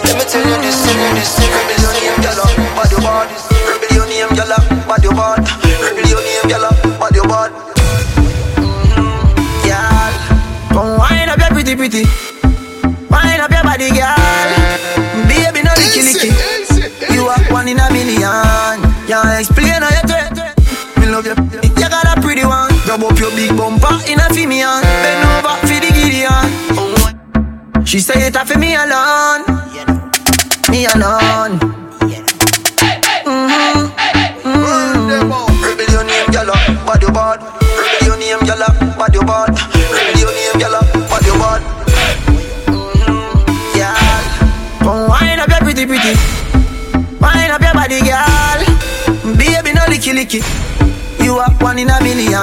Let 0.10 0.18
me 0.18 0.26
tell 0.26 0.42
you 0.42 0.58
this, 0.66 0.82
tell 0.82 0.98
you 0.98 1.22
this, 1.22 1.38
your 1.78 1.94
name, 2.02 2.18
girl, 2.18 2.42
bad 2.74 2.90
your 2.90 3.06
bad. 3.06 3.30
Rebel 3.62 3.94
your 3.94 4.08
name, 4.10 4.34
girl, 4.34 4.58
bad 4.90 5.06
your 5.06 5.14
bad. 5.14 5.46
Rebel 5.86 6.08
your 6.10 6.24
name, 6.26 6.50
girl, 6.50 6.66
bad 6.98 7.14
your 7.14 7.30
bad. 7.30 7.54
Girl, 9.70 10.14
come 10.74 10.98
wind 10.98 11.30
up 11.30 11.38
your 11.38 11.54
pretty 11.54 11.78
pretty. 11.78 12.37
Wind 13.78 13.92
up 13.92 13.98
your 13.98 14.00
body, 14.00 14.00
girl. 14.00 15.28
Baby, 15.28 15.62
no 15.64 15.72
licky 15.72 16.02
licky. 16.02 17.14
You 17.14 17.28
are 17.28 17.54
one 17.54 17.68
in 17.68 17.80
a 17.80 17.92
million. 17.92 18.82
Can't 19.08 19.40
explain 19.40 19.82
how 19.82 19.90
you 19.90 20.08
do 20.08 20.16
it. 20.16 21.00
Me 21.00 21.06
love 21.08 21.26
you. 21.26 21.36
You 21.62 21.90
got 21.90 22.18
a 22.18 22.22
pretty 22.22 22.46
one. 22.46 22.72
Rub 22.88 23.04
up 23.04 23.20
your 23.20 23.32
big 23.32 23.56
bumper 23.56 24.00
in 24.08 24.20
a 24.20 24.30
female. 24.34 24.82
Bend 24.82 25.26
over 25.26 25.56
for 25.62 25.80
the 25.80 25.92
Gideon. 25.94 26.32
Oh, 26.74 27.84
she 27.86 28.00
say 28.00 28.28
it 28.28 28.36
for 28.36 28.58
me 28.58 28.76
alone. 28.76 29.46
Me 30.70 30.86
alone. 30.86 31.77
Licky. 50.18 50.42
You 51.22 51.38
are 51.38 51.54
one 51.62 51.78
in 51.78 51.94
a 51.94 52.02
million. 52.02 52.42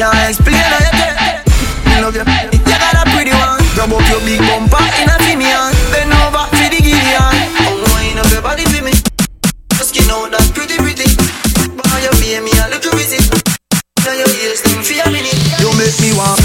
Can't 0.00 0.16
explain 0.32 0.56
how 0.56 0.80
you 0.80 0.92
get. 0.96 1.44
Me 1.84 2.00
love 2.00 2.16
you. 2.16 2.24
You 2.24 2.76
got 2.80 2.96
a 2.96 3.04
pretty 3.12 3.36
one. 3.36 3.60
Rub 3.76 3.92
up 3.92 4.00
your 4.08 4.24
big 4.24 4.40
bumper 4.40 4.80
in 4.96 5.12
a 5.12 5.16
female. 5.28 5.68
Bend 5.92 6.16
over 6.16 6.48
for 6.48 6.68
the 6.72 6.80
Gideon. 6.80 7.32
Come 7.60 7.84
wind 7.92 8.16
up 8.16 8.32
your 8.32 8.40
body 8.40 8.64
for 8.72 8.80
me. 8.80 8.96
Your 9.76 9.84
skin 9.84 10.08
out 10.08 10.32
that 10.32 10.48
pretty 10.56 10.80
pretty. 10.80 11.04
Boy, 11.76 12.00
you 12.00 12.12
pay 12.16 12.40
me 12.40 12.52
a 12.64 12.72
little 12.72 12.96
visit. 12.96 13.28
Now 14.00 14.16
your 14.16 14.32
ears 14.40 14.64
sting 14.64 14.80
for 14.80 14.96
a 14.96 15.06
minute. 15.12 15.36
You 15.60 15.68
make 15.76 15.96
me 16.00 16.16
want. 16.16 16.40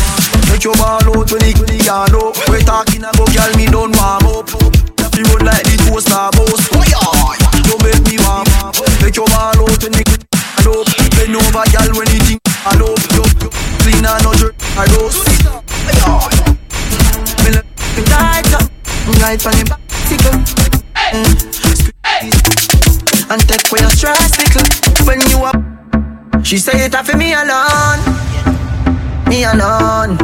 Make 0.52 0.68
your 0.68 0.76
ball 0.76 1.00
out 1.00 1.32
when 1.32 1.48
it 1.48 1.56
gone 1.88 2.12
up. 2.12 2.36
We 2.52 2.60
talking 2.68 3.08
about 3.08 3.32
girl, 3.32 3.52
me 3.56 3.72
done 3.72 3.96
warm 3.96 4.28
up. 4.36 4.52
You 5.16 5.24
run 5.32 5.48
like 5.48 5.64
the 5.64 5.80
toaster 5.88 6.28
boss. 6.36 6.68
Oh 6.76 6.84
yeah. 6.92 7.40
You 7.72 7.76
make 7.88 8.04
me 8.04 8.20
want. 8.20 8.52
Make 9.00 9.16
your 9.16 9.28
ball 9.32 9.56
out 9.56 9.80
when 9.80 9.96
it 9.96 10.31
Bend 11.32 11.48
over, 11.48 11.64
girl, 11.72 11.96
when 11.96 12.08
it 12.12 12.24
think 12.28 12.42
I 12.66 12.76
up. 12.76 13.00
You 13.16 13.24
you 13.40 13.50
clean 13.80 14.04
and 14.04 14.24
no 14.24 14.34
dirt. 14.34 14.56
I 14.76 14.84
roast. 15.00 15.24
Me 17.44 17.52
me 17.96 18.04
tight 18.04 18.52
up. 18.52 18.68
Right 19.22 19.40
on 19.46 19.56
the 19.56 19.64
bicycle. 19.72 20.36
Mm. 21.16 21.32
Squeeze. 21.54 21.88
And 23.32 23.42
take 23.48 23.64
away 23.72 23.80
your 23.80 23.92
stress, 23.92 24.36
tickle. 24.36 24.68
When 25.08 25.22
you 25.30 25.46
up. 25.46 25.56
She 26.46 26.58
say 26.58 26.86
it 26.86 26.96
for 26.96 27.16
me 27.16 27.34
alone. 27.34 28.00
Me 29.28 29.46
alone. 29.46 30.18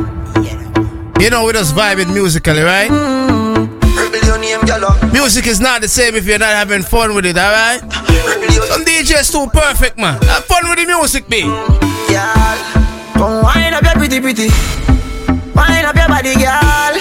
You 1.21 1.29
know, 1.29 1.45
we 1.45 1.53
just 1.53 1.73
vibing 1.73 2.13
musically, 2.13 2.61
right? 2.63 2.91
Your 2.91 3.76
name, 4.47 4.61
gyal. 4.63 4.83
Uh. 4.83 5.11
Music 5.11 5.47
is 5.47 5.59
not 5.59 5.81
the 5.81 5.87
same 5.87 6.15
if 6.15 6.25
you're 6.25 6.39
not 6.39 6.55
having 6.55 6.83
fun 6.83 7.15
with 7.15 7.25
it, 7.25 7.37
alright? 7.37 7.81
Some 8.71 8.83
DJs 8.83 9.31
too 9.31 9.47
perfect, 9.51 9.97
man. 9.97 10.21
Have 10.23 10.45
fun 10.45 10.69
with 10.69 10.79
the 10.79 10.85
music, 10.85 11.27
B. 11.27 11.43
Girl, 11.43 12.57
come 13.13 13.43
wind 13.43 13.75
up 13.75 13.83
your 13.83 13.93
pretty 13.99 14.19
pretty. 14.19 14.47
Wind 15.55 15.85
up 15.85 15.95
your 15.95 16.07
body, 16.07 16.33
girl. 16.35 16.95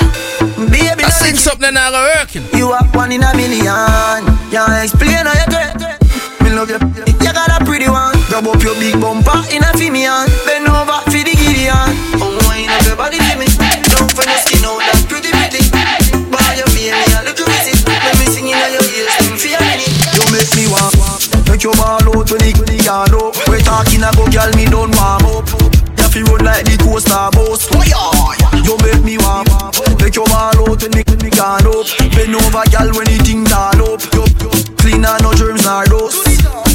Baby, 0.70 1.04
I 1.04 1.10
sing 1.10 1.36
something 1.36 1.74
that 1.74 1.90
go 1.92 2.00
working. 2.18 2.44
You 2.56 2.72
are 2.72 2.84
one 2.96 3.12
in 3.12 3.22
a 3.22 3.30
million. 3.36 4.22
Can't 4.50 4.82
explain 4.82 5.26
how 5.26 5.36
you 5.36 5.46
do 5.52 5.58
it. 5.60 5.74
Me 6.42 6.50
love 6.54 6.70
you. 6.70 6.80
You 7.22 7.30
got 7.32 7.52
a 7.52 7.64
pretty 7.64 7.88
one. 7.88 8.16
Rub 8.32 8.46
up 8.48 8.62
your 8.62 8.74
big 8.80 8.98
bumper 9.00 9.38
in 9.52 9.62
a 9.62 9.70
female. 9.76 10.26
Bend 10.46 10.66
over 10.66 10.98
for 11.06 11.22
the 11.22 11.34
Gideon. 11.36 11.90
Come 12.18 12.38
wind 12.48 12.72
up 12.72 12.82
your 12.86 12.96
body 12.96 13.18
for 13.20 13.36
me. 13.38 13.46
Don't 13.92 14.10
find 14.16 14.30
your 14.30 14.40
skin 14.42 14.64
out 14.64 14.95
Your 21.66 21.74
ball 21.74 21.98
out 21.98 22.30
when 22.30 22.46
it 22.46 22.54
gone 22.86 23.10
up. 23.10 23.34
We 23.50 23.58
talking 23.58 23.98
about 23.98 24.30
girl, 24.30 24.54
me 24.54 24.70
done 24.70 24.94
warm 24.94 25.26
up. 25.34 25.50
You 25.98 26.06
feel 26.14 26.22
run 26.30 26.46
like 26.46 26.62
the 26.62 26.78
coaster 26.78 27.26
boss. 27.34 27.66
You 28.62 28.78
make 28.86 29.02
me 29.02 29.18
want. 29.18 29.50
Make 29.98 30.14
your 30.14 30.30
ball 30.30 30.54
out 30.54 30.78
when 30.78 30.94
it 30.94 31.10
gone 31.34 31.66
up. 31.66 31.90
Bend 32.14 32.38
over, 32.38 32.62
girl, 32.70 32.86
when 32.94 33.10
it 33.10 33.26
thing 33.26 33.42
down 33.42 33.82
up. 33.82 33.98
You 34.14 34.22
you 34.46 34.50
clean 34.78 35.02
and 35.02 35.18
no 35.26 35.34
germs 35.34 35.66
nor 35.66 35.82
dust. 35.90 36.22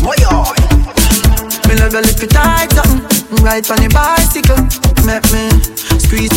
Me 0.03 1.73
love 1.79 1.95
your 1.95 2.03
lippy 2.03 2.27
tight 2.27 2.67
something. 2.75 3.39
Right 3.39 3.63
on 3.71 3.79
the 3.79 3.87
bicycle. 3.95 4.59
Make 5.07 5.23
me 5.31 5.55
squeeze. 6.03 6.35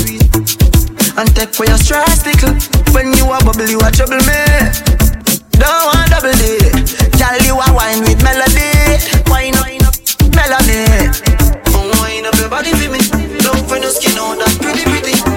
And 1.18 1.26
take 1.34 1.50
away 1.58 1.74
your 1.74 1.82
stress, 1.82 2.22
little. 2.22 2.54
When 2.94 3.18
you 3.18 3.26
a 3.34 3.42
bubble, 3.42 3.66
you 3.66 3.82
a 3.82 3.90
trouble 3.90 4.22
me. 4.22 5.03
Don't 5.58 5.84
want 5.86 6.10
double 6.10 6.32
D. 6.32 6.58
Girl, 7.18 7.36
you 7.46 7.54
a 7.54 7.66
wine 7.74 8.00
with 8.00 8.22
melody. 8.22 8.98
Wine 9.30 9.54
wine 9.60 9.84
up, 9.84 9.94
melody. 10.34 11.10
Wine 12.00 12.26
up 12.26 12.34
your 12.36 12.48
body 12.48 12.72
for 12.72 12.90
me. 12.90 13.00
Don't 13.38 13.66
find 13.68 13.82
your 13.82 13.92
skin 13.92 14.18
out 14.18 14.38
that 14.38 14.58
pretty, 14.60 14.84
pretty. 14.84 15.33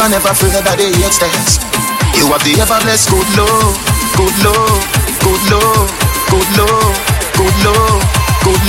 Never, 0.00 0.12
never 0.12 0.32
fear 0.32 0.48
that 0.64 0.78
they 0.80 0.88
hate. 0.96 1.60
You 2.16 2.32
have 2.32 2.40
the 2.40 2.56
ever 2.56 2.80
blessed 2.80 3.12
good 3.12 3.28
love, 3.36 3.76
good 4.16 4.32
love, 4.40 4.80
good 5.20 5.44
love, 5.52 5.92
good 6.32 6.48
love, 6.56 6.96
good 7.36 7.56
love, 7.60 8.00
good 8.40 8.64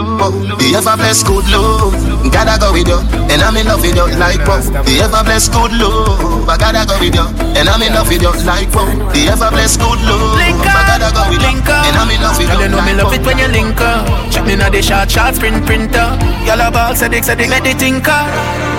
love. 0.00 0.58
The 0.58 0.74
ever 0.76 0.96
blessed 0.96 1.26
good 1.26 1.46
love, 1.52 1.92
gotta 2.32 2.56
go 2.58 2.72
with 2.72 2.88
you, 2.88 3.00
and 3.28 3.42
I'm 3.42 3.56
in 3.56 3.66
love 3.66 3.82
with 3.84 3.96
you 3.96 4.08
like 4.16 4.40
wow. 4.48 4.60
The 4.60 4.94
ever 5.04 5.22
blessed 5.24 5.52
good 5.52 5.72
love, 5.76 6.48
I 6.48 6.56
gotta 6.56 6.88
go 6.88 6.96
with 6.98 7.14
you, 7.14 7.26
and 7.54 7.68
I'm 7.68 7.82
in 7.84 7.92
love 7.92 8.08
with 8.08 8.22
you 8.22 8.32
like 8.48 8.72
wow. 8.72 8.88
The 9.12 9.28
ever 9.28 9.50
blessed 9.52 9.80
good 9.80 10.00
love, 10.08 10.40
I 10.40 10.82
gotta 10.88 11.12
go 11.12 11.22
with 11.28 11.42
you, 11.44 11.52
and 11.52 11.96
I'm 11.96 12.08
in 12.08 12.20
love 12.24 12.38
with 12.40 12.48
you. 12.48 12.56
Girl, 12.56 12.64
you 12.64 12.70
you 12.70 12.76
know 12.76 12.84
me 12.84 12.92
love 12.94 13.12
it 13.12 13.26
when 13.26 13.38
you 13.38 13.48
link 13.48 13.80
up. 13.80 14.06
Check 14.30 14.46
me 14.46 14.56
now 14.56 14.70
the 14.70 14.80
short, 14.82 15.10
short 15.10 15.34
sprint 15.34 15.66
printer. 15.66 16.16
Y'all 16.46 16.60
about 16.60 16.96
sadik, 16.96 17.24
sadik, 17.24 17.48
let 17.48 17.64
the 17.64 17.74
tinker. 17.74 18.22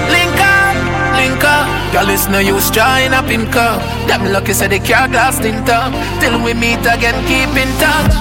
Link 0.09 0.39
up, 0.39 0.75
link 1.19 1.43
up. 1.43 1.67
Girl, 1.91 2.09
it's 2.09 2.27
no 2.29 2.39
use 2.39 2.71
trying 2.71 3.13
a 3.13 3.21
pimp 3.21 3.51
cup. 3.51 3.81
Them 4.07 4.31
lucky 4.31 4.53
say 4.53 4.67
the 4.67 4.79
car 4.79 5.07
glass 5.07 5.39
tinter. 5.39 5.91
Till 6.19 6.41
we 6.43 6.53
meet 6.53 6.79
again, 6.79 7.19
keep 7.27 7.51
in 7.55 7.69
touch. 7.79 8.15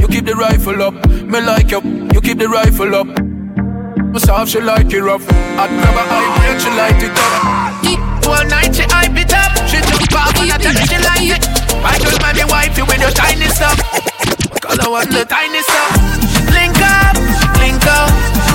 You 0.00 0.08
keep 0.08 0.26
the 0.26 0.34
rifle 0.34 0.82
up, 0.82 0.94
me 1.08 1.40
like 1.40 1.70
you. 1.70 1.95
You 2.16 2.22
keep 2.24 2.40
the 2.40 2.48
rifle 2.48 2.96
up. 2.96 3.12
Me 3.12 4.16
soft, 4.16 4.48
she 4.48 4.56
like 4.56 4.88
it 4.88 5.04
rough. 5.04 5.20
I'd 5.60 5.68
grab 5.68 6.00
a 6.00 6.04
high 6.08 6.32
break, 6.40 6.56
she 6.64 6.72
light 6.72 6.96
it 7.04 7.12
up. 7.12 8.24
All 8.24 8.40
night 8.48 8.72
she 8.72 8.88
hype 8.88 9.12
it 9.20 9.36
up. 9.36 9.52
She 9.68 9.84
jump 9.84 10.16
off 10.16 10.32
and 10.40 10.48
I 10.48 10.56
tell 10.56 10.72
her 10.72 10.86
she 10.88 10.96
like 10.96 11.28
it. 11.28 11.44
My 11.84 11.92
girl, 12.00 12.16
my 12.24 12.32
wife, 12.48 12.72
you 12.72 12.88
with 12.88 13.04
your 13.04 13.12
tiny 13.12 13.52
stuff. 13.52 13.76
Cause 14.64 14.80
I 14.80 14.88
want 14.88 15.12
the 15.12 15.28
tiny 15.28 15.60
stuff. 15.60 15.92
Link 16.56 16.80
up, 16.80 17.20
link 17.60 17.84
up. 17.84 18.08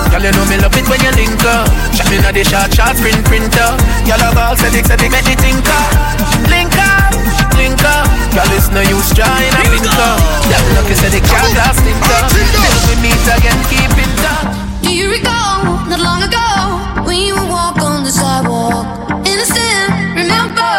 Girl, 0.10 0.26
you 0.26 0.34
know 0.34 0.46
me 0.50 0.58
love 0.58 0.74
it 0.74 0.90
when 0.90 0.98
you 1.06 1.14
link 1.14 1.46
up. 1.46 1.70
Shot 1.94 2.10
me 2.10 2.18
na 2.18 2.34
the 2.34 2.42
short, 2.42 2.74
short 2.74 2.98
print 2.98 3.22
printer. 3.30 3.78
Y'all 4.10 4.26
have 4.26 4.42
all 4.42 4.58
said 4.58 4.74
it, 4.74 4.90
make 4.90 5.14
me 5.22 5.38
think 5.38 5.62
up. 5.70 5.94
Link 6.50 6.74
up, 6.82 7.14
link 7.62 7.82
up. 7.86 8.10
Girl, 8.34 8.50
it's 8.58 8.70
no 8.74 8.82
use 8.82 9.10
trying 9.14 9.54
to 9.54 9.70
link 9.70 9.86
up. 10.02 10.18
Them 10.50 10.64
lucky 10.76 10.96
said 10.98 11.12
they 11.14 11.22
can't 11.22 11.54
last 11.54 11.80
link 11.86 12.02
up. 12.18 12.34
Till 12.34 12.82
we 12.90 12.96
meet 13.06 13.26
again, 13.38 13.60
keep 13.70 13.94
in 14.04 14.12
touch. 14.26 14.50
Do 14.82 14.90
you 14.90 15.08
recall 15.14 15.86
not 15.86 16.02
long 16.02 16.22
ago 16.26 16.48
we 17.06 17.30
would 17.36 17.50
walk 17.50 17.78
on 17.78 18.04
the 18.04 18.14
sidewalk? 18.22 18.86
Innocent, 19.30 19.90
remember 20.18 20.74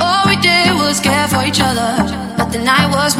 all 0.00 0.24
we 0.30 0.36
did 0.40 0.72
was 0.80 0.96
care 1.00 1.28
for 1.28 1.44
each 1.44 1.60
other. 1.60 1.92
But 2.38 2.48
the 2.54 2.60
night 2.72 2.88
was 2.88 3.12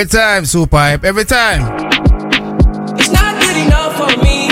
Every 0.00 0.16
time, 0.16 0.46
super 0.46 0.78
hype. 0.78 1.04
Every 1.04 1.26
time. 1.26 1.60
It's 2.96 3.12
not 3.12 3.36
good 3.36 3.68
enough 3.68 4.00
for 4.00 4.08
me. 4.24 4.48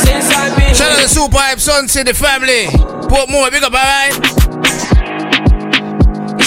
Since 0.00 0.32
I've 0.32 0.56
been 0.56 0.72
Shout 0.72 0.92
out 0.92 1.02
to 1.02 1.08
Super 1.10 1.36
Hype 1.36 1.60
Sun 1.60 1.88
City 1.88 2.14
family. 2.14 2.72
Portmore, 3.04 3.52
big 3.52 3.62
up, 3.64 3.76
alright? 3.76 4.16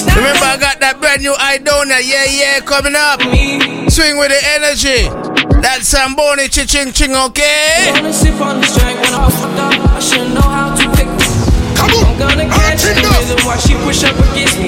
Remember, 0.10 0.42
I 0.42 0.58
got 0.58 0.80
that 0.82 0.98
brand 1.00 1.22
new 1.22 1.38
Idona, 1.38 2.02
yeah, 2.02 2.26
yeah, 2.26 2.66
coming 2.66 2.98
up. 2.98 3.22
Swing 3.94 4.18
with 4.18 4.34
the 4.34 4.42
energy. 4.58 5.06
That 5.62 5.86
Samboni 5.86 6.50
ching 6.50 6.66
ching, 6.66 6.94
ching, 6.94 7.14
okay? 7.14 7.94
Gonna 7.94 8.12
sip 8.12 8.42
on 8.42 8.60
the 8.60 8.66
strength 8.66 9.06
when 9.06 9.14
I 9.14 9.30
fucked 9.30 9.60
up. 9.62 9.70
I 9.94 10.00
should 10.02 10.34
know 10.34 10.42
how 10.42 10.74
to 10.74 10.86
pick. 10.98 11.06
Come 11.78 11.94
on. 11.94 12.10
I'm 12.10 12.18
gonna 12.18 12.50
catch 12.50 12.90
the 12.90 13.06
rhythm 13.06 13.46
while 13.46 13.62
she 13.62 13.78
push 13.86 14.02
up 14.02 14.18
against 14.34 14.58
me. 14.58 14.65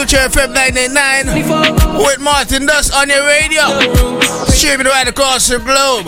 Future 0.00 0.16
FM 0.16 0.54
99 0.54 1.26
with 1.98 2.20
Martin 2.20 2.64
Dust 2.64 2.94
on 2.94 3.10
your 3.10 3.22
radio. 3.26 3.64
Streaming 4.48 4.86
right 4.86 5.06
across 5.06 5.46
the 5.46 5.58
globe. 5.58 6.06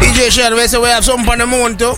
DJ 0.00 0.30
Shadow, 0.30 0.56
we 0.56 0.66
say 0.66 0.78
we 0.78 0.88
have 0.88 1.04
something 1.04 1.28
on 1.28 1.38
the 1.40 1.46
moon 1.46 1.76
too. 1.76 1.92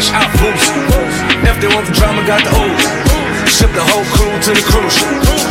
Fresh 0.00 0.16
out 0.16 0.32
boost. 0.40 0.72
If 1.44 1.60
they 1.60 1.68
want 1.68 1.86
the 1.86 1.92
drama, 1.92 2.24
got 2.24 2.40
the 2.40 2.52
ooze. 2.56 2.84
Ship 3.52 3.70
the 3.72 3.84
whole 3.84 4.04
crew 4.16 4.32
to 4.32 4.50
the 4.56 4.64
cruise. 4.64 4.96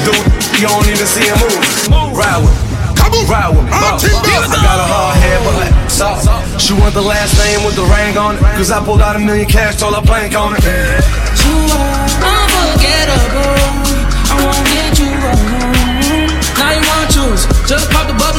Dude, 0.06 0.26
you 0.58 0.68
don't 0.68 0.88
even 0.90 1.06
see 1.06 1.28
a 1.30 1.36
move. 1.38 2.18
Ride 2.18 2.42
with 2.42 2.58
me. 2.58 3.26
Ride 3.30 3.54
with 3.54 3.66
me. 3.66 3.72
Boss. 3.72 4.04
I 4.06 4.58
got 4.58 4.80
a 4.82 4.88
hard 4.90 5.18
head, 5.22 5.40
but 5.46 5.54
like 5.62 5.90
soft. 5.90 6.26
She 6.62 6.74
want 6.74 6.94
the 6.94 7.02
last 7.02 7.38
name 7.38 7.64
with 7.66 7.76
the 7.76 7.86
ring 7.86 8.18
on 8.18 8.36
it. 8.36 8.42
Cause 8.58 8.72
I 8.72 8.84
pulled 8.84 9.02
out 9.02 9.16
a 9.16 9.20
million 9.20 9.48
cash, 9.48 9.78
told 9.78 9.94
her 9.96 10.02
blank 10.02 10.34
on 10.36 10.56
it. 10.56 10.64
You 10.64 11.58
are 11.70 12.10
unforgettable. 12.26 13.54
I 14.30 14.36
won't 14.46 14.66
get 14.74 14.98
you 14.98 15.14
alone. 15.14 16.30
Now 16.58 16.72
you 16.74 16.84
want 16.86 17.10
choose. 17.12 17.46
Just 17.70 17.90
pop 17.92 18.08
the 18.08 18.14
bubbly 18.14 18.39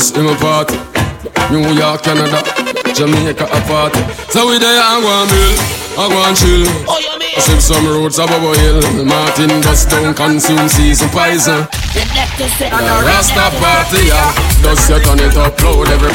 Martin 0.00 0.16
in 0.16 0.24
my 0.24 0.36
party. 0.36 0.76
New 1.52 1.76
York, 1.76 2.02
Canada, 2.02 2.40
Jamaica 2.94 3.44
a 3.44 3.60
party. 3.68 4.00
So 4.32 4.48
we 4.48 4.58
there, 4.58 4.80
I 4.80 4.96
go 4.96 5.12
and 5.12 5.28
mill, 5.28 5.54
I 6.00 6.08
go 6.08 6.18
and 6.24 6.36
chill. 6.36 6.64
I 6.88 7.40
sip 7.40 7.60
some 7.60 7.84
roots 7.84 8.18
of 8.18 8.30
Bubba 8.30 8.56
Hill. 8.56 9.04
Martin 9.04 9.60
Dust 9.60 9.90
don't 9.90 10.16
consume 10.16 10.68
season 10.68 11.08
poison. 11.10 11.68
The 11.92 12.00
Rasta 13.04 13.52
party, 13.60 14.08
yeah. 14.08 14.32
Does 14.62 14.88
you 14.88 15.00
turn 15.04 15.20
it 15.20 15.36
up 15.36 15.60
loud 15.60 15.88
every. 15.88 16.12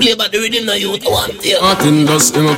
Play 0.00 0.14
back 0.14 0.30
the 0.30 0.38
rhythm 0.38 0.64
now, 0.64 0.72
you 0.72 0.90
want 0.92 1.44
yeah. 1.44 1.60
Martin 1.60 2.06
Dust 2.06 2.36
in 2.36 2.44
my 2.44 2.56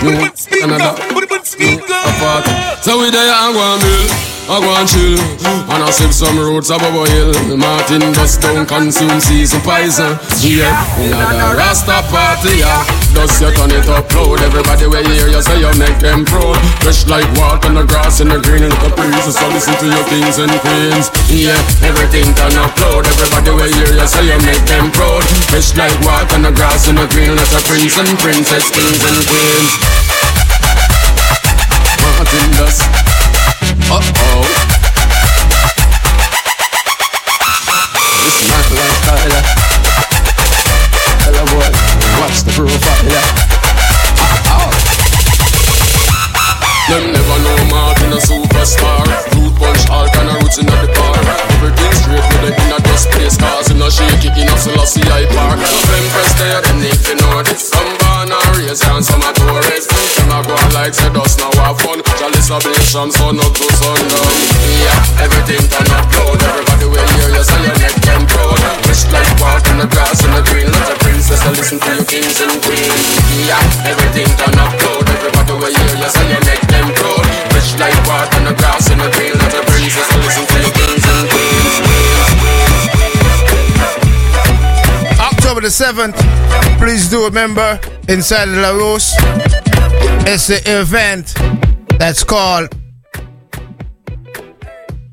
New 0.00 0.16
Canada, 0.48 0.96
a 0.96 2.12
party. 2.24 2.52
So 2.80 3.00
we 3.00 3.10
there, 3.10 3.28
I 3.28 3.52
go 3.52 3.60
and 3.60 3.82
mill, 3.84 4.23
I 4.44 4.60
go 4.60 4.68
and 4.76 4.84
chill. 4.84 5.16
And 5.72 5.80
I 5.80 5.88
sip 5.88 6.12
some 6.12 6.36
roots 6.36 6.68
of 6.68 6.76
Bubba 6.76 7.08
Hill. 7.08 7.32
Martin 7.56 8.12
Dust 8.12 8.44
don't 8.44 8.68
consume 8.68 9.16
season 9.16 9.64
poison. 9.64 10.20
Yeah, 10.44 10.76
in 11.00 11.16
the 11.16 11.56
Rasta 11.56 12.04
party, 12.12 12.60
yeah. 12.60 12.84
Does 13.16 13.40
you 13.40 13.48
turn 13.56 13.72
it 13.72 13.88
up 13.88 14.04
loud? 14.12 14.44
Everybody 14.44 14.84
you 14.84 15.00
hear 15.16 15.32
you 15.32 15.40
say 15.40 15.64
you 15.64 15.72
make 15.80 15.96
them 15.96 16.28
proud. 16.28 16.60
Fresh 16.84 17.08
like 17.08 17.24
water 17.40 17.72
on 17.72 17.80
the 17.80 17.88
grass 17.88 18.20
in 18.20 18.28
the 18.28 18.36
green 18.36 18.68
and 18.68 18.76
the 18.84 18.92
breeze. 18.92 19.32
So 19.32 19.48
listen 19.48 19.80
to 19.80 19.86
your 19.88 20.04
kings 20.12 20.36
and 20.36 20.52
queens. 20.60 21.08
Yeah, 21.32 21.56
everything 21.80 22.28
turn 22.36 22.52
up 22.60 22.76
loud. 22.84 23.08
Everybody 23.08 23.48
you 23.48 23.80
hear 23.80 23.96
you 23.96 24.04
say 24.04 24.28
you 24.28 24.36
make 24.44 24.60
them 24.68 24.92
proud. 24.92 25.24
Fresh 25.48 25.72
like 25.80 25.96
water 26.04 26.36
on 26.36 26.44
the 26.44 26.52
grass 26.52 26.84
in 26.84 27.00
the 27.00 27.08
green. 27.08 27.32
Let 27.32 27.48
the 27.48 27.64
prince 27.64 27.96
and 27.96 28.12
princess, 28.20 28.68
kings 28.68 29.00
and 29.08 29.20
queens. 29.24 29.72
Martin 32.04 32.50
Dust. 32.60 33.13
Uh 33.90 34.00
oh. 34.00 34.44
This 38.24 38.38
lifestyle. 38.50 39.42
Hello 41.24 41.44
boy, 41.52 41.68
watch 42.20 42.42
the. 42.44 42.52
Oh. 44.50 44.70
Them 46.88 47.12
never 47.12 47.38
know 47.44 47.60
Martin 47.70 48.12
a 48.12 48.20
superstar. 48.20 49.04
Punch 49.58 49.88
all 49.90 50.08
kind 50.08 50.28
of 50.28 50.42
roots 50.42 50.58
in 50.58 50.66
the 50.66 50.72
bar. 50.96 51.16
Everything 51.54 51.92
straight 51.92 52.26
the 52.42 52.52
place. 53.12 53.36
A 53.38 53.90
shake 53.90 54.24
it 54.24 54.36
in 54.36 54.48
a 54.48 54.56
Selassie 54.58 55.02
I 55.02 55.26
park. 55.26 55.58
Them 55.60 56.04
press 56.10 56.32
there, 56.38 56.60
them 56.62 56.80
need 56.80 56.98
to 57.04 57.14
know 57.16 57.42
this. 57.42 57.68
Some 57.68 58.03
born 58.24 58.40
and 58.40 58.56
raised 58.56 58.84
and 58.88 59.04
some 59.04 59.20
are 59.22 59.32
tourists. 59.32 59.92
Them 60.16 60.32
a 60.32 60.40
go 60.44 60.56
like 60.72 60.94
say 60.94 61.10
dust 61.12 61.38
now 61.38 61.52
have 61.60 61.78
fun. 61.80 62.00
Chalice 62.16 62.50
oblation 62.50 63.10
sun 63.12 63.38
up 63.40 63.52
to 63.52 63.66
sundown. 63.76 64.32
Yeah, 64.80 65.24
everything 65.24 65.64
turn 65.68 65.90
up 65.92 66.08
loud. 66.16 66.40
Everybody 66.40 66.86
will 66.88 67.08
hear 67.16 67.28
you 67.28 67.44
say 67.44 67.60
your 67.64 67.76
neck 67.80 67.96
them 68.04 68.24
proud. 68.26 68.60
Wish 68.88 69.04
like 69.12 69.28
walk 69.40 69.66
in 69.68 69.78
the 69.78 69.88
grass 69.88 70.24
in 70.24 70.30
the 70.32 70.42
green. 70.48 70.68
Let 70.70 70.84
the 70.88 70.96
princess 71.04 71.44
listen 71.52 71.78
to 71.80 71.90
your 71.94 72.04
kings 72.04 72.40
and 72.40 72.56
queens. 72.64 73.04
Yeah, 73.44 73.60
everything 73.84 74.28
turn 74.40 74.56
up 74.56 74.72
loud. 74.72 75.04
Everybody 75.04 75.52
will 75.52 75.74
hear 75.74 75.94
you 75.96 76.08
say 76.08 76.26
your 76.28 76.42
neck 76.48 76.62
them 76.68 76.88
proud. 76.96 77.24
Wish 77.52 77.76
like 77.76 77.96
walk 78.08 78.32
in 78.40 78.44
the 78.48 78.54
grass 78.56 78.88
in 78.90 78.98
the 78.98 79.08
green. 79.12 79.36
Let 79.36 79.52
the 79.52 79.62
princess 79.68 80.08
listen 80.16 80.44
to 80.48 80.56
your 80.64 80.72
kings 80.72 81.04
and 81.04 81.28
queens. 81.28 82.03
The 85.64 85.70
7th, 85.70 86.78
please 86.78 87.08
do 87.08 87.24
remember 87.24 87.80
inside 88.10 88.48
La 88.48 88.68
Rose, 88.72 89.14
it's 90.28 90.48
the 90.48 90.60
event 90.66 91.32
that's 91.98 92.22
called 92.22 92.68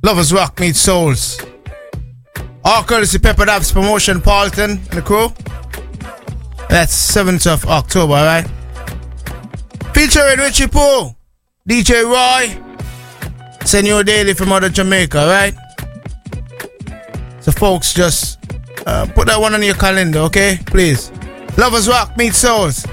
Lovers 0.04 0.34
Rock 0.34 0.60
Meets 0.60 0.78
Souls. 0.78 1.40
All 2.66 2.84
courtesy 2.84 3.18
Pepper 3.18 3.46
Daps 3.46 3.72
Promotion, 3.72 4.20
Paulton 4.20 4.72
and 4.72 4.80
the 4.90 5.02
crew. 5.02 5.30
That's 6.68 7.16
7th 7.16 7.48
of 7.48 7.66
October, 7.68 8.16
alright? 8.16 8.46
Featuring 9.94 10.38
Richie 10.38 10.68
Pooh, 10.68 11.16
DJ 11.70 12.04
Roy, 12.04 12.62
Senor 13.66 14.04
Daly 14.04 14.34
from 14.34 14.52
out 14.52 14.66
of 14.66 14.74
Jamaica, 14.74 15.18
right? 15.18 15.56
So, 17.40 17.54
folks, 17.54 17.94
just 17.94 18.41
uh, 18.86 19.08
put 19.14 19.28
that 19.28 19.40
one 19.40 19.54
on 19.54 19.64
your 19.64 19.76
calendar, 19.76 20.20
okay? 20.20 20.60
Please. 20.66 21.12
Lovers 21.58 21.88
Rock 21.88 22.16
Meet 22.18 22.34
Souls. 22.34 22.86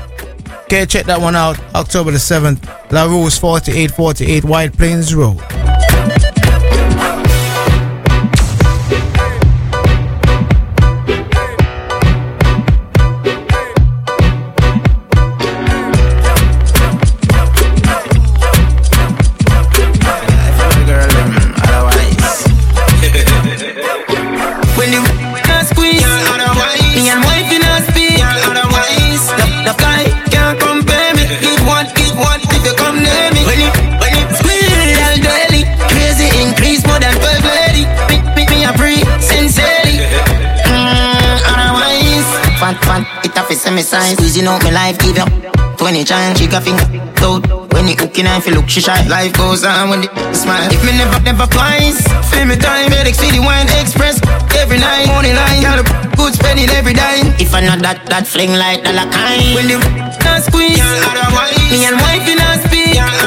Okay, 0.65 0.85
check 0.85 1.07
that 1.07 1.21
one 1.21 1.35
out. 1.35 1.59
October 1.75 2.11
the 2.11 2.19
7th. 2.19 2.63
La 2.93 3.05
Rose 3.05 3.39
4848 3.39 4.45
White 4.45 4.73
Plains 4.77 5.15
Road. 5.15 5.39
Say 43.57 43.71
me 43.71 43.83
size. 43.83 44.13
Squeezing 44.15 44.47
out 44.47 44.63
my 44.63 44.71
life, 44.71 44.99
give 44.99 45.19
up. 45.19 45.31
20 45.79 46.05
chance, 46.05 46.39
she 46.39 46.47
got 46.47 46.65
finger 46.65 46.85
out. 47.23 47.43
When 47.73 47.87
the 47.87 47.95
hooking 47.95 48.27
and 48.27 48.43
feel 48.43 48.55
look, 48.55 48.69
she 48.69 48.81
shy. 48.81 49.07
Life 49.07 49.33
goes 49.35 49.65
on 49.65 49.91
when 49.91 50.01
the 50.03 50.11
smile. 50.35 50.69
If 50.73 50.83
me 50.85 50.93
never, 50.99 51.21
never 51.23 51.47
twice, 51.47 52.03
feel 52.31 52.47
me 52.47 52.57
time. 52.57 52.91
FedEx 52.91 53.15
City 53.15 53.39
Wine 53.39 53.69
Express. 53.79 54.21
Every 54.59 54.79
night, 54.79 55.07
morning 55.07 55.35
line, 55.35 55.63
got 55.63 55.79
a 55.79 55.85
good 56.17 56.35
spending 56.35 56.69
every 56.71 56.95
dime. 56.95 57.33
If 57.39 57.55
I 57.55 57.61
not 57.61 57.81
that, 57.81 58.07
that 58.07 58.27
fling 58.27 58.53
like 58.53 58.83
the 58.83 58.93
kind. 59.15 59.55
When 59.55 59.69
the 59.69 59.79
not 60.25 60.43
squeeze, 60.43 60.79
me 61.71 61.87
and 61.87 61.97
wife 62.01 62.27
in 62.27 62.39
a 62.39 62.51
speed. 62.67 63.18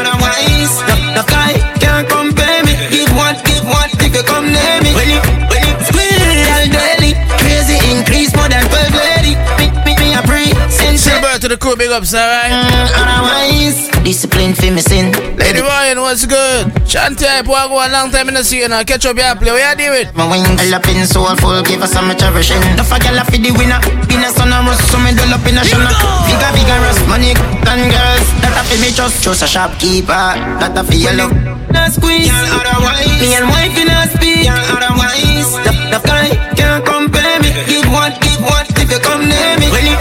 Crew, 11.61 11.77
big 11.77 11.93
ups, 11.93 12.17
alright? 12.17 12.49
Otherwise, 12.97 13.85
discipline 14.01 14.57
for 14.57 14.73
me 14.73 14.81
sin. 14.81 15.13
Lady 15.37 15.61
Ryan, 15.61 16.01
what's 16.01 16.25
good? 16.25 16.73
Shanty, 16.89 17.29
I 17.29 17.45
go 17.45 17.53
a 17.53 17.85
long 17.85 18.09
time 18.09 18.27
in 18.29 18.33
the 18.33 18.43
see 18.43 18.65
you 18.65 18.67
now. 18.67 18.81
Catch 18.81 19.05
up 19.05 19.15
your 19.15 19.37
play. 19.37 19.53
What 19.53 19.61
you 19.77 19.85
doing? 19.85 20.09
My 20.17 20.25
wings 20.25 20.49
all 20.49 20.73
up 20.73 20.89
in 20.89 21.05
soulful, 21.05 21.61
give 21.61 21.85
us 21.85 21.93
some 21.93 22.09
cherishing. 22.17 22.59
The 22.73 22.83
fuck 22.83 23.05
y'all 23.05 23.21
for 23.23 23.37
the 23.37 23.53
winner. 23.53 23.77
In 24.09 24.25
a 24.25 24.33
sun 24.33 24.49
and 24.49 24.65
rust, 24.65 24.89
so 24.89 24.97
me 24.97 25.13
dull 25.13 25.37
up 25.37 25.45
in 25.45 25.53
a 25.53 25.61
shana. 25.61 25.93
Bigger, 26.25 26.51
bigger 26.57 26.79
rust, 26.81 27.05
money 27.05 27.37
and 27.37 27.83
girls. 27.93 28.27
That 28.41 28.57
a 28.57 28.61
for 28.65 28.81
me 28.81 28.89
trust, 28.89 29.21
trust 29.21 29.45
a 29.45 29.47
shopkeeper. 29.47 30.33
That 30.57 30.73
a 30.73 30.81
for 30.81 30.97
your 30.97 31.13
love. 31.13 31.31
Not 31.69 31.93
squeeze, 31.93 32.33
otherwise. 32.33 33.21
Me 33.21 33.37
and 33.37 33.45
wife 33.53 33.77
in 33.77 33.85
a 33.85 34.09
speed, 34.09 34.49
otherwise. 34.49 35.53
The, 35.61 35.71
the 35.93 35.99
guy 36.09 36.33
can't 36.57 36.81
compare 36.81 37.37
me. 37.37 37.53
Give 37.69 37.85
what, 37.93 38.17
give 38.17 38.41
what, 38.41 38.65
if 38.81 38.89
you 38.89 38.99
come 38.99 39.29
near 39.29 39.61
me. 39.61 39.69
When 39.69 39.85
it, 39.85 40.00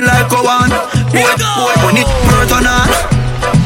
bed 0.00 0.04
like 0.04 0.32
a 0.32 0.40
one. 0.42 0.70
Boy, 1.12 1.32
boy, 1.40 1.74
when 1.84 1.96
it 1.96 2.08
hurt 2.28 2.52
on 2.52 2.66
on. 2.68 2.88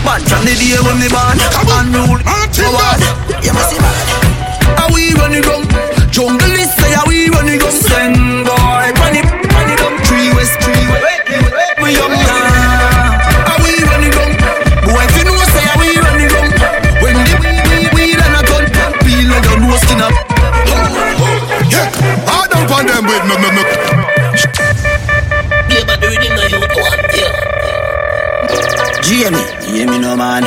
Bad 0.04 0.22
from 0.28 0.44
the 0.46 0.54
day 0.54 0.78
when 0.78 0.98
me 1.02 1.08
born. 1.10 1.38
Unrule, 1.74 2.22
forward. 2.54 3.00
You 3.42 3.52
must 3.52 3.70
see 3.70 3.78
bad. 3.78 3.98
How 4.78 4.92
we 4.94 5.14
running 5.14 5.42
down? 5.42 5.66
Jungle 6.10 6.54
is 6.54 6.70
say 6.74 6.92
how 6.94 7.06
we 7.06 7.28
running 7.30 7.58
down. 7.58 7.72
Send 7.72 8.46
boy, 8.46 8.86
panic, 8.98 9.26
panic 9.50 9.78
down. 9.78 9.94
Three 10.06 10.30
west, 10.34 10.54
three 10.62 10.86
west. 10.90 11.26
We 11.82 11.98
young 11.98 12.14
now. 12.14 13.18
How 13.48 13.58
we 13.64 13.74
running 13.90 14.14
down? 14.14 14.30
Boy, 14.86 15.02
if 15.02 15.14
you 15.18 15.24
know 15.26 15.38
say 15.50 15.64
how 15.66 15.78
we 15.82 15.98
running 15.98 16.30
down. 16.30 16.48
When 17.02 17.16
the 17.26 17.34
we 17.42 17.50
we 17.70 17.78
we 17.94 18.04
and 18.14 18.38
a 18.38 18.42
gun, 18.46 18.64
feel 19.02 19.26
like 19.30 19.46
your 19.50 19.58
nose 19.58 19.82
skin 19.82 20.02
up. 20.04 20.14
Yeah, 21.70 21.90
I 22.26 22.46
don't 22.50 22.70
want 22.70 22.86
them 22.86 23.04
with 23.06 23.24
me, 23.26 23.36
me, 23.42 23.50
me. 23.56 23.89
Jamie, 29.80 29.92
me 29.92 29.98
no 29.98 30.14
man. 30.14 30.44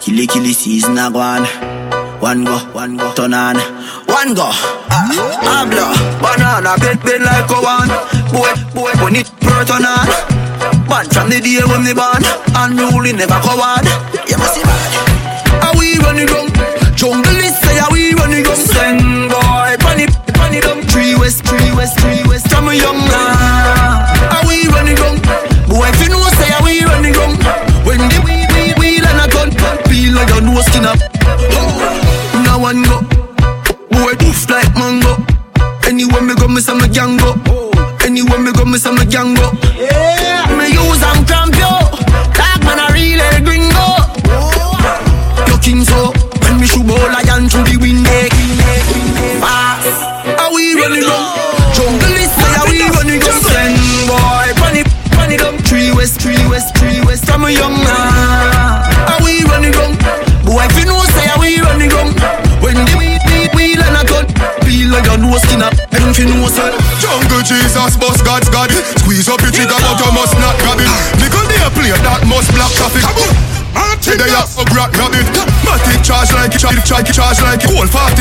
Killy 0.00 0.26
killy 0.26 0.52
season 0.52 0.98
a 0.98 1.08
go 1.12 1.20
on. 1.20 1.44
One 2.18 2.42
go, 2.42 2.58
one 2.74 2.96
go, 2.96 3.14
turn 3.14 3.32
on. 3.32 3.54
One 4.10 4.34
go. 4.34 4.50
Ah, 4.90 5.06
Habla, 5.46 5.94
banana, 6.18 6.74
bed 6.82 6.98
bed 7.06 7.22
like 7.22 7.46
a 7.46 7.58
one. 7.62 7.86
Boy, 8.34 8.50
boy, 8.74 8.90
when 8.98 9.14
it 9.14 9.30
per 9.38 9.62
turn 9.62 9.86
on. 9.86 10.06
Bad 10.90 11.06
from 11.14 11.30
the 11.30 11.38
day 11.38 11.62
when 11.70 11.86
me 11.86 11.94
born. 11.94 12.18
Unruly 12.58 13.12
never 13.14 13.38
go 13.46 13.54
on. 13.62 13.86
You 14.26 14.34
must 14.42 14.54
see 14.58 14.66
bad. 14.66 14.90
How 15.62 15.78
we 15.78 15.94
running 16.02 16.26
down? 16.26 16.50
Jungle 16.98 17.38
is 17.38 17.54
say 17.62 17.78
how 17.78 17.92
we 17.94 18.10
running 18.18 18.42
down. 18.42 18.56
Send 18.58 19.30
boy, 19.30 19.78
panic, 19.78 20.10
panic 20.34 20.66
down. 20.66 20.82
Three 20.90 21.14
west, 21.14 21.46
three 21.46 21.70
west, 21.78 21.94
three 22.00 22.26
west. 22.26 22.50
From 22.50 22.66
a 22.66 22.74
young 22.74 22.98
man. 23.06 24.02
How 24.34 24.42
we 24.50 24.66
running 24.66 24.96
down? 24.98 25.27
Like 30.18 30.28
your 30.30 30.40
nose 30.42 30.66
skin 30.66 30.84
up. 30.84 30.98
Now 32.44 32.58
one 32.58 32.82
go, 32.82 32.98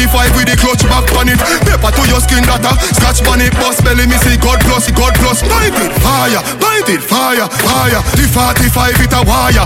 45 0.05 0.37
with 0.37 0.45
the 0.45 0.57
clutch 0.61 0.85
back 0.85 1.09
on 1.17 1.25
it. 1.25 1.41
Pepper 1.65 1.89
to 1.89 2.03
your 2.05 2.21
skin 2.21 2.45
data. 2.45 2.69
Scratch 2.93 3.25
on 3.25 3.41
it, 3.41 3.49
boss 3.57 3.81
belly 3.81 4.05
me 4.05 4.13
see 4.21 4.37
God 4.37 4.61
plus, 4.61 4.85
God 4.93 5.13
plus. 5.17 5.41
Bite 5.41 5.73
it, 5.73 5.89
fire, 6.05 6.41
bite 6.61 6.85
it, 6.85 7.01
fire, 7.01 7.49
fire. 7.65 7.97
The 8.13 8.29
45 8.29 8.93
it 8.93 9.13
a 9.17 9.21
wire. 9.25 9.65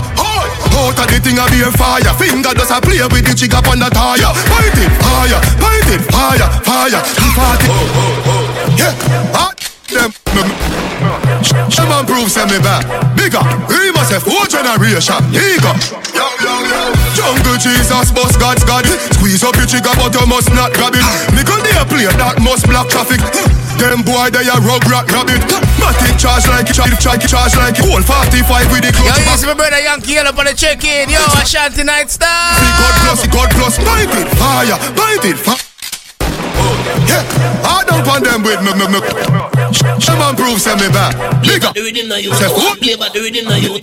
Out 0.72 0.96
of 0.96 1.04
the 1.04 1.20
thing 1.20 1.36
a 1.36 1.44
be 1.52 1.60
a 1.60 1.68
fire. 1.76 2.08
Finger 2.16 2.56
does 2.56 2.72
a 2.72 2.80
play 2.80 3.04
with 3.12 3.28
the 3.28 3.36
jig 3.36 3.52
up 3.52 3.68
on 3.68 3.76
the 3.76 3.92
tire. 3.92 4.32
Bite 4.48 4.80
it, 4.80 4.92
fire, 5.04 5.40
bite 5.60 5.92
it, 5.92 6.00
fire, 6.08 6.48
fire. 6.64 7.00
The 7.04 7.28
40. 7.36 8.80
Yeah, 8.80 8.96
hot 9.36 9.60
them. 9.92 10.10
Some 11.68 11.92
man 11.92 12.08
prove 12.08 12.32
say 12.32 12.48
me 12.48 12.56
back. 12.64 12.88
Bigger, 13.20 13.44
we 13.68 13.92
must 13.92 14.16
have 14.16 14.24
four 14.24 14.48
generation. 14.48 15.20
Eager. 15.36 15.76
Yo. 16.16 16.31
Jungle 17.14 17.56
Jesus, 17.60 18.10
boss 18.12 18.34
God's 18.36 18.64
God. 18.64 18.84
Squeeze 19.16 19.44
up 19.44 19.56
your 19.56 19.66
trigger, 19.68 19.92
but 19.96 20.12
you 20.14 20.24
must 20.26 20.50
not 20.52 20.72
grab 20.72 20.94
it. 20.96 21.04
Ah. 21.04 21.32
Nickel 21.36 21.60
they 21.60 21.76
play 21.88 22.08
that 22.08 22.40
must 22.40 22.64
block 22.66 22.88
traffic. 22.88 23.20
Them 23.76 24.02
boy 24.06 24.30
they 24.30 24.46
a 24.46 24.56
rug 24.62 24.84
rat 24.88 25.10
rabbit. 25.10 25.42
Matic 25.80 26.14
charge 26.20 26.46
like 26.46 26.70
it, 26.70 26.76
charge, 26.76 26.94
charge, 27.02 27.24
charge 27.26 27.54
like 27.58 27.74
it. 27.78 27.84
Whole 27.84 28.02
45 28.02 28.70
with 28.70 28.82
the 28.86 28.92
Yo, 28.94 29.02
clutch 29.02 29.18
yes, 29.18 29.42
back. 29.42 29.48
my 29.50 29.54
brother 29.58 29.80
Yankee 29.82 30.14
Yellow 30.14 30.30
on 30.32 30.46
the 30.46 30.54
check-in. 30.54 31.10
Yo, 31.10 31.18
Ashanti 31.40 31.82
Night 31.82 32.10
Star. 32.10 32.30
God 32.78 32.94
plus, 33.02 33.20
God 33.28 33.50
plus, 33.50 33.74
bite 33.82 34.12
it, 34.12 34.28
fire, 34.38 34.78
bite 34.94 35.24
it, 35.26 35.38
fire. 35.38 35.58
Oh. 36.62 36.74
Yeah, 37.08 37.24
I 37.66 37.82
don't 37.88 38.06
want 38.06 38.22
them 38.24 38.42
with 38.46 38.62
me, 38.62 38.72
me, 38.78 38.86
me. 38.86 39.31
Man 40.32 40.40
prove 40.40 40.60
say 40.60 40.74
me 40.76 40.88
back. 40.88 41.12
Bigger. 41.42 41.72
The 41.76 41.82
rhythm 41.84 42.08
now 42.08 42.16
you 42.16 42.32
Say 42.34 42.48
who? 42.48 42.72
yeah, 42.80 42.96
but 42.96 43.12
the 43.12 43.20
rhythm 43.20 43.44
now 43.44 43.56
you. 43.56 43.76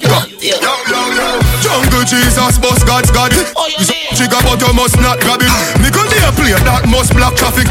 Jungle 1.62 2.04
Jesus, 2.06 2.58
boss 2.58 2.84
God's 2.84 3.12
God. 3.12 3.32
Use 3.34 3.54
oh, 3.56 3.70
Trigger, 4.18 4.42
but 4.42 4.58
you 4.58 4.74
must 4.74 4.98
not 4.98 5.20
grab 5.22 5.42
it. 5.42 5.52
Nickel 5.82 6.06
they 6.10 6.22
a 6.26 6.32
play 6.34 6.58
that 6.58 6.90
must 6.90 7.14
block 7.14 7.36
traffic. 7.36 7.68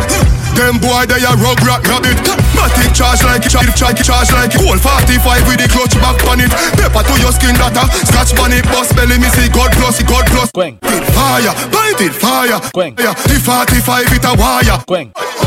Them 0.59 0.83
boy 0.83 1.07
they 1.07 1.23
a 1.23 1.33
rug 1.39 1.63
rat 1.63 1.87
rabbit. 1.87 2.19
Matic 2.59 2.91
charge 2.91 3.23
like 3.23 3.47
it, 3.47 3.51
charge, 3.55 3.71
charge, 3.79 4.03
charge 4.03 4.31
like 4.35 4.51
it. 4.51 4.59
Whole 4.59 4.75
45 4.77 5.47
with 5.47 5.63
the 5.63 5.69
clutch 5.71 5.95
back 6.03 6.19
on 6.27 6.43
it. 6.43 6.51
Pepper 6.75 7.07
to 7.07 7.15
your 7.23 7.31
skin 7.31 7.55
data. 7.55 7.87
Scratch 8.11 8.35
on 8.43 8.51
it, 8.51 8.67
boss 8.67 8.91
belly 8.93 9.23
me 9.23 9.31
see 9.31 9.47
God 9.55 9.71
plus, 9.79 10.03
God 10.03 10.27
plus. 10.27 10.51
It 10.51 11.05
fire, 11.15 11.55
bite 11.71 12.03
it, 12.03 12.13
fire. 12.13 12.59
Fire. 12.75 12.91
The 13.31 13.39
45 13.39 14.13
it 14.13 14.25
a 14.27 14.33
wire. 14.35 14.77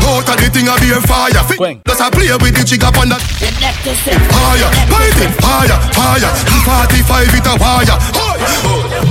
Out 0.01 0.25
of 0.27 0.37
the 0.39 0.47
thing 0.49 0.65
a 0.71 0.73
be 0.79 0.89
a 0.95 0.99
fire. 1.03 1.43
Fi- 1.45 1.79
Does 1.83 1.99
a 1.99 2.07
play 2.09 2.31
with 2.39 2.55
the 2.55 2.63
jig 2.63 2.81
up 2.83 2.95
on 2.97 3.11
that. 3.11 3.19
Fire, 3.21 4.69
bite 4.87 5.19
it, 5.19 5.31
fire, 5.43 5.77
fire. 5.91 6.31
The 6.47 6.57
45 7.03 7.35
it 7.35 7.47
a 7.51 7.53
wire. 7.59 7.97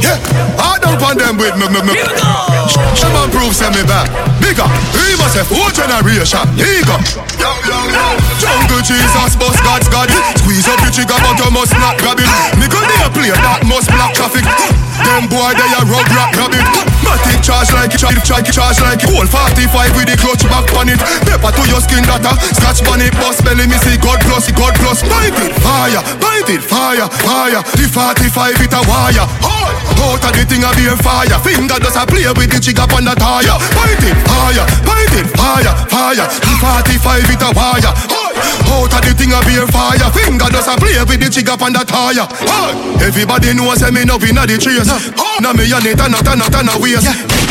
Yeah, 0.01 0.17
I 0.59 0.81
don't 0.81 0.97
want 0.99 1.21
them 1.21 1.37
with 1.37 1.55
me, 1.61 1.69
me, 1.69 1.81
me. 1.85 1.95
Some 2.97 3.13
man 3.13 3.29
prove 3.31 3.53
say 3.55 3.69
me 3.71 3.85
back. 3.85 4.09
Bigger, 4.41 4.67
we 4.97 5.15
must 5.21 5.37
have 5.37 5.47
four 5.47 5.69
generation. 5.91 6.47
Eager. 6.55 6.99
Jungle 8.39 8.83
Jesus, 8.87 9.35
boss 9.35 9.59
God's 9.67 9.89
God. 9.89 10.09
Squeeze 10.39 10.69
up 10.69 10.79
the 10.87 10.91
trigger, 10.95 11.19
but 11.19 11.35
you 11.39 11.51
must 11.51 11.75
not 11.83 11.99
grab 11.99 12.19
it. 12.19 12.31
Nickel 12.59 12.81
they 12.87 13.03
a 13.03 13.11
play 13.11 13.31
that 13.35 13.67
must 13.67 13.91
block 13.91 14.15
traffic. 14.15 14.47
Them 15.03 15.27
boy 15.27 15.51
they 15.51 15.71
a 15.75 15.83
rug 15.91 16.07
rat 16.15 16.31
rabbit. 16.39 16.90
Matic 17.05 17.41
charge 17.43 17.73
like 17.73 17.95
it, 17.95 18.01
charge, 18.01 18.21
charge, 18.23 18.49
charge 18.53 18.81
like 18.81 19.03
it. 19.03 19.11
Whole 19.11 19.27
45 19.27 19.97
with 19.97 20.09
the 20.09 20.17
clutch 20.17 20.45
back 20.49 20.69
on 20.77 20.89
it. 20.89 21.01
Pepper 21.27 21.53
to 21.53 21.63
your 21.69 21.81
skin 21.81 22.05
data. 22.05 22.33
Scratch 22.57 22.85
on 22.89 23.01
it, 23.01 23.13
boss 23.19 23.41
belly 23.41 23.67
me 23.67 23.77
see 23.83 23.97
God 23.99 24.21
plus, 24.25 24.51
God 24.53 24.75
plus. 24.77 25.03
Bite 25.05 25.37
it, 25.41 25.53
fire, 25.61 26.03
bite 26.21 26.51
it, 26.51 26.63
fire, 26.63 27.09
fire. 27.25 27.61
The 27.77 27.87
45 27.89 28.61
it 28.61 28.75
a 28.75 28.81
wire. 28.87 29.27
Out 30.01 30.25
of 30.25 30.33
the 30.33 30.45
thing 30.49 30.65
a 30.65 30.71
beer 30.77 30.97
fire. 30.97 31.37
Finger 31.45 31.77
does 31.77 31.97
a 31.97 32.05
play 32.09 32.25
with 32.33 32.51
the 32.51 32.59
jigger 32.61 32.89
on 32.89 33.05
the 33.05 33.15
tire. 33.17 33.57
Point 33.77 34.01
it 34.01 34.17
higher, 34.25 34.65
point 34.85 35.13
it 35.13 35.29
fire, 35.37 35.75
fire. 35.93 36.25
45 36.25 37.29
it 37.29 37.45
a 37.45 37.51
wire. 37.53 37.93
Out 38.71 38.93
of 38.93 39.01
the 39.05 39.13
thing 39.13 39.33
a 39.33 39.41
beer 39.45 39.67
fire. 39.69 40.09
Finger 40.17 40.49
does 40.49 40.69
a 40.69 40.75
play 40.81 40.97
with 41.05 41.21
the 41.21 41.29
jigger 41.29 41.57
on 41.61 41.73
the 41.73 41.85
tire. 41.85 42.25
Everybody 43.05 43.53
knows 43.53 43.81
say 43.81 43.91
me 43.91 44.05
no 44.05 44.17
inna 44.21 44.47
the 44.49 44.57
trace. 44.57 44.89
Now 45.41 45.53
me 45.53 45.69
and 45.69 45.85
it 45.85 46.01
and 46.01 46.13
not 46.13 46.29
and 46.29 46.41
not 46.41 46.55
and 46.55 46.69
a 46.95 47.01
waste. 47.01 47.07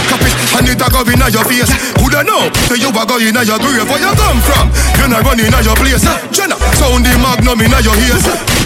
Cap 0.10 0.22
it 0.26 0.34
and 0.58 0.68
it 0.68 0.82
a 0.82 0.88
go 0.90 1.02
inna 1.08 1.30
your 1.30 1.46
face. 1.46 1.72
Coulda 1.96 2.24
know 2.24 2.50
say 2.68 2.80
you 2.82 2.90
a 2.90 3.04
go 3.06 3.16
inna 3.20 3.44
your 3.44 3.60
grave. 3.60 3.88
Where 3.88 4.02
you 4.02 4.12
come 4.16 4.40
from? 4.42 4.68
You 5.00 5.08
not 5.08 5.24
run 5.24 5.40
inna 5.40 5.62
your 5.62 5.76
place. 5.76 6.04
Jenna 6.32 6.58
sound 6.76 7.06
the 7.06 7.14
magnum 7.22 7.62
inna 7.62 7.80
your 7.80 7.96
ears. 8.10 8.26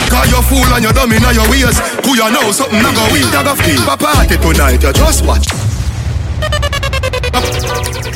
Cause 0.09 0.29
you 0.29 0.41
fool 0.45 0.65
and 0.73 0.83
you 0.83 0.93
dumb 0.93 1.11
inna 1.11 1.31
your 1.33 1.47
ways. 1.49 1.77
Who 2.05 2.15
you 2.15 2.29
know 2.31 2.51
something 2.51 2.79
a 2.79 2.91
go 2.93 3.05
weak. 3.13 3.29
Dog 3.31 3.47
of 3.47 3.59
key. 3.61 3.77
A 3.85 3.95
party 3.97 4.37
tonight. 4.37 4.81
You 4.81 4.93
just 4.93 5.25
watch. 5.25 5.47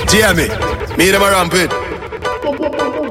Jamie, 0.07 0.49
me 0.97 1.11
them 1.11 1.21
a 1.21 1.29
rampant. 1.31 3.06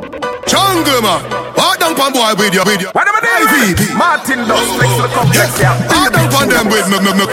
Jungle 0.57 1.03
man, 1.05 1.21
walk 1.53 1.77
down 1.77 1.93
pan 1.93 2.13
boy 2.17 2.33
with 2.41 2.57
you, 2.57 2.65
with 2.65 2.81
you. 2.81 2.89
What 2.97 3.05
am 3.05 3.13
I 3.13 3.21
doing? 3.21 3.77
Martin 3.93 4.49
Dust, 4.49 4.73
flex 4.81 4.93
the 4.97 5.09
complex, 5.13 5.51
yeah. 5.61 5.77
Walk 5.93 6.09
down 6.17 6.33
pan 6.33 6.49
them 6.49 6.67
with 6.73 6.89
me, 6.89 6.97
me, 7.05 7.13
me. 7.13 7.27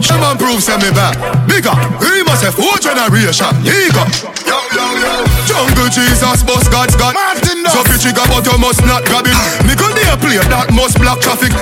Shaman 0.00 0.40
prove 0.40 0.64
send 0.64 0.80
me 0.80 0.88
back. 0.96 1.12
Bigger, 1.44 1.76
we 2.00 2.24
must 2.24 2.40
have 2.44 2.56
four 2.56 2.80
generation. 2.80 3.52
Ego. 3.68 4.00
Yo, 4.48 4.56
yo, 4.72 4.86
yo. 4.96 5.12
Jungle 5.44 5.92
Jesus, 5.92 6.40
boss 6.40 6.64
God's 6.72 6.96
God. 6.96 7.12
Martin 7.12 7.68
Dust. 7.68 7.76
So 7.76 7.84
bitch, 7.84 8.04
you 8.08 8.16
got 8.16 8.28
but 8.32 8.48
you 8.48 8.56
must 8.56 8.80
not 8.88 9.04
grab 9.04 9.28
it. 9.28 9.36
Ah. 9.36 9.68
Me 9.68 9.76
go 9.76 9.92
there 9.92 10.16
play 10.16 10.40
that 10.40 10.72
must 10.72 10.96
block 10.96 11.20
traffic. 11.20 11.52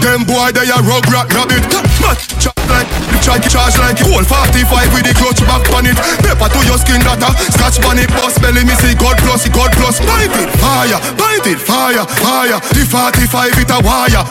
Them 0.00 0.24
boy 0.24 0.48
they 0.56 0.70
a 0.72 0.78
rug 0.80 1.04
rat 1.12 1.28
rabbit. 1.34 1.62
Mat 2.00 2.18
chop 2.40 2.56
like, 2.72 2.88
you 3.12 3.18
try 3.20 3.36
to 3.36 3.48
charge 3.48 3.76
like 3.78 4.00
whole 4.00 4.24
45 4.24 4.94
with 4.96 5.04
the 5.04 5.14
clutch 5.18 5.44
back 5.44 5.66
on 5.76 5.84
it. 5.84 5.98
Paper 6.24 6.48
to 6.48 6.60
your 6.64 6.78
skin 6.80 7.02
data, 7.04 7.28
scratch 7.52 7.78
on 7.84 7.98
it, 8.00 8.08
boss 8.16 8.38
belly 8.40 8.64
me 8.64 8.74
see 8.80 8.94
God 8.96 9.18
plus, 9.20 9.44
God 9.52 9.70
plus. 9.76 10.00
Bite 10.00 10.32
it, 10.32 10.50
fire, 10.56 10.98
bite 11.20 11.46
it, 11.46 11.60
fire, 11.60 12.04
fire. 12.22 12.58
The 12.72 12.82
45 12.88 13.60
it 13.60 13.70
a 13.70 13.78
wire. 13.84 14.24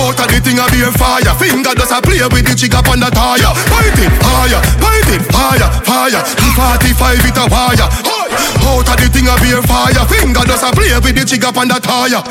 Out 0.00 0.16
of 0.16 0.28
the 0.28 0.38
thing 0.40 0.58
a 0.58 0.66
be 0.72 0.80
a 0.82 0.90
fire. 0.92 1.32
Finger 1.36 1.74
does 1.74 1.92
a 1.92 2.00
play 2.00 2.22
with 2.32 2.46
the 2.46 2.54
jigger 2.54 2.82
on 2.88 3.00
the 3.00 3.10
tire. 3.10 3.52
Bite 3.68 4.00
it, 4.00 4.12
fire, 4.18 4.60
bite 4.80 5.12
it, 5.14 5.22
fire, 5.30 5.68
fire. 5.84 6.22
The 6.24 6.48
45 6.56 7.28
it 7.28 7.38
a 7.38 7.44
wire. 7.48 8.19
Out 8.64 8.86
of 8.86 8.96
the 8.96 9.06
thing 9.10 9.28
a 9.28 9.34
be 9.42 9.50
a 9.52 9.60
fire. 9.64 10.04
Finger 10.06 10.44
does 10.46 10.62
a 10.62 10.70
play 10.72 10.94
with 11.02 11.14
the 11.16 11.24
jigger 11.26 11.50
on 11.54 11.68
the 11.68 11.78
tire. 11.82 12.22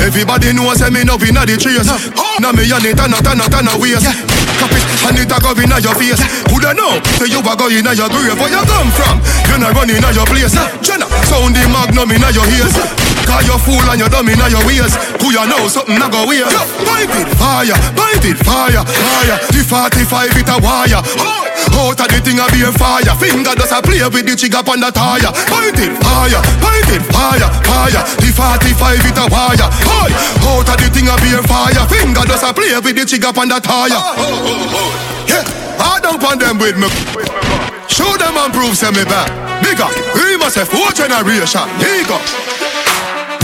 Everybody 0.00 0.52
knows 0.52 0.78
say 0.78 0.90
me 0.90 1.04
no 1.04 1.18
inna 1.18 1.44
the 1.46 1.56
trace. 1.58 1.88
Now 2.40 2.52
me 2.52 2.66
and 2.70 2.84
it 2.84 2.98
and 2.98 3.10
not 3.10 3.26
and 3.26 3.38
not 3.38 3.54
a 3.54 3.74
waste. 3.78 4.06
Cap 4.58 4.70
it 4.70 4.84
and 5.10 5.18
it 5.18 5.32
a 5.32 5.36
go 5.42 5.50
inna 5.56 5.78
your 5.82 5.94
face. 5.98 6.22
Coulda 6.46 6.74
know 6.74 6.98
say 7.18 7.30
you 7.30 7.42
a 7.42 7.52
go 7.56 7.66
inna 7.68 7.92
your 7.94 8.08
grave. 8.10 8.38
Where 8.38 8.50
you 8.52 8.62
come 8.66 8.90
from? 8.94 9.18
You 9.50 9.58
not 9.58 9.74
run 9.74 9.90
inna 9.90 10.10
your 10.14 10.26
place. 10.26 10.54
Jenna 10.84 11.06
sound 11.26 11.54
the 11.54 11.62
magnum 11.70 12.10
inna 12.10 12.30
your 12.30 12.46
ears. 12.54 12.74
Cause 13.24 13.46
you 13.48 13.56
fool 13.58 13.84
and 13.88 13.98
you 13.98 14.08
dumb 14.08 14.28
inna 14.28 14.46
your 14.52 14.62
ways. 14.68 14.94
Who 15.20 15.32
you 15.32 15.44
know 15.48 15.66
something 15.68 15.96
a 15.96 16.06
go 16.10 16.28
weird. 16.28 16.50
Bite 16.84 17.10
it 17.10 17.30
fire, 17.40 17.76
bite 17.96 18.24
it 18.24 18.38
fire, 18.44 18.84
fire. 18.84 19.36
The 19.50 19.60
45 19.64 20.36
it 20.36 20.48
a 20.48 20.56
wire. 20.60 21.43
Out 21.74 22.00
of 22.00 22.08
the 22.10 22.18
thing 22.22 22.38
a 22.38 22.46
be 22.50 22.62
a 22.66 22.70
fire. 22.74 23.14
Finger 23.18 23.54
does 23.54 23.72
a 23.72 23.78
play 23.82 24.02
with 24.10 24.26
the 24.26 24.34
jigger 24.34 24.62
on 24.64 24.80
the 24.80 24.90
tire. 24.90 25.30
Bite 25.50 25.78
it 25.78 25.94
fire, 26.02 26.40
bite 26.58 26.90
it 26.90 27.04
fire, 27.10 27.48
fire. 27.66 28.02
The 28.18 28.30
45 28.34 29.06
it 29.06 29.18
a 29.18 29.24
wire. 29.30 29.68
Out 29.68 30.68
of 30.68 30.76
the 30.78 30.88
thing 30.90 31.08
a 31.08 31.14
be 31.22 31.34
a 31.34 31.42
fire. 31.46 31.82
Finger 31.86 32.24
does 32.26 32.42
a 32.42 32.50
play 32.52 32.74
with 32.82 32.96
the 32.96 33.04
jigger 33.06 33.32
on 33.34 33.48
the 33.48 33.58
tire. 33.62 33.94
oh, 33.94 34.14
oh, 34.18 34.50
oh, 34.50 34.78
oh. 34.78 34.90
Yeah, 35.30 35.44
hard 35.78 36.02
down 36.02 36.18
on 36.22 36.38
them 36.38 36.58
with 36.58 36.76
me. 36.76 36.88
Show 37.88 38.10
them 38.18 38.36
and 38.36 38.52
prove 38.52 38.76
say 38.76 38.90
me 38.90 39.04
back. 39.04 39.30
Bigger, 39.62 39.88
we 40.18 40.36
must 40.36 40.56
have 40.56 40.68
four 40.68 40.90
generation. 40.92 41.64
You. 41.78 42.04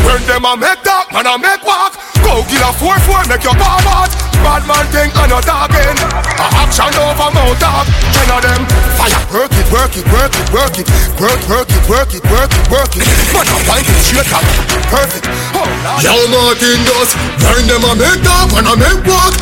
When 0.04 0.20
them 0.26 0.44
a 0.44 0.56
make 0.56 0.82
talk, 0.82 1.12
man 1.12 1.26
a 1.26 1.38
make 1.38 1.62
walk. 1.64 1.94
Go 2.24 2.42
kill 2.48 2.64
a 2.66 2.72
four 2.74 2.98
four, 3.06 3.22
make 3.28 3.44
your 3.44 3.54
out. 3.54 4.29
Bad 4.40 4.64
man 4.66 4.86
think 4.88 5.12
I 5.16 5.26
not 5.28 5.44
talking. 5.44 5.96
A 6.40 6.46
action 6.64 6.92
over 6.96 7.30
mouth 7.30 7.58
talk. 7.60 7.86
Ten 8.12 8.28
of 8.32 8.40
them 8.40 8.62
fire. 9.00 9.20
Work 9.32 9.52
it, 9.54 9.66
work 9.72 9.94
it, 9.96 10.06
work 10.12 10.34
it, 10.34 10.48
work 10.52 10.76
it, 10.80 10.88
work, 11.20 11.40
work 11.48 11.70
it, 11.70 11.82
work 11.88 12.10
it, 12.12 12.24
work 12.28 12.52
it, 12.52 12.64
work 12.72 12.92
it. 12.96 13.04
Man 13.32 13.46
a 13.46 13.56
find 13.64 13.86
it 13.86 13.98
straight 14.00 14.32
up, 14.32 14.44
perfect. 14.92 15.24
Oh. 15.56 15.64
Yo, 16.04 16.14
Martin 16.32 16.80
Dust. 16.88 17.16
When 17.46 17.64
them 17.68 17.84
a 17.84 17.92
make 17.96 18.20
talk, 18.24 18.52
man 18.52 18.68
a 18.68 18.74
make 18.76 19.04
walk. 19.06 19.34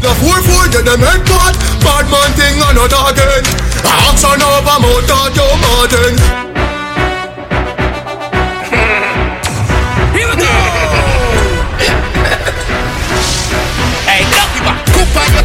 The 0.00 0.12
four 0.20 0.38
four 0.44 0.64
get 0.68 0.84
them 0.84 1.00
head 1.00 1.24
bad. 1.24 1.54
Bad 1.80 2.04
man 2.12 2.30
thing 2.36 2.60
I 2.60 2.72
not 2.72 2.92
talking. 2.92 3.44
A 3.84 3.92
action 4.08 4.40
over 4.40 4.76
mouth 4.80 5.04
talk, 5.08 5.32
yo, 5.36 5.46
Martin. 5.60 6.53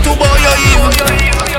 Coop 0.04 0.20
on 0.20 0.40
your 0.42 0.58
evil. 0.72 0.92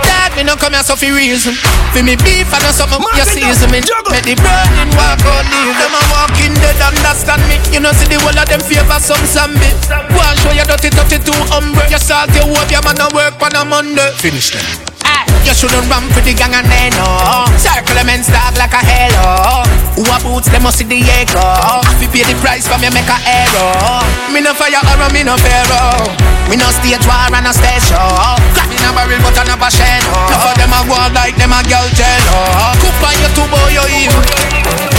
Dad, 0.03 0.33
me 0.37 0.43
no 0.45 0.57
come 0.57 0.75
here 0.75 0.83
so 0.83 0.97
for 0.97 1.11
reason. 1.13 1.55
For 1.93 2.03
me 2.03 2.17
beef 2.21 2.49
and 2.51 2.63
no 2.65 2.71
something 2.73 3.01
you 3.17 3.27
season 3.27 3.71
me. 3.71 3.81
Make 4.11 4.27
the 4.27 4.35
burning 4.39 4.91
walk 4.97 5.23
out 5.27 5.45
leave 5.49 5.77
them 5.77 5.95
a 5.95 6.03
walking 6.13 6.55
dead. 6.59 6.79
Understand 6.81 7.43
me? 7.47 7.61
You 7.73 7.81
know 7.81 7.93
see 7.93 8.09
the 8.09 8.19
whole 8.21 8.37
of 8.37 8.47
them 8.49 8.61
favor 8.61 9.01
some 9.01 9.25
zombie. 9.27 9.73
One 10.17 10.37
show 10.41 10.53
you 10.53 10.65
dirty, 10.65 10.91
dirty 10.91 11.19
too 11.21 11.37
humble. 11.53 11.85
You 11.89 12.01
salt 12.01 12.33
your 12.35 12.47
hope, 12.49 12.71
your 12.71 12.83
man 12.83 13.01
a 13.01 13.09
work 13.15 13.41
on 13.43 13.55
a 13.55 13.63
Monday. 13.65 14.11
Finish 14.19 14.51
them. 14.57 14.90
Aye, 15.21 15.45
You 15.45 15.53
shouldn't 15.53 15.89
run 15.93 16.09
for 16.17 16.25
the 16.25 16.33
gang 16.33 16.55
and 16.57 16.65
they 16.65 16.89
know. 16.97 17.45
Circle 17.61 17.97
them 17.97 18.09
and 18.09 18.25
like 18.57 18.73
a 18.73 18.81
halo. 18.81 19.65
Who 19.97 20.05
a 20.09 20.17
boots, 20.25 20.49
them 20.49 20.65
must 20.65 20.79
see 20.79 20.89
the 20.89 21.01
echo. 21.21 21.41
If 21.93 22.01
you 22.01 22.09
pay 22.09 22.25
the 22.25 22.37
price 22.41 22.65
for 22.65 22.79
me, 22.81 22.89
make 22.89 23.09
a 23.09 23.19
arrow 23.21 24.01
Me 24.33 24.41
no 24.41 24.55
fire 24.55 24.81
arrow, 24.81 25.13
me 25.13 25.25
no 25.25 25.37
pharaoh. 25.37 26.09
Me 26.49 26.57
no 26.57 26.69
stage 26.73 27.05
war 27.05 27.29
and 27.29 27.45
no 27.45 27.53
stage 27.53 27.85
show. 27.85 28.01
Clap 28.57 28.71
in 28.73 28.81
a 28.81 28.91
barrel 28.97 29.21
but 29.21 29.37
I 29.37 29.45
never 29.45 29.71
share 29.71 30.01
no. 30.09 30.17
Enough 30.33 30.47
of 30.49 30.55
them 30.57 30.73
a 30.73 30.81
go 30.89 30.97
like 31.13 31.37
them 31.37 31.53
a 31.53 31.61
girl 31.69 31.89
jello. 31.93 32.41
Coop 32.81 32.97
on 33.05 33.15
your 33.21 33.31
two 33.37 33.47
boy, 33.53 33.69
you 33.77 33.85
evil 34.09 34.90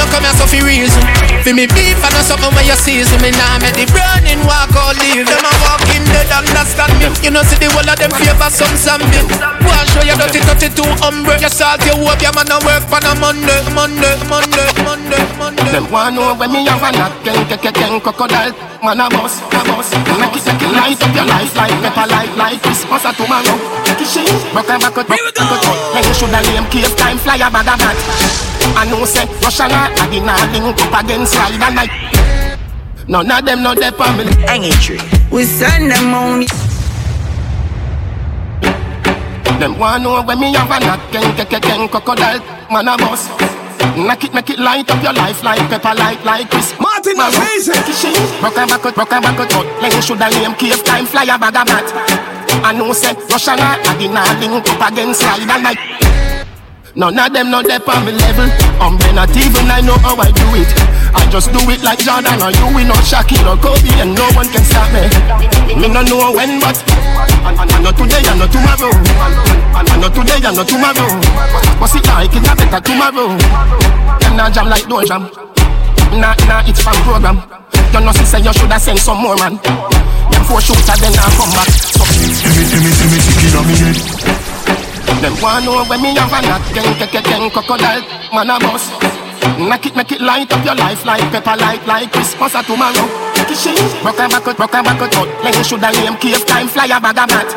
no 0.00 0.08
come 0.08 0.24
here 0.24 0.32
so 0.32 0.48
for 0.48 0.64
reason 0.64 1.04
For 1.44 1.52
me 1.52 1.68
beef 1.68 2.00
and 2.00 2.12
no 2.16 2.20
something 2.24 2.52
when 2.56 2.64
you 2.64 2.76
season. 2.76 3.20
Me 3.24 3.32
nah 3.32 3.56
make 3.60 3.72
the 3.72 3.88
burning 3.96 4.40
walk 4.44 4.72
out 4.76 4.92
leave. 5.00 5.24
Them 5.24 5.40
a 5.40 5.52
walking 5.64 6.04
dead, 6.12 6.28
understand 6.28 6.92
me. 7.00 7.08
You 7.24 7.32
know 7.32 7.40
see 7.48 7.56
the 7.56 7.72
whole 7.72 7.84
of 7.84 7.96
them 7.96 8.12
favor 8.12 8.50
some 8.52 8.76
zombie. 8.76 9.24
One 9.64 9.86
show 9.88 10.04
you 10.04 10.16
dirty, 10.20 10.44
dirty 10.44 10.68
too 10.68 10.84
humble. 11.00 11.36
You 11.40 11.48
salt 11.48 11.80
your 11.88 11.96
hope, 11.96 12.20
your 12.20 12.36
man 12.36 12.52
a 12.52 12.60
work 12.60 12.84
on 12.92 13.08
a 13.08 13.12
Monday 13.16 13.60
Monday, 13.72 14.16
Monday, 14.28 14.68
Monday, 14.84 15.22
Monday 15.40 15.70
Them 15.72 15.90
want 15.90 16.16
know 16.16 16.36
when 16.36 16.52
me 16.52 16.68
have 16.68 16.84
a 16.84 16.92
knock, 16.92 17.24
ken, 17.24 17.40
ken, 17.48 17.72
ken, 17.72 18.00
crocodile 18.00 18.69
Man 18.80 18.96
a 18.96 19.10
boss, 19.12 19.36
a 19.44 19.60
boss. 19.68 19.92
Make 19.92 20.40
it, 20.40 20.44
make 20.48 20.62
it 20.64 20.72
light 20.72 21.02
up 21.04 21.12
your 21.14 21.26
life 21.28 21.54
like 21.54 21.76
pepper 21.84 22.06
light 22.08 22.32
Like 22.32 22.62
Christmas 22.62 23.04
or 23.04 23.12
tomorrow 23.12 23.60
Take 23.84 24.00
it 24.00 24.08
shit, 24.08 24.52
broke 24.56 24.72
a 24.72 24.80
back 24.80 24.96
out, 24.96 25.04
broke 25.04 25.20
a 25.20 25.44
back. 25.44 25.60
Out 25.68 25.92
Then 25.92 26.04
you 26.08 26.14
shoulda 26.16 26.40
name 26.48 26.64
cave 26.72 26.96
time, 26.96 27.18
fly 27.18 27.36
a 27.36 27.52
bag 27.52 27.68
of 27.68 27.76
that 27.76 28.40
I 28.80 28.88
know 28.88 29.04
say, 29.04 29.28
Russia 29.44 29.68
na, 29.68 29.92
I 29.92 30.08
did 30.08 30.24
not 30.24 30.40
link 30.52 30.80
up 30.80 31.04
against 31.04 31.32
slide 31.32 31.60
and 31.60 31.74
night. 31.76 31.92
None 33.08 33.30
of 33.30 33.44
them 33.44 33.62
know 33.62 33.74
their 33.74 33.92
family. 33.92 34.32
Hanging 34.48 34.72
tree 34.80 35.00
We 35.30 35.44
send 35.44 35.90
them 35.90 36.14
on 36.14 36.46
Them 39.60 39.78
want 39.78 40.04
know 40.04 40.22
when 40.22 40.40
me 40.40 40.54
have 40.54 40.70
a 40.70 40.80
knock, 40.80 41.12
ken, 41.12 41.36
ken, 41.36 41.46
ken, 41.46 41.60
ken, 41.60 41.88
crocodile. 41.88 42.40
Man 42.72 42.88
a 42.88 42.96
boss 42.96 43.28
Make 43.96 44.24
it, 44.24 44.34
make 44.34 44.50
it 44.50 44.58
light 44.58 44.90
up 44.90 45.02
your 45.02 45.12
life 45.12 45.42
like 45.42 45.60
pepper 45.70 45.94
light 45.94 46.24
like 46.24 46.50
this. 46.50 46.74
Martin 46.78 47.18
amazing. 47.18 47.80
Rock 48.42 48.56
a 48.56 48.66
back 48.66 48.84
out, 48.86 48.96
rock 48.96 49.12
a 49.12 49.20
back 49.20 49.38
out 49.40 49.50
But 49.52 49.80
then 49.80 49.92
you 49.92 50.02
shoulda 50.02 50.30
name 50.30 50.54
cave 50.54 50.82
time 50.84 51.06
fly 51.06 51.24
a 51.24 51.38
bag 51.38 51.56
of 51.56 51.66
mat 51.68 51.88
I 52.64 52.72
know 52.72 52.92
say 52.92 53.12
Russia 53.28 53.56
na 53.56 53.76
I 53.76 53.96
did 53.98 54.12
not 54.12 54.28
link 54.40 54.64
up 54.68 54.92
against 54.92 55.20
slide 55.20 55.48
and 55.48 55.62
night 55.62 55.78
None 56.96 57.18
of 57.18 57.32
them 57.32 57.50
know 57.50 57.62
they 57.62 57.76
on 57.76 58.04
me 58.04 58.12
level 58.12 58.48
um, 58.80 58.96
I'm 59.00 59.14
not 59.14 59.36
even 59.36 59.70
I 59.70 59.80
know 59.80 59.96
how 59.98 60.16
I 60.16 60.32
do 60.32 60.48
it 60.56 60.99
I 61.14 61.26
just 61.30 61.50
do 61.52 61.60
it 61.70 61.82
like 61.82 61.98
Jordan 62.00 62.38
or 62.42 62.50
you 62.54 62.68
We 62.74 62.82
not 62.84 63.02
Shaquille 63.02 63.46
or 63.46 63.58
Kobe 63.58 63.90
and 63.98 64.14
no 64.14 64.26
one 64.38 64.48
can 64.50 64.62
stop 64.62 64.86
me. 64.94 65.06
Me 65.74 65.88
no 65.88 66.02
know 66.02 66.30
when 66.34 66.60
but 66.60 66.78
I, 67.42 67.54
I, 67.54 67.66
I 67.66 67.76
know 67.82 67.92
today 67.92 68.22
and 68.26 68.38
not 68.38 68.50
tomorrow. 68.50 68.92
I, 69.74 69.82
I 69.82 69.94
know 69.98 70.10
today 70.10 70.40
and 70.42 70.56
not 70.56 70.66
tomorrow. 70.66 71.10
But 71.78 71.94
it 71.94 72.06
like? 72.06 72.34
It 72.34 72.46
a 72.46 72.52
better 72.54 72.80
tomorrow. 72.82 73.34
Them 74.22 74.34
not 74.36 74.52
jam 74.52 74.68
like 74.68 74.86
door 74.86 75.04
jam 75.04 75.30
Nah, 76.10 76.34
nah, 76.50 76.66
it's 76.66 76.82
from 76.82 76.98
program. 77.06 77.38
You 77.94 78.00
know, 78.02 78.10
say 78.10 78.42
you 78.42 78.52
shoulda 78.52 78.78
send 78.78 78.98
some 78.98 79.22
more 79.22 79.36
man. 79.36 79.54
Them 79.62 80.42
four 80.46 80.60
shooter 80.60 80.96
then 80.98 81.14
I 81.14 81.30
come 81.38 81.50
back. 81.54 81.70
So, 81.70 82.02
See 82.02 82.50
me, 82.50 82.64
see 82.66 82.82
me, 82.82 82.90
see 82.90 83.06
me, 83.06 83.18
chicken 83.22 83.58
on 83.58 83.64
me 83.66 83.74
head. 83.78 83.96
them 85.22 85.34
want 85.42 85.64
know 85.64 85.84
when 85.86 86.02
me 86.02 86.14
have 86.18 86.32
a 86.32 86.40
ken, 86.74 86.82
ken, 86.98 87.08
ken, 87.08 87.22
ken, 87.22 87.50
crocodile, 87.50 88.02
man 88.34 88.50
a 88.50 88.58
boss. 88.58 89.19
Make 89.60 89.86
it, 89.86 89.96
make 89.96 90.12
it 90.12 90.20
light 90.20 90.52
up 90.52 90.64
your 90.64 90.74
life 90.74 91.04
like 91.04 91.22
pepper 91.32 91.56
light, 91.56 91.86
like 91.86 92.12
Christmas 92.12 92.54
or 92.54 92.62
tomorrow. 92.62 93.06
Take 93.34 93.52
it 93.52 93.58
shit, 93.58 93.78
rock 94.04 94.18
a 94.18 94.28
back 94.28 94.46
out, 94.46 94.58
rock 94.58 94.74
a 94.74 94.82
back 94.82 95.00
out, 95.00 95.12
but 95.12 95.42
then 95.42 95.54
you 95.54 95.64
shoulda 95.64 95.92
name 95.92 96.16
cave 96.16 96.44
time, 96.46 96.68
fly 96.68 96.86
a 96.86 97.00
bag 97.00 97.18
of 97.18 97.28
mat. 97.28 97.48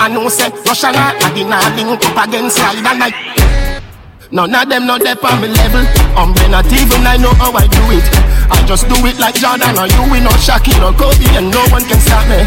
I 0.00 0.08
know 0.08 0.28
say 0.28 0.50
Russia 0.66 0.90
I 0.90 1.30
did 1.34 1.46
not 1.46 1.74
link 1.76 2.02
up 2.02 2.28
against 2.28 2.56
slide 2.56 2.82
and 2.82 2.98
night. 2.98 3.14
None 4.34 4.54
of 4.54 4.68
them 4.68 4.86
not 4.86 4.98
there 5.02 5.14
on 5.14 5.40
me 5.40 5.46
level. 5.46 5.86
Um, 6.18 6.34
I'm 6.34 6.50
not 6.50 6.66
even 6.66 7.06
I 7.06 7.16
know 7.16 7.30
how 7.38 7.54
I 7.54 7.70
do 7.70 7.84
it. 7.94 8.02
I 8.50 8.58
just 8.66 8.88
do 8.88 8.98
it 9.06 9.18
like 9.18 9.36
Jordan 9.38 9.78
or 9.78 9.86
you, 9.86 10.02
we 10.10 10.18
not 10.18 10.34
Shaquille 10.42 10.82
or 10.82 10.90
Kobe, 10.98 11.22
and 11.38 11.54
no 11.54 11.62
one 11.70 11.84
can 11.86 12.00
stop 12.02 12.26
me. 12.26 12.42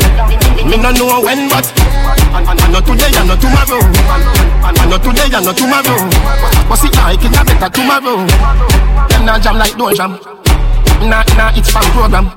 Me 0.68 0.76
no 0.76 0.92
know 0.92 1.24
when, 1.24 1.48
but 1.48 1.64
I, 2.34 2.44
I, 2.44 2.54
I 2.54 2.68
know 2.72 2.82
today, 2.82 3.12
I 3.14 3.24
know 3.26 3.38
tomorrow. 3.40 3.82
I, 4.64 4.72
I 4.76 4.84
know 4.90 5.00
today, 5.00 5.30
I 5.32 5.40
know 5.40 5.54
tomorrow. 5.54 5.98
But 6.68 6.78
see, 6.78 6.92
I 7.00 7.16
can 7.16 7.34
have 7.34 7.48
better 7.48 7.70
tomorrow. 7.72 8.28
Them 9.10 9.26
not 9.26 9.42
jam 9.42 9.58
like 9.58 9.76
don't 9.78 9.96
jam. 9.96 10.20
Nah, 11.08 11.24
nah, 11.38 11.54
it's 11.56 11.70
fan 11.72 11.86
program. 11.94 12.32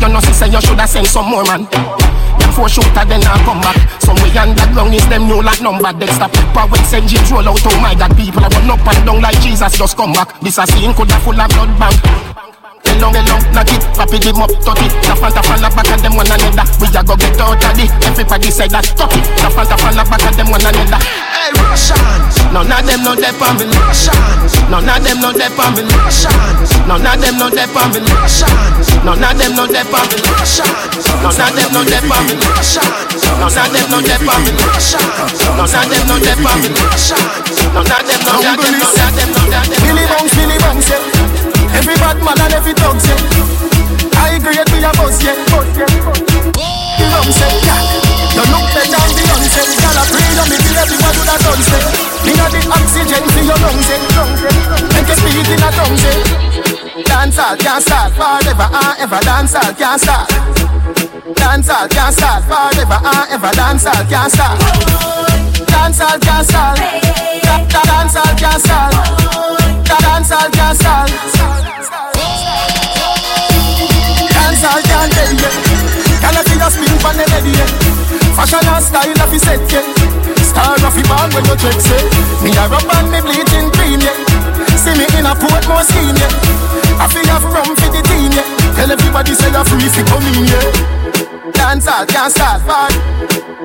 You 0.00 0.08
know, 0.08 0.20
say 0.20 0.48
you 0.48 0.60
shoulda 0.60 0.86
send 0.86 1.06
some 1.06 1.30
more 1.30 1.44
man. 1.44 1.64
Them 1.66 2.50
four 2.52 2.68
shooter 2.68 3.04
then 3.04 3.22
I 3.24 3.36
come 3.44 3.60
back. 3.60 3.76
Some 4.00 4.16
way 4.20 4.32
underground 4.36 4.94
is 4.94 5.06
them 5.08 5.28
new 5.28 5.42
like 5.42 5.60
number. 5.60 5.92
Dexter 5.92 6.28
Pepper 6.28 6.66
when. 6.68 6.82
James 7.06 7.30
roll 7.30 7.48
out. 7.48 7.60
Oh 7.64 7.80
my 7.80 7.94
God, 7.94 8.16
people 8.16 8.44
I 8.44 8.48
run 8.48 8.70
up 8.70 8.86
and 8.86 9.06
down 9.06 9.20
like 9.20 9.40
Jesus 9.40 9.76
just 9.76 9.96
come 9.96 10.12
back. 10.12 10.40
This 10.40 10.58
a 10.58 10.66
scene 10.66 10.94
coulda 10.94 11.18
full 11.20 11.38
of 11.38 11.48
blood 11.50 11.72
bank. 11.78 12.55
Long, 12.96 13.12
long, 13.12 13.42
knock 13.52 13.68
it, 13.70 13.82
pop 13.94 14.08
it, 14.12 14.22
them 14.24 14.40
up, 14.40 14.50
touch 14.64 14.80
it. 14.82 14.92
Tap 15.04 15.20
and 15.20 15.60
la 15.62 15.68
back 15.70 15.88
of 15.92 16.00
them 16.02 16.16
one 16.16 16.26
another. 16.26 16.64
We 16.80 16.88
a 16.96 17.04
go 17.04 17.14
get 17.16 17.36
out 17.38 17.60
of 17.60 17.78
it. 17.78 17.92
Everybody 18.02 18.50
say 18.50 18.68
that, 18.72 18.84
touch 18.96 19.12
it. 19.14 19.24
Tap 19.36 19.52
and 19.54 19.96
la 19.96 20.04
back 20.08 20.24
of 20.26 20.34
them 20.36 20.48
one 20.50 20.64
another. 20.64 20.98
Hey, 21.36 21.52
Russians, 21.60 22.34
none 22.50 22.66
of 22.72 22.80
them 22.88 23.04
no 23.04 23.12
dey 23.14 23.30
for 23.36 23.52
me. 23.54 23.68
Russians, 23.68 24.52
none 24.72 24.88
of 24.88 24.98
them 25.04 25.20
no 25.20 25.30
dey 25.36 25.46
for 25.52 25.68
me. 25.76 25.82
Russians, 25.86 26.70
none 26.88 27.04
of 27.06 27.14
them 27.20 27.36
no 27.38 27.46
dey 27.52 27.68
for 27.68 27.84
me. 27.92 28.00
Russians, 28.00 28.88
none 29.04 29.22
of 29.22 29.32
them 29.36 29.52
no 29.54 29.64
dey 29.68 29.84
for 29.84 30.02
me. 30.08 30.24
Russians, 30.26 31.04
none 31.22 31.36
of 31.36 31.52
them 31.54 31.70
no 31.70 31.80
dey 31.84 32.00
for 32.00 32.20
me. 32.26 32.34
Russians, 32.42 33.20
none 33.36 33.46
of 33.46 33.70
them 33.70 33.86
no 33.92 33.98
dey 34.00 34.18
for 34.24 34.38
me. 34.40 34.50
Russians, 34.66 35.38
none 35.54 35.68
of 35.68 35.84
them 35.86 36.02
no 36.08 36.16
dey 36.18 36.34
for 36.40 36.56
me. 36.58 36.68
Russians, 36.80 37.46
none 37.76 37.86
of 37.86 38.00
them 38.08 38.20
no 38.24 38.34
dey 38.34 38.56
for 38.56 38.56
me. 38.56 38.56
None 38.56 38.56
of 38.56 38.56
them 38.56 38.56
no 38.56 38.64
dey 38.66 38.96
for 38.96 39.30
me. 39.30 39.76
Billy 39.84 40.04
Bones, 40.08 40.32
Billy 40.34 40.58
Bones, 40.58 40.88
yeah. 40.88 41.15
Every 41.76 41.94
bad 42.00 42.18
man 42.24 42.40
and 42.40 42.52
every 42.56 42.72
dog, 42.72 42.96
yeah. 43.04 44.16
I 44.16 44.40
agree 44.40 44.56
with 44.56 44.80
your 44.80 44.94
boss, 44.96 45.20
yeah. 45.22 45.36
The 45.36 47.04
rum 47.12 47.28
say, 47.28 47.52
yeah. 47.62 47.84
You 48.32 48.44
look 48.48 48.66
better 48.72 48.96
than 48.96 49.12
Beyonce. 49.12 49.62
Girl, 49.80 49.96
I 49.96 50.04
pray 50.08 50.24
you 50.24 50.44
me 50.48 50.56
feel 50.56 50.78
everyone 50.80 51.12
do 51.12 51.22
that 51.28 51.40
done 51.44 51.62
say. 51.62 51.84
Me 52.24 52.32
got 52.32 52.50
the 52.52 52.60
oxygen 52.72 53.24
for 53.28 53.44
your 53.44 53.58
lungs, 53.60 53.88
yeah. 53.92 54.00
Make 54.92 55.08
you 55.08 55.16
speak 55.20 55.48
in 55.52 55.60
a 55.60 55.70
tongue, 55.76 56.00
yeah. 56.00 57.04
Dance 57.04 57.38
all 57.38 57.56
can't 57.56 57.82
start 57.84 58.12
forever 58.16 58.68
and 58.72 58.96
ever. 59.00 59.20
Dance 59.20 59.54
all 59.54 59.72
can't 59.76 60.00
start. 60.00 60.28
Dance 61.36 61.68
all 61.68 61.88
can't 61.88 62.14
start 62.16 62.42
forever 62.48 62.98
and 63.04 63.26
ever. 63.36 63.52
Dance 63.52 63.86
all 63.86 64.04
can't 64.08 64.32
start. 64.32 64.56
Dance 65.68 66.00
all 66.00 66.18
can't 66.18 66.46
start. 66.48 66.78
Dance 67.68 68.16
all 68.16 68.34
can't 68.40 68.60
start. 68.64 69.65
Dance 69.86 70.32
all 70.34 70.50
can't 70.50 70.74
start. 70.74 71.06
Dance 74.34 74.64
all 74.66 74.82
can't 74.82 75.12
tell 75.14 75.30
you. 75.30 75.50
Can 76.18 76.34
I 76.34 76.42
see 76.42 76.58
you 76.58 76.70
spin 76.74 76.98
for 76.98 77.14
the 77.14 77.22
lady? 77.30 77.54
Fashion 78.34 78.66
and 78.66 78.82
style 78.82 79.20
of 79.22 79.30
the 79.30 79.38
set, 79.38 79.62
yeah. 79.70 79.86
Star 80.42 80.74
of 80.74 80.90
the 80.90 81.02
band 81.06 81.30
when 81.34 81.44
you 81.46 81.56
check, 81.56 81.78
say. 81.78 82.02
Me 82.42 82.50
a 82.58 82.66
rub 82.66 82.82
and 82.98 83.14
me 83.14 83.20
bleaching 83.22 83.70
cream, 83.78 84.02
yeah. 84.02 84.16
See 84.74 84.90
me 84.98 85.06
in 85.14 85.26
a 85.26 85.38
Portmore 85.38 85.86
scheme, 85.86 86.18
yeah. 86.18 86.34
I 86.98 87.06
feel 87.06 87.26
have 87.30 87.46
rum 87.46 87.76
for 87.78 87.88
the 87.94 88.02
team, 88.02 88.32
yeah. 88.34 88.44
Tell 88.74 88.90
everybody 88.90 89.34
say 89.34 89.50
you're 89.54 89.64
free 89.64 89.86
if 89.86 89.96
you 89.96 90.04
come 90.04 90.26
in, 90.34 90.50
yeah. 90.50 91.05
Dance 91.52 91.86
all 91.86 92.04
can't 92.06 92.32
start 92.32 92.60
far. 92.62 92.88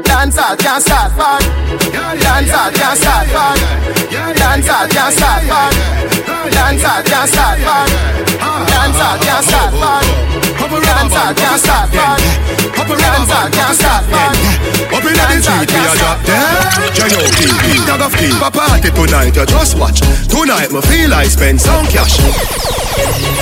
Dance 0.04 0.38
all 0.38 0.56
can't 0.56 0.84
start 0.84 1.12
far. 1.14 1.40
Dance 1.40 2.54
all 2.54 2.72
can't 2.72 2.98
start 2.98 3.28
far. 3.30 3.56
Dance 4.36 4.70
all 4.70 4.88
can't 4.88 5.14
start 5.14 5.44
far. 5.50 5.72
Dance 6.52 6.86
all 6.86 7.02
can't 7.02 7.30
start 7.30 7.60
far. 7.60 7.88
Dance 8.68 9.00
all 9.02 9.18
can't 9.18 9.46
start 9.46 10.51
far. 10.72 10.82
Dance 10.82 11.14
all 11.14 11.34
can't 11.34 11.60
start 11.60 11.90
far. 11.92 12.18
Dance 12.98 13.32
all 13.32 13.50
can't 13.50 13.76
start 13.76 14.06
far. 14.08 14.32
Up 14.92 15.04
in 15.04 15.14
the 15.16 15.26
street, 15.42 15.72
we 15.72 15.88
a 15.88 15.96
drop 15.98 16.20
dead 16.24 16.94
J.O.P. 16.94 17.86
Dog 17.88 18.02
of 18.02 18.14
key 18.16 18.32
A 18.44 18.52
party 18.52 18.92
tonight, 18.92 19.36
you 19.36 19.46
just 19.46 19.78
watch 19.78 20.00
Tonight, 20.28 20.72
me 20.72 20.82
feel 20.82 21.14
I 21.14 21.26
spend 21.26 21.60
some 21.60 21.86
cash 21.88 22.20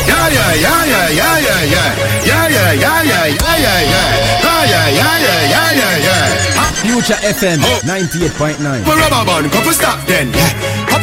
Yeah, 0.05 0.29
yeah, 0.29 0.53
yeah, 0.53 0.85
yeah, 0.85 1.09
yeah, 1.09 1.39
yeah, 1.41 1.63
yeah 1.65 1.89
Yeah, 2.23 2.47
yeah, 2.47 2.71
yeah, 2.73 3.01
yeah, 3.01 3.25
yeah, 3.25 3.57
yeah, 3.57 3.81
yeah 3.81 4.07
Yeah, 4.45 4.63
yeah, 4.69 4.87
yeah, 4.93 5.17
yeah, 5.19 5.41
yeah, 5.49 5.73
yeah, 5.73 6.05
yeah 6.05 6.69
Future 6.79 7.19
FM 7.27 7.59
98.9. 7.83 8.39
Pop 8.39 8.95
a 8.95 8.95
rubber 8.95 9.25
band, 9.25 9.51
couple 9.51 9.73
stop 9.73 9.99
then, 10.07 10.31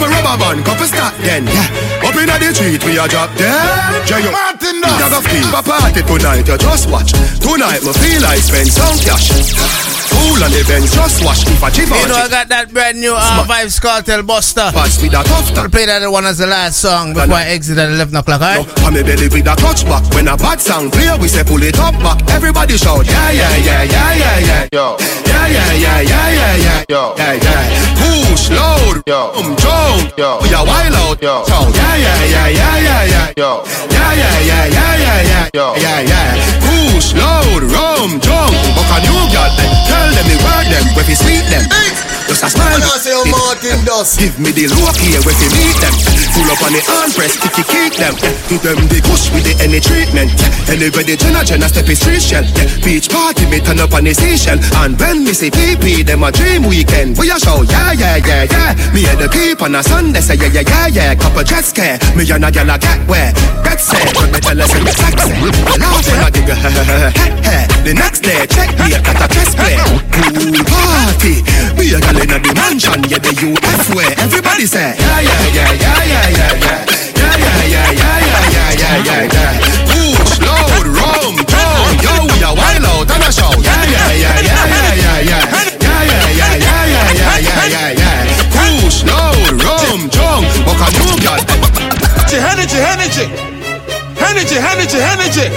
a 0.01 0.09
rubber 0.09 0.37
band, 0.39 0.65
couple 0.65 0.87
stop 0.87 1.15
then, 1.23 1.47
yeah. 1.47 2.07
Up 2.07 2.15
in 2.17 2.27
the 2.27 2.55
street, 2.55 2.83
we 2.85 2.99
a 2.99 3.09
drop 3.09 3.31
dead. 3.37 4.07
J.O. 4.07 4.31
Martin 4.31 4.81
of 5.13 5.25
key 5.27 5.43
A 5.55 5.63
party 5.63 6.03
tonight, 6.03 6.47
you 6.49 6.59
just 6.59 6.91
watch. 6.91 7.13
Tonight, 7.41 7.83
me 7.83 7.93
feel 7.93 8.25
I 8.25 8.37
spend 8.37 8.69
some 8.69 8.99
cash 8.99 9.86
Cool 10.17 10.41
on 10.45 10.51
the 10.51 10.65
bench, 10.67 10.89
just 10.93 11.21
watch 11.25 11.45
If 11.45 11.63
I 11.63 11.69
chip 11.71 11.89
You 11.93 12.09
know 12.09 12.17
I 12.17 12.29
got 12.29 12.49
that 12.49 12.73
brand 12.73 13.01
new 13.01 13.13
uh, 13.13 13.45
Vybz 13.45 13.81
Kartel 13.81 14.23
Buster. 14.25 14.73
Pass 14.73 15.01
me 15.03 15.09
that 15.13 15.27
tough 15.27 15.53
I'll 15.57 15.69
play 15.69 15.85
that 15.87 16.01
one 16.09 16.25
as 16.25 16.39
the 16.39 16.47
last 16.47 16.81
song 16.81 17.13
before 17.13 17.37
I 17.37 17.45
exit 17.53 17.77
at 17.79 17.89
11 17.93 18.17
o'clock, 18.17 18.41
alright? 18.41 18.65
On 18.85 18.93
me 18.95 19.03
belly 19.03 19.29
with 19.29 19.47
a 19.47 19.55
touch 19.57 19.85
back 19.85 20.03
When 20.15 20.29
a 20.29 20.37
bad 20.37 20.61
sound 20.61 20.93
clear, 20.93 21.17
we 21.21 21.29
say 21.29 21.45
pull 21.45 21.63
it 21.63 21.79
up 21.79 21.95
back 22.01 22.17
Everybody 22.33 22.77
shout, 22.81 23.05
yeah, 23.07 23.31
yeah, 23.31 23.57
yeah, 23.61 23.83
yeah, 23.85 24.13
yeah, 24.17 24.39
yeah 24.41 24.69
Yo, 24.73 24.97
yeah, 25.29 25.47
yeah, 25.53 25.73
yeah, 25.77 26.01
yeah, 26.01 26.29
yeah, 26.33 26.57
yeah 26.57 26.85
Yo, 26.89 27.15
yeah, 27.17 27.37
yeah 27.37 27.65
Push, 28.01 28.49
load, 28.57 29.03
yo, 29.07 29.37
um, 29.37 29.53
jump 29.61 30.17
Yo, 30.17 30.41
we 30.41 30.49
a 30.53 30.61
wild 30.65 30.97
out, 30.97 31.21
yo 31.21 31.45
Shout, 31.45 31.69
yeah, 31.77 31.97
yeah, 31.97 32.25
yeah, 32.25 32.49
yeah, 32.49 32.77
yeah, 32.81 33.05
yeah 33.05 33.33
Yo, 33.37 33.51
yeah, 33.93 34.13
yeah, 34.17 34.37
yeah, 34.49 34.65
yeah, 34.65 34.93
yeah, 34.97 35.21
yeah 35.29 35.45
Yo, 35.53 35.67
yeah, 35.77 36.01
yeah 36.09 36.33
Push, 36.65 37.13
load, 37.13 37.63
rum, 37.69 38.17
jump 38.25 38.57
Book 38.77 38.91
a 38.93 38.99
new 39.05 39.21
girl, 39.33 39.53
eh, 39.61 39.73
tell 40.07 40.23
them 40.23 40.27
the 40.31 40.39
word 40.45 40.67
them. 40.71 40.85
Where 40.95 41.05
fi 41.05 41.15
sweet 41.15 41.45
them 41.51 41.65
Just 42.29 42.45
a 42.45 42.51
smile. 42.51 42.79
Martin 43.27 43.85
Dust. 43.85 44.19
Give 44.19 44.39
me 44.39 44.51
the 44.51 44.69
look 44.69 44.97
here 44.97 45.21
where 45.23 45.35
fi 45.35 45.49
meet 45.57 45.77
them 45.83 46.16
Pull 46.37 46.53
up 46.53 46.61
on 46.69 46.73
the 46.77 46.85
hand 46.85 47.17
press, 47.17 47.41
kick 47.41 47.57
it, 47.57 47.67
kick 47.67 47.93
them. 47.97 48.13
Them 48.61 48.77
the 48.93 49.01
kush 49.01 49.33
with 49.33 49.49
the 49.49 49.57
any 49.65 49.81
treatment. 49.81 50.29
Anyway 50.69 51.03
the 51.03 51.17
Jenna 51.17 51.41
Jenna 51.41 51.69
step 51.73 51.89
is 51.89 51.97
street 51.99 52.21
shell. 52.21 52.45
Beach 52.85 53.09
party 53.09 53.49
me 53.49 53.59
turn 53.65 53.81
up 53.81 53.97
on 53.97 54.05
the 54.05 54.13
station 54.13 54.59
And 54.77 54.99
when 55.01 55.25
me 55.25 55.33
say 55.33 55.49
PP 55.49 56.05
them 56.05 56.23
a 56.23 56.31
dream 56.31 56.69
weekend. 56.69 57.17
We 57.17 57.31
a 57.33 57.39
show 57.41 57.63
yeah 57.65 57.93
yeah 57.97 58.21
yeah 58.21 58.45
yeah. 58.45 58.77
Me 58.93 59.09
and 59.09 59.17
the 59.17 59.29
keep 59.33 59.63
on 59.65 59.75
a 59.75 59.83
Sunday 59.83 60.21
say 60.21 60.37
yeah 60.37 60.53
yeah 60.53 60.67
yeah 60.67 60.89
yeah. 60.93 61.15
Couple 61.17 61.43
jet 61.43 61.65
scare 61.65 61.97
Me 62.13 62.29
and 62.29 62.45
a 62.45 62.51
gal 62.53 62.69
a 62.69 62.77
get 62.77 63.01
where? 63.09 63.33
Get 63.65 63.81
set. 63.81 64.13
When 64.21 64.29
me 64.33 64.41
tell 64.45 64.61
her 64.61 64.69
say 64.69 64.83
me 64.85 64.93
sexy 64.93 65.33
Laugh 65.81 66.05
when 66.05 66.21
I 66.21 66.29
you 66.37 66.45
The 67.87 67.93
next 67.97 68.21
day 68.21 68.45
check 68.51 68.77
me 68.83 68.93
at 68.93 69.07
a 69.09 69.27
chest 69.33 69.57
play 69.57 69.77
Pool 70.13 70.53
party. 70.69 71.41
Me 71.81 71.93
a 71.95 71.99
in 72.03 72.35
a 72.35 72.39
the 72.43 72.53
mansion 72.57 73.01
Yeah 73.09 73.23
the 73.25 73.33
UF 73.33 73.95
where? 73.95 74.13
Everybody 74.21 74.67
say 74.67 74.97
Yeah 74.99 75.21
yeah 75.23 75.55
yeah 75.55 75.73
yeah 75.73 76.05
yeah 76.05 76.26
yeah 76.31 76.53
yeah 76.65 76.79
Yeah 77.17 77.35
yeah 77.39 77.61
yeah 77.67 77.91
yeah 77.93 78.19
yeah 78.23 78.71
yeah 78.83 78.99
yeah 79.07 79.23
yeah 79.27 79.53
yeah 82.41 82.53
wild 82.55 82.85
out 82.87 83.11
and 83.11 83.25
a 83.25 83.31
show 83.33 83.51
Yeah 83.61 83.75
yeah 83.87 84.13
yeah 84.13 84.41
yeah 84.41 84.67
yeah 84.67 84.95
yeah 84.95 85.19
yeah 85.21 85.43
Yeah 85.47 86.03
yeah 86.03 86.31
yeah 86.31 86.55
yeah 86.57 86.77
yeah 86.87 87.07
yeah 87.15 87.39
yeah 87.39 87.67
yeah 87.69 87.91
yeah 88.01 88.25
rum. 89.65 90.01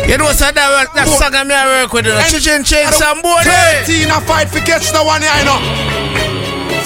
You 0.10 0.18
know, 0.18 0.32
so 0.32 0.52
that, 0.52 0.68
work- 0.70 0.94
that 0.94 1.08
song 1.08 1.34
I 1.36 1.44
I 1.44 1.82
work 1.84 1.94
with, 1.94 2.06
you 2.06 2.14
know. 2.14 2.22
Chicken 2.30 2.64
chain 2.64 2.88
some 2.92 3.22
boy, 3.22 3.42
Thirteen 3.44 4.10
a 4.12 4.20
fight 4.22 4.50
for 4.50 4.60
catch 4.60 4.92
the 4.92 5.04
one 5.04 5.22
here, 5.22 5.32
I 5.34 5.44
know. 5.44 6.29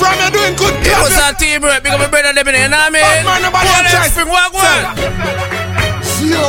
From 0.03 0.19
you 0.19 0.29
doing 0.35 0.55
good, 0.59 0.75
You 0.83 0.91
know, 0.91 1.07
clap 1.07 1.39
so 1.39 1.39
team 1.39 1.63
work, 1.63 1.79
big 1.79 1.95
up 1.95 1.99
my 2.03 2.11
brother, 2.11 2.35
them 2.35 2.43
in 2.51 2.59
you 2.59 2.67
know 2.67 2.75
what 2.75 2.91
I 2.91 2.95
mean? 2.95 3.07
Bad 3.07 3.23
man, 3.23 3.39
nobody 3.47 3.71
One 3.71 3.87
a 3.87 3.91
try. 3.95 4.07
spring, 4.11 4.27
what, 4.27 4.51
what? 4.51 4.83
Yo, 6.27 6.43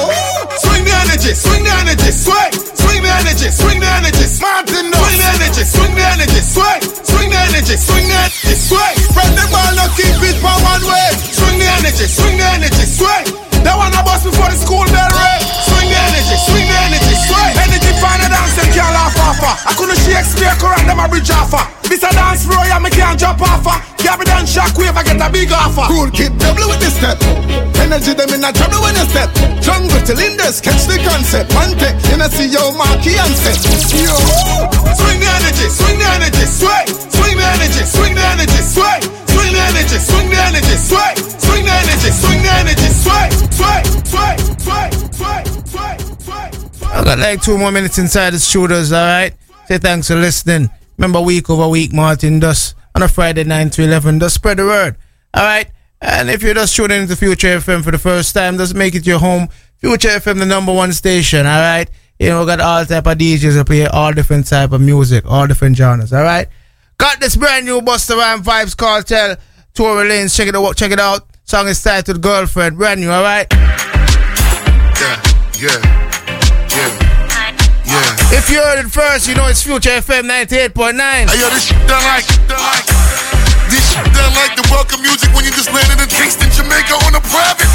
swing 0.59 0.83
the 0.83 0.95
energy, 1.07 1.31
swing 1.39 1.63
the 1.63 1.71
energy, 1.71 2.11
swing, 2.11 2.51
swing 2.75 2.99
the 3.03 3.11
energy, 3.15 3.49
swing 3.55 3.79
the 3.79 3.87
energy, 3.87 4.27
Martin 4.43 4.91
no. 4.91 4.99
Swing 4.99 5.19
the 5.23 5.29
energy, 5.39 5.63
swing 5.63 5.95
the 5.95 6.03
energy, 6.03 6.43
swing, 6.43 6.81
swing 7.07 7.31
the 7.31 7.39
energy, 7.47 7.77
swing 7.79 8.07
the 8.11 8.17
energy, 8.27 8.55
swing. 8.59 8.95
Spread 9.07 9.31
the 9.39 9.47
ball, 9.55 9.71
no 9.79 9.87
keep 9.95 10.19
it 10.19 10.37
for 10.43 10.55
one 10.67 10.83
way. 10.87 11.09
Swing 11.31 11.59
the 11.59 11.69
energy, 11.79 12.07
swing 12.11 12.35
the 12.39 12.47
energy, 12.59 12.87
swing. 12.91 13.25
That 13.63 13.79
one 13.79 13.95
I 13.95 14.03
bust 14.03 14.27
before 14.27 14.51
the 14.51 14.59
school 14.59 14.83
bell 14.91 15.11
ring. 15.15 15.43
Swing 15.71 15.89
the 15.91 15.99
energy, 16.11 16.37
swing 16.43 16.67
the 16.71 16.79
energy, 16.91 17.15
swing. 17.23 17.53
Energy 17.67 17.84
find 18.01 18.21
a 18.23 18.29
dance 18.29 18.57
and 18.59 18.71
can't 18.75 18.93
laugh 18.95 19.17
off 19.21 19.41
her. 19.43 19.55
I 19.71 19.73
couldn't 19.75 20.01
Shakespeare, 20.01 20.55
Quran, 20.59 20.87
them 20.87 21.01
a 21.01 21.07
bridge 21.09 21.31
off 21.31 21.53
her. 21.53 21.65
This 21.89 22.03
a 22.03 22.11
dance 22.11 22.45
floor, 22.47 22.65
yeah, 22.67 22.79
me 22.79 22.91
can't 22.91 23.19
jump 23.19 23.43
off 23.43 23.65
her. 23.65 23.79
Can't 24.01 24.21
be 24.21 24.27
done 24.29 24.45
Shockwave, 24.45 24.97
I 24.97 25.03
get 25.03 25.21
a 25.21 25.29
big 25.33 25.53
offer. 25.53 25.89
Cool, 25.89 26.11
keep 26.11 26.37
double 26.37 26.69
with 26.69 26.81
the 26.81 26.91
step. 26.93 27.17
Energy 27.81 28.13
them 28.13 28.33
in 28.33 28.45
a 28.45 28.53
trouble 28.53 28.81
when 28.85 28.95
you 28.97 29.07
step. 29.09 29.33
Jungle 29.65 30.01
till 30.05 30.21
in 30.21 30.37
this, 30.37 30.61
catch 30.61 30.85
the 30.85 31.01
concept. 31.01 31.53
One 31.57 31.73
take, 31.81 31.97
you 32.13 32.17
know 32.21 32.29
see 32.29 32.49
your 32.53 32.73
marquee 32.77 33.17
and 33.17 33.33
step. 33.33 33.57
Yo, 33.97 34.13
swing 34.99 35.21
the 35.21 35.29
energy, 35.41 35.67
swing 35.73 35.99
the 36.01 36.09
energy, 36.21 36.45
sway. 36.45 36.85
Swing 37.17 37.37
the 37.37 37.47
energy, 37.49 37.83
swing 37.85 38.15
the 38.15 38.25
energy, 38.25 38.61
sway. 38.61 39.01
Swing 39.29 39.53
the 39.53 39.63
energy, 39.73 39.99
swing 39.99 40.29
the 40.29 40.41
energy, 40.41 40.77
sway. 40.77 41.13
Swing 41.41 41.65
the 41.65 41.73
energy, 41.73 42.11
swing 42.13 42.41
the 42.45 42.53
energy, 42.61 42.91
sway. 42.93 43.29
Sway, 43.57 43.81
sway, 44.05 44.37
sway, 44.61 44.91
sway, 45.13 45.45
sway, 45.73 45.97
sway. 46.21 46.64
I 46.93 47.03
got 47.05 47.19
like 47.19 47.43
two 47.43 47.59
more 47.59 47.73
minutes 47.73 47.99
inside 47.99 48.31
the 48.31 48.39
studios, 48.39 48.93
alright? 48.93 49.35
Say 49.67 49.79
thanks 49.79 50.09
for 50.09 50.15
listening. 50.17 50.71
Remember, 50.99 51.21
week 51.21 51.51
over 51.51 51.69
week, 51.69 51.93
Martin 51.93 52.39
Dust 52.39 52.75
on 52.95 53.03
a 53.03 53.09
Friday 53.09 53.45
9 53.45 53.71
to 53.71 53.83
11. 53.83 54.21
Just 54.21 54.37
spread 54.37 54.59
the 54.59 54.65
word, 54.65 54.97
alright? 55.37 55.71
And 56.01 56.31
if 56.31 56.43
you're 56.43 56.55
just 56.55 56.77
tuning 56.77 57.03
into 57.03 57.17
Future 57.17 57.59
FM 57.59 57.83
for 57.83 57.91
the 57.91 57.99
first 57.99 58.35
time, 58.35 58.59
just 58.59 58.75
make 58.75 58.95
it 58.95 59.07
your 59.07 59.19
home. 59.19 59.49
Future 59.79 60.09
FM, 60.09 60.39
the 60.39 60.47
number 60.47 60.73
one 60.73 60.93
station, 60.93 61.47
alright? 61.47 61.91
You 62.19 62.29
know, 62.29 62.41
we 62.41 62.47
got 62.47 62.61
all 62.61 62.85
type 62.85 63.07
of 63.07 63.19
DJs 63.19 63.55
that 63.55 63.67
play 63.67 63.87
all 63.87 64.13
different 64.13 64.47
type 64.47 64.73
of 64.73 64.81
music, 64.81 65.25
all 65.27 65.47
different 65.47 65.77
genres, 65.77 66.13
alright? 66.13 66.49
Got 66.99 67.21
this 67.21 67.37
brand 67.37 67.67
new 67.67 67.83
Buster 67.83 68.17
Rhyme 68.17 68.43
Vybz 68.43 68.77
Kartel, 68.77 69.37
Tory 69.75 70.09
Lanez. 70.09 70.37
Check 70.37 70.49
it 70.49 70.55
out, 70.55 70.77
check 70.77 70.93
it 70.93 71.01
out. 71.01 71.27
Song 71.45 71.67
is 71.67 71.83
titled 71.83 72.23
Girlfriend, 72.23 72.79
brand 72.79 73.01
new, 73.01 73.11
alright? 73.11 73.53
Yeah, 73.53 75.21
yeah, 75.59 76.04
yeah. 77.95 78.39
If 78.39 78.51
you 78.51 78.59
heard 78.59 78.79
it 78.83 78.91
first, 78.91 79.29
you 79.29 79.35
know 79.35 79.47
it's 79.47 79.63
Future 79.63 80.03
FM 80.03 80.27
98.9. 80.27 80.99
Hey, 81.31 81.39
yo, 81.39 81.49
this 81.51 81.71
shit 81.71 81.79
done 81.87 82.03
like, 82.03 82.27
done 82.51 82.59
like, 82.59 82.87
this 83.71 83.85
shit 83.95 84.05
done 84.13 84.35
like 84.35 84.55
the 84.59 84.67
welcome 84.71 85.03
music 85.03 85.31
when 85.35 85.45
you 85.45 85.53
just 85.55 85.71
landed 85.71 86.03
in 86.03 86.09
Kingston, 86.11 86.51
Jamaica 86.51 86.95
on 87.07 87.15
a 87.15 87.23
private. 87.31 87.71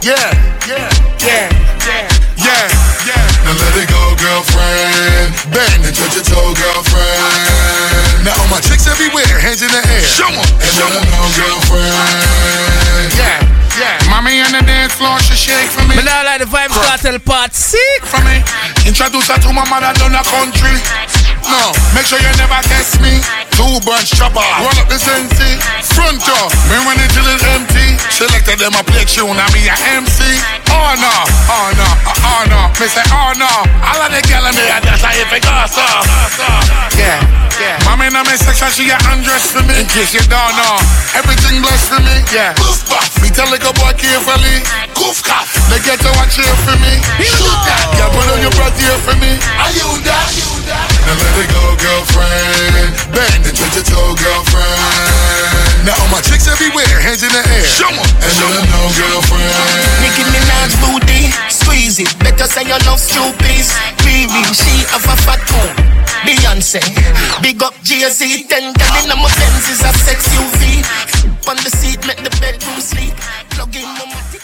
Yeah, 0.00 0.14
yeah, 0.68 0.88
yeah, 1.18 1.48
yeah, 1.82 2.06
yeah, 2.38 2.68
yeah. 3.08 3.44
Now 3.44 3.56
let 3.56 3.74
it 3.74 3.88
go, 3.90 4.14
girlfriend. 4.20 5.34
Bang 5.50 5.80
and 5.82 5.94
touch 5.96 6.14
your 6.14 6.22
toe, 6.22 6.54
girlfriend. 6.54 8.24
Now 8.24 8.36
all 8.38 8.48
my 8.48 8.60
chicks 8.60 8.86
everywhere, 8.86 9.26
hands 9.40 9.62
in 9.62 9.72
the 9.72 9.82
air. 9.82 10.04
Show 10.06 10.28
'em, 10.30 10.38
and 10.38 10.72
let 10.78 10.92
'em 10.92 11.04
know, 11.10 11.26
girlfriend. 11.34 13.10
Yeah, 13.18 13.42
yeah. 13.78 13.98
Mommy 14.10 14.42
on 14.42 14.52
the 14.52 14.62
dance 14.66 14.94
floor, 14.94 15.18
she 15.22 15.34
shake 15.34 15.70
for 15.70 15.86
me. 15.86 15.94
But 15.94 16.04
now 16.04 16.24
like 16.26 16.42
the 16.42 16.50
Vybz 16.50 16.74
Kartel 16.74 17.18
part 17.24 17.54
C. 17.54 17.78
For 18.02 18.20
me, 18.26 18.42
introduce 18.86 19.30
her 19.30 19.38
to 19.38 19.52
my 19.54 19.64
mother 19.70 19.94
down 19.98 20.12
the 20.12 20.22
country. 20.26 20.74
No, 21.48 21.72
make 21.96 22.04
sure 22.04 22.20
you 22.20 22.28
never 22.36 22.60
test 22.68 23.00
me. 23.00 23.24
Two 23.56 23.80
bunch 23.82 24.14
chopper, 24.14 24.44
roll 24.62 24.76
up 24.78 24.86
the 24.86 25.00
sensi. 25.00 25.56
Front 25.96 26.20
door, 26.22 26.46
me 26.68 26.76
when 26.84 27.00
it 27.00 27.10
till 27.10 27.26
it's 27.26 27.42
empty. 27.56 27.96
Selected 28.12 28.60
them 28.60 28.76
a 28.76 28.84
play 28.84 29.08
tune, 29.08 29.34
I 29.34 29.48
be 29.50 29.64
a 29.66 29.74
MC. 29.96 30.20
Oh 30.70 30.92
no, 31.00 31.14
oh 31.50 31.68
no, 31.74 31.88
oh, 32.22 32.42
no. 32.52 32.60
Me 32.78 32.86
say 32.86 33.02
oh 33.10 33.32
no. 33.34 33.50
All 33.80 34.00
of 34.04 34.12
the 34.12 34.20
girl 34.28 34.44
in 34.46 34.54
me, 34.54 34.64
that's 34.68 35.02
how 35.02 35.10
if 35.16 35.32
it 35.32 35.42
goes 35.42 35.72
so. 35.72 35.82
Yeah, 37.00 37.18
yeah. 37.58 37.80
Mommy 37.88 38.12
in 38.12 38.14
my 38.14 38.22
section, 38.36 38.68
she 38.70 38.84
get 38.86 39.00
undressed 39.08 39.50
for 39.50 39.64
me. 39.64 39.74
In 39.80 39.88
case 39.88 40.12
you 40.14 40.22
don't 40.28 40.54
know, 40.54 40.76
everything 41.16 41.64
blessed 41.64 41.88
for 41.90 42.02
me. 42.04 42.14
Yeah. 42.30 42.54
Goof 42.60 42.84
buff, 42.86 43.08
me 43.24 43.32
tell 43.32 43.48
like 43.48 43.64
a 43.64 43.72
boy 43.72 43.96
carefully. 43.96 44.62
Goof 44.94 45.24
cough, 45.24 45.50
they 45.72 45.80
get 45.80 45.98
to 46.04 46.12
watch 46.20 46.36
here 46.36 46.58
for 46.62 46.76
me. 46.78 47.00
Shoot 47.24 47.58
that, 47.66 47.88
yeah, 47.96 48.12
put 48.12 48.28
on 48.30 48.38
your 48.44 48.54
breath 48.54 48.76
here 48.78 49.00
for 49.02 49.16
me. 49.18 49.34
Are 49.58 49.72
you 49.74 49.88
that? 50.06 50.57
Now 50.68 51.16
let 51.16 51.34
it 51.40 51.48
go, 51.48 51.64
girlfriend. 51.80 52.92
Bang 53.16 53.40
the 53.42 53.52
touch 53.52 53.74
your 53.74 53.84
toe, 53.84 54.12
girlfriend. 54.14 55.86
Now 55.86 55.96
all 56.02 56.10
my 56.12 56.20
chicks 56.20 56.46
everywhere, 56.48 56.84
hands 57.00 57.22
in 57.22 57.32
the 57.32 57.40
air. 57.40 57.64
Show 57.64 57.88
Show 57.88 57.94
'em 57.94 58.04
and 58.04 58.34
let 58.40 58.52
'em 58.60 58.66
know, 58.72 58.86
girlfriend. 58.92 60.02
Nicki 60.02 60.24
Minaj 60.32 60.72
booty, 60.82 61.32
squeeze 61.48 61.98
it. 61.98 62.12
Better 62.18 62.46
say 62.46 62.64
you 62.68 62.78
love 62.84 63.00
Stupid. 63.00 63.64
Baby, 64.04 64.42
she 64.52 64.74
have 64.92 65.06
a 65.08 65.16
fat 65.24 65.40
bone. 65.48 65.76
Beyonce, 66.26 66.80
big 67.40 67.62
up 67.62 67.74
Jay 67.82 68.04
Z. 68.10 68.44
Ten 68.50 68.72
gal 68.74 68.96
in 69.04 69.08
my 69.22 69.30
Benz 69.38 69.68
is 69.72 69.80
a 69.80 69.92
sex 70.04 70.18
UV. 70.36 70.82
On 71.48 71.56
the 71.56 71.70
seat, 71.78 72.04
make 72.06 72.22
the 72.22 72.30
bedroom 72.40 72.80
sleep. 72.80 73.14
Plug 73.50 73.74
in 73.76 73.88
my 73.96 74.38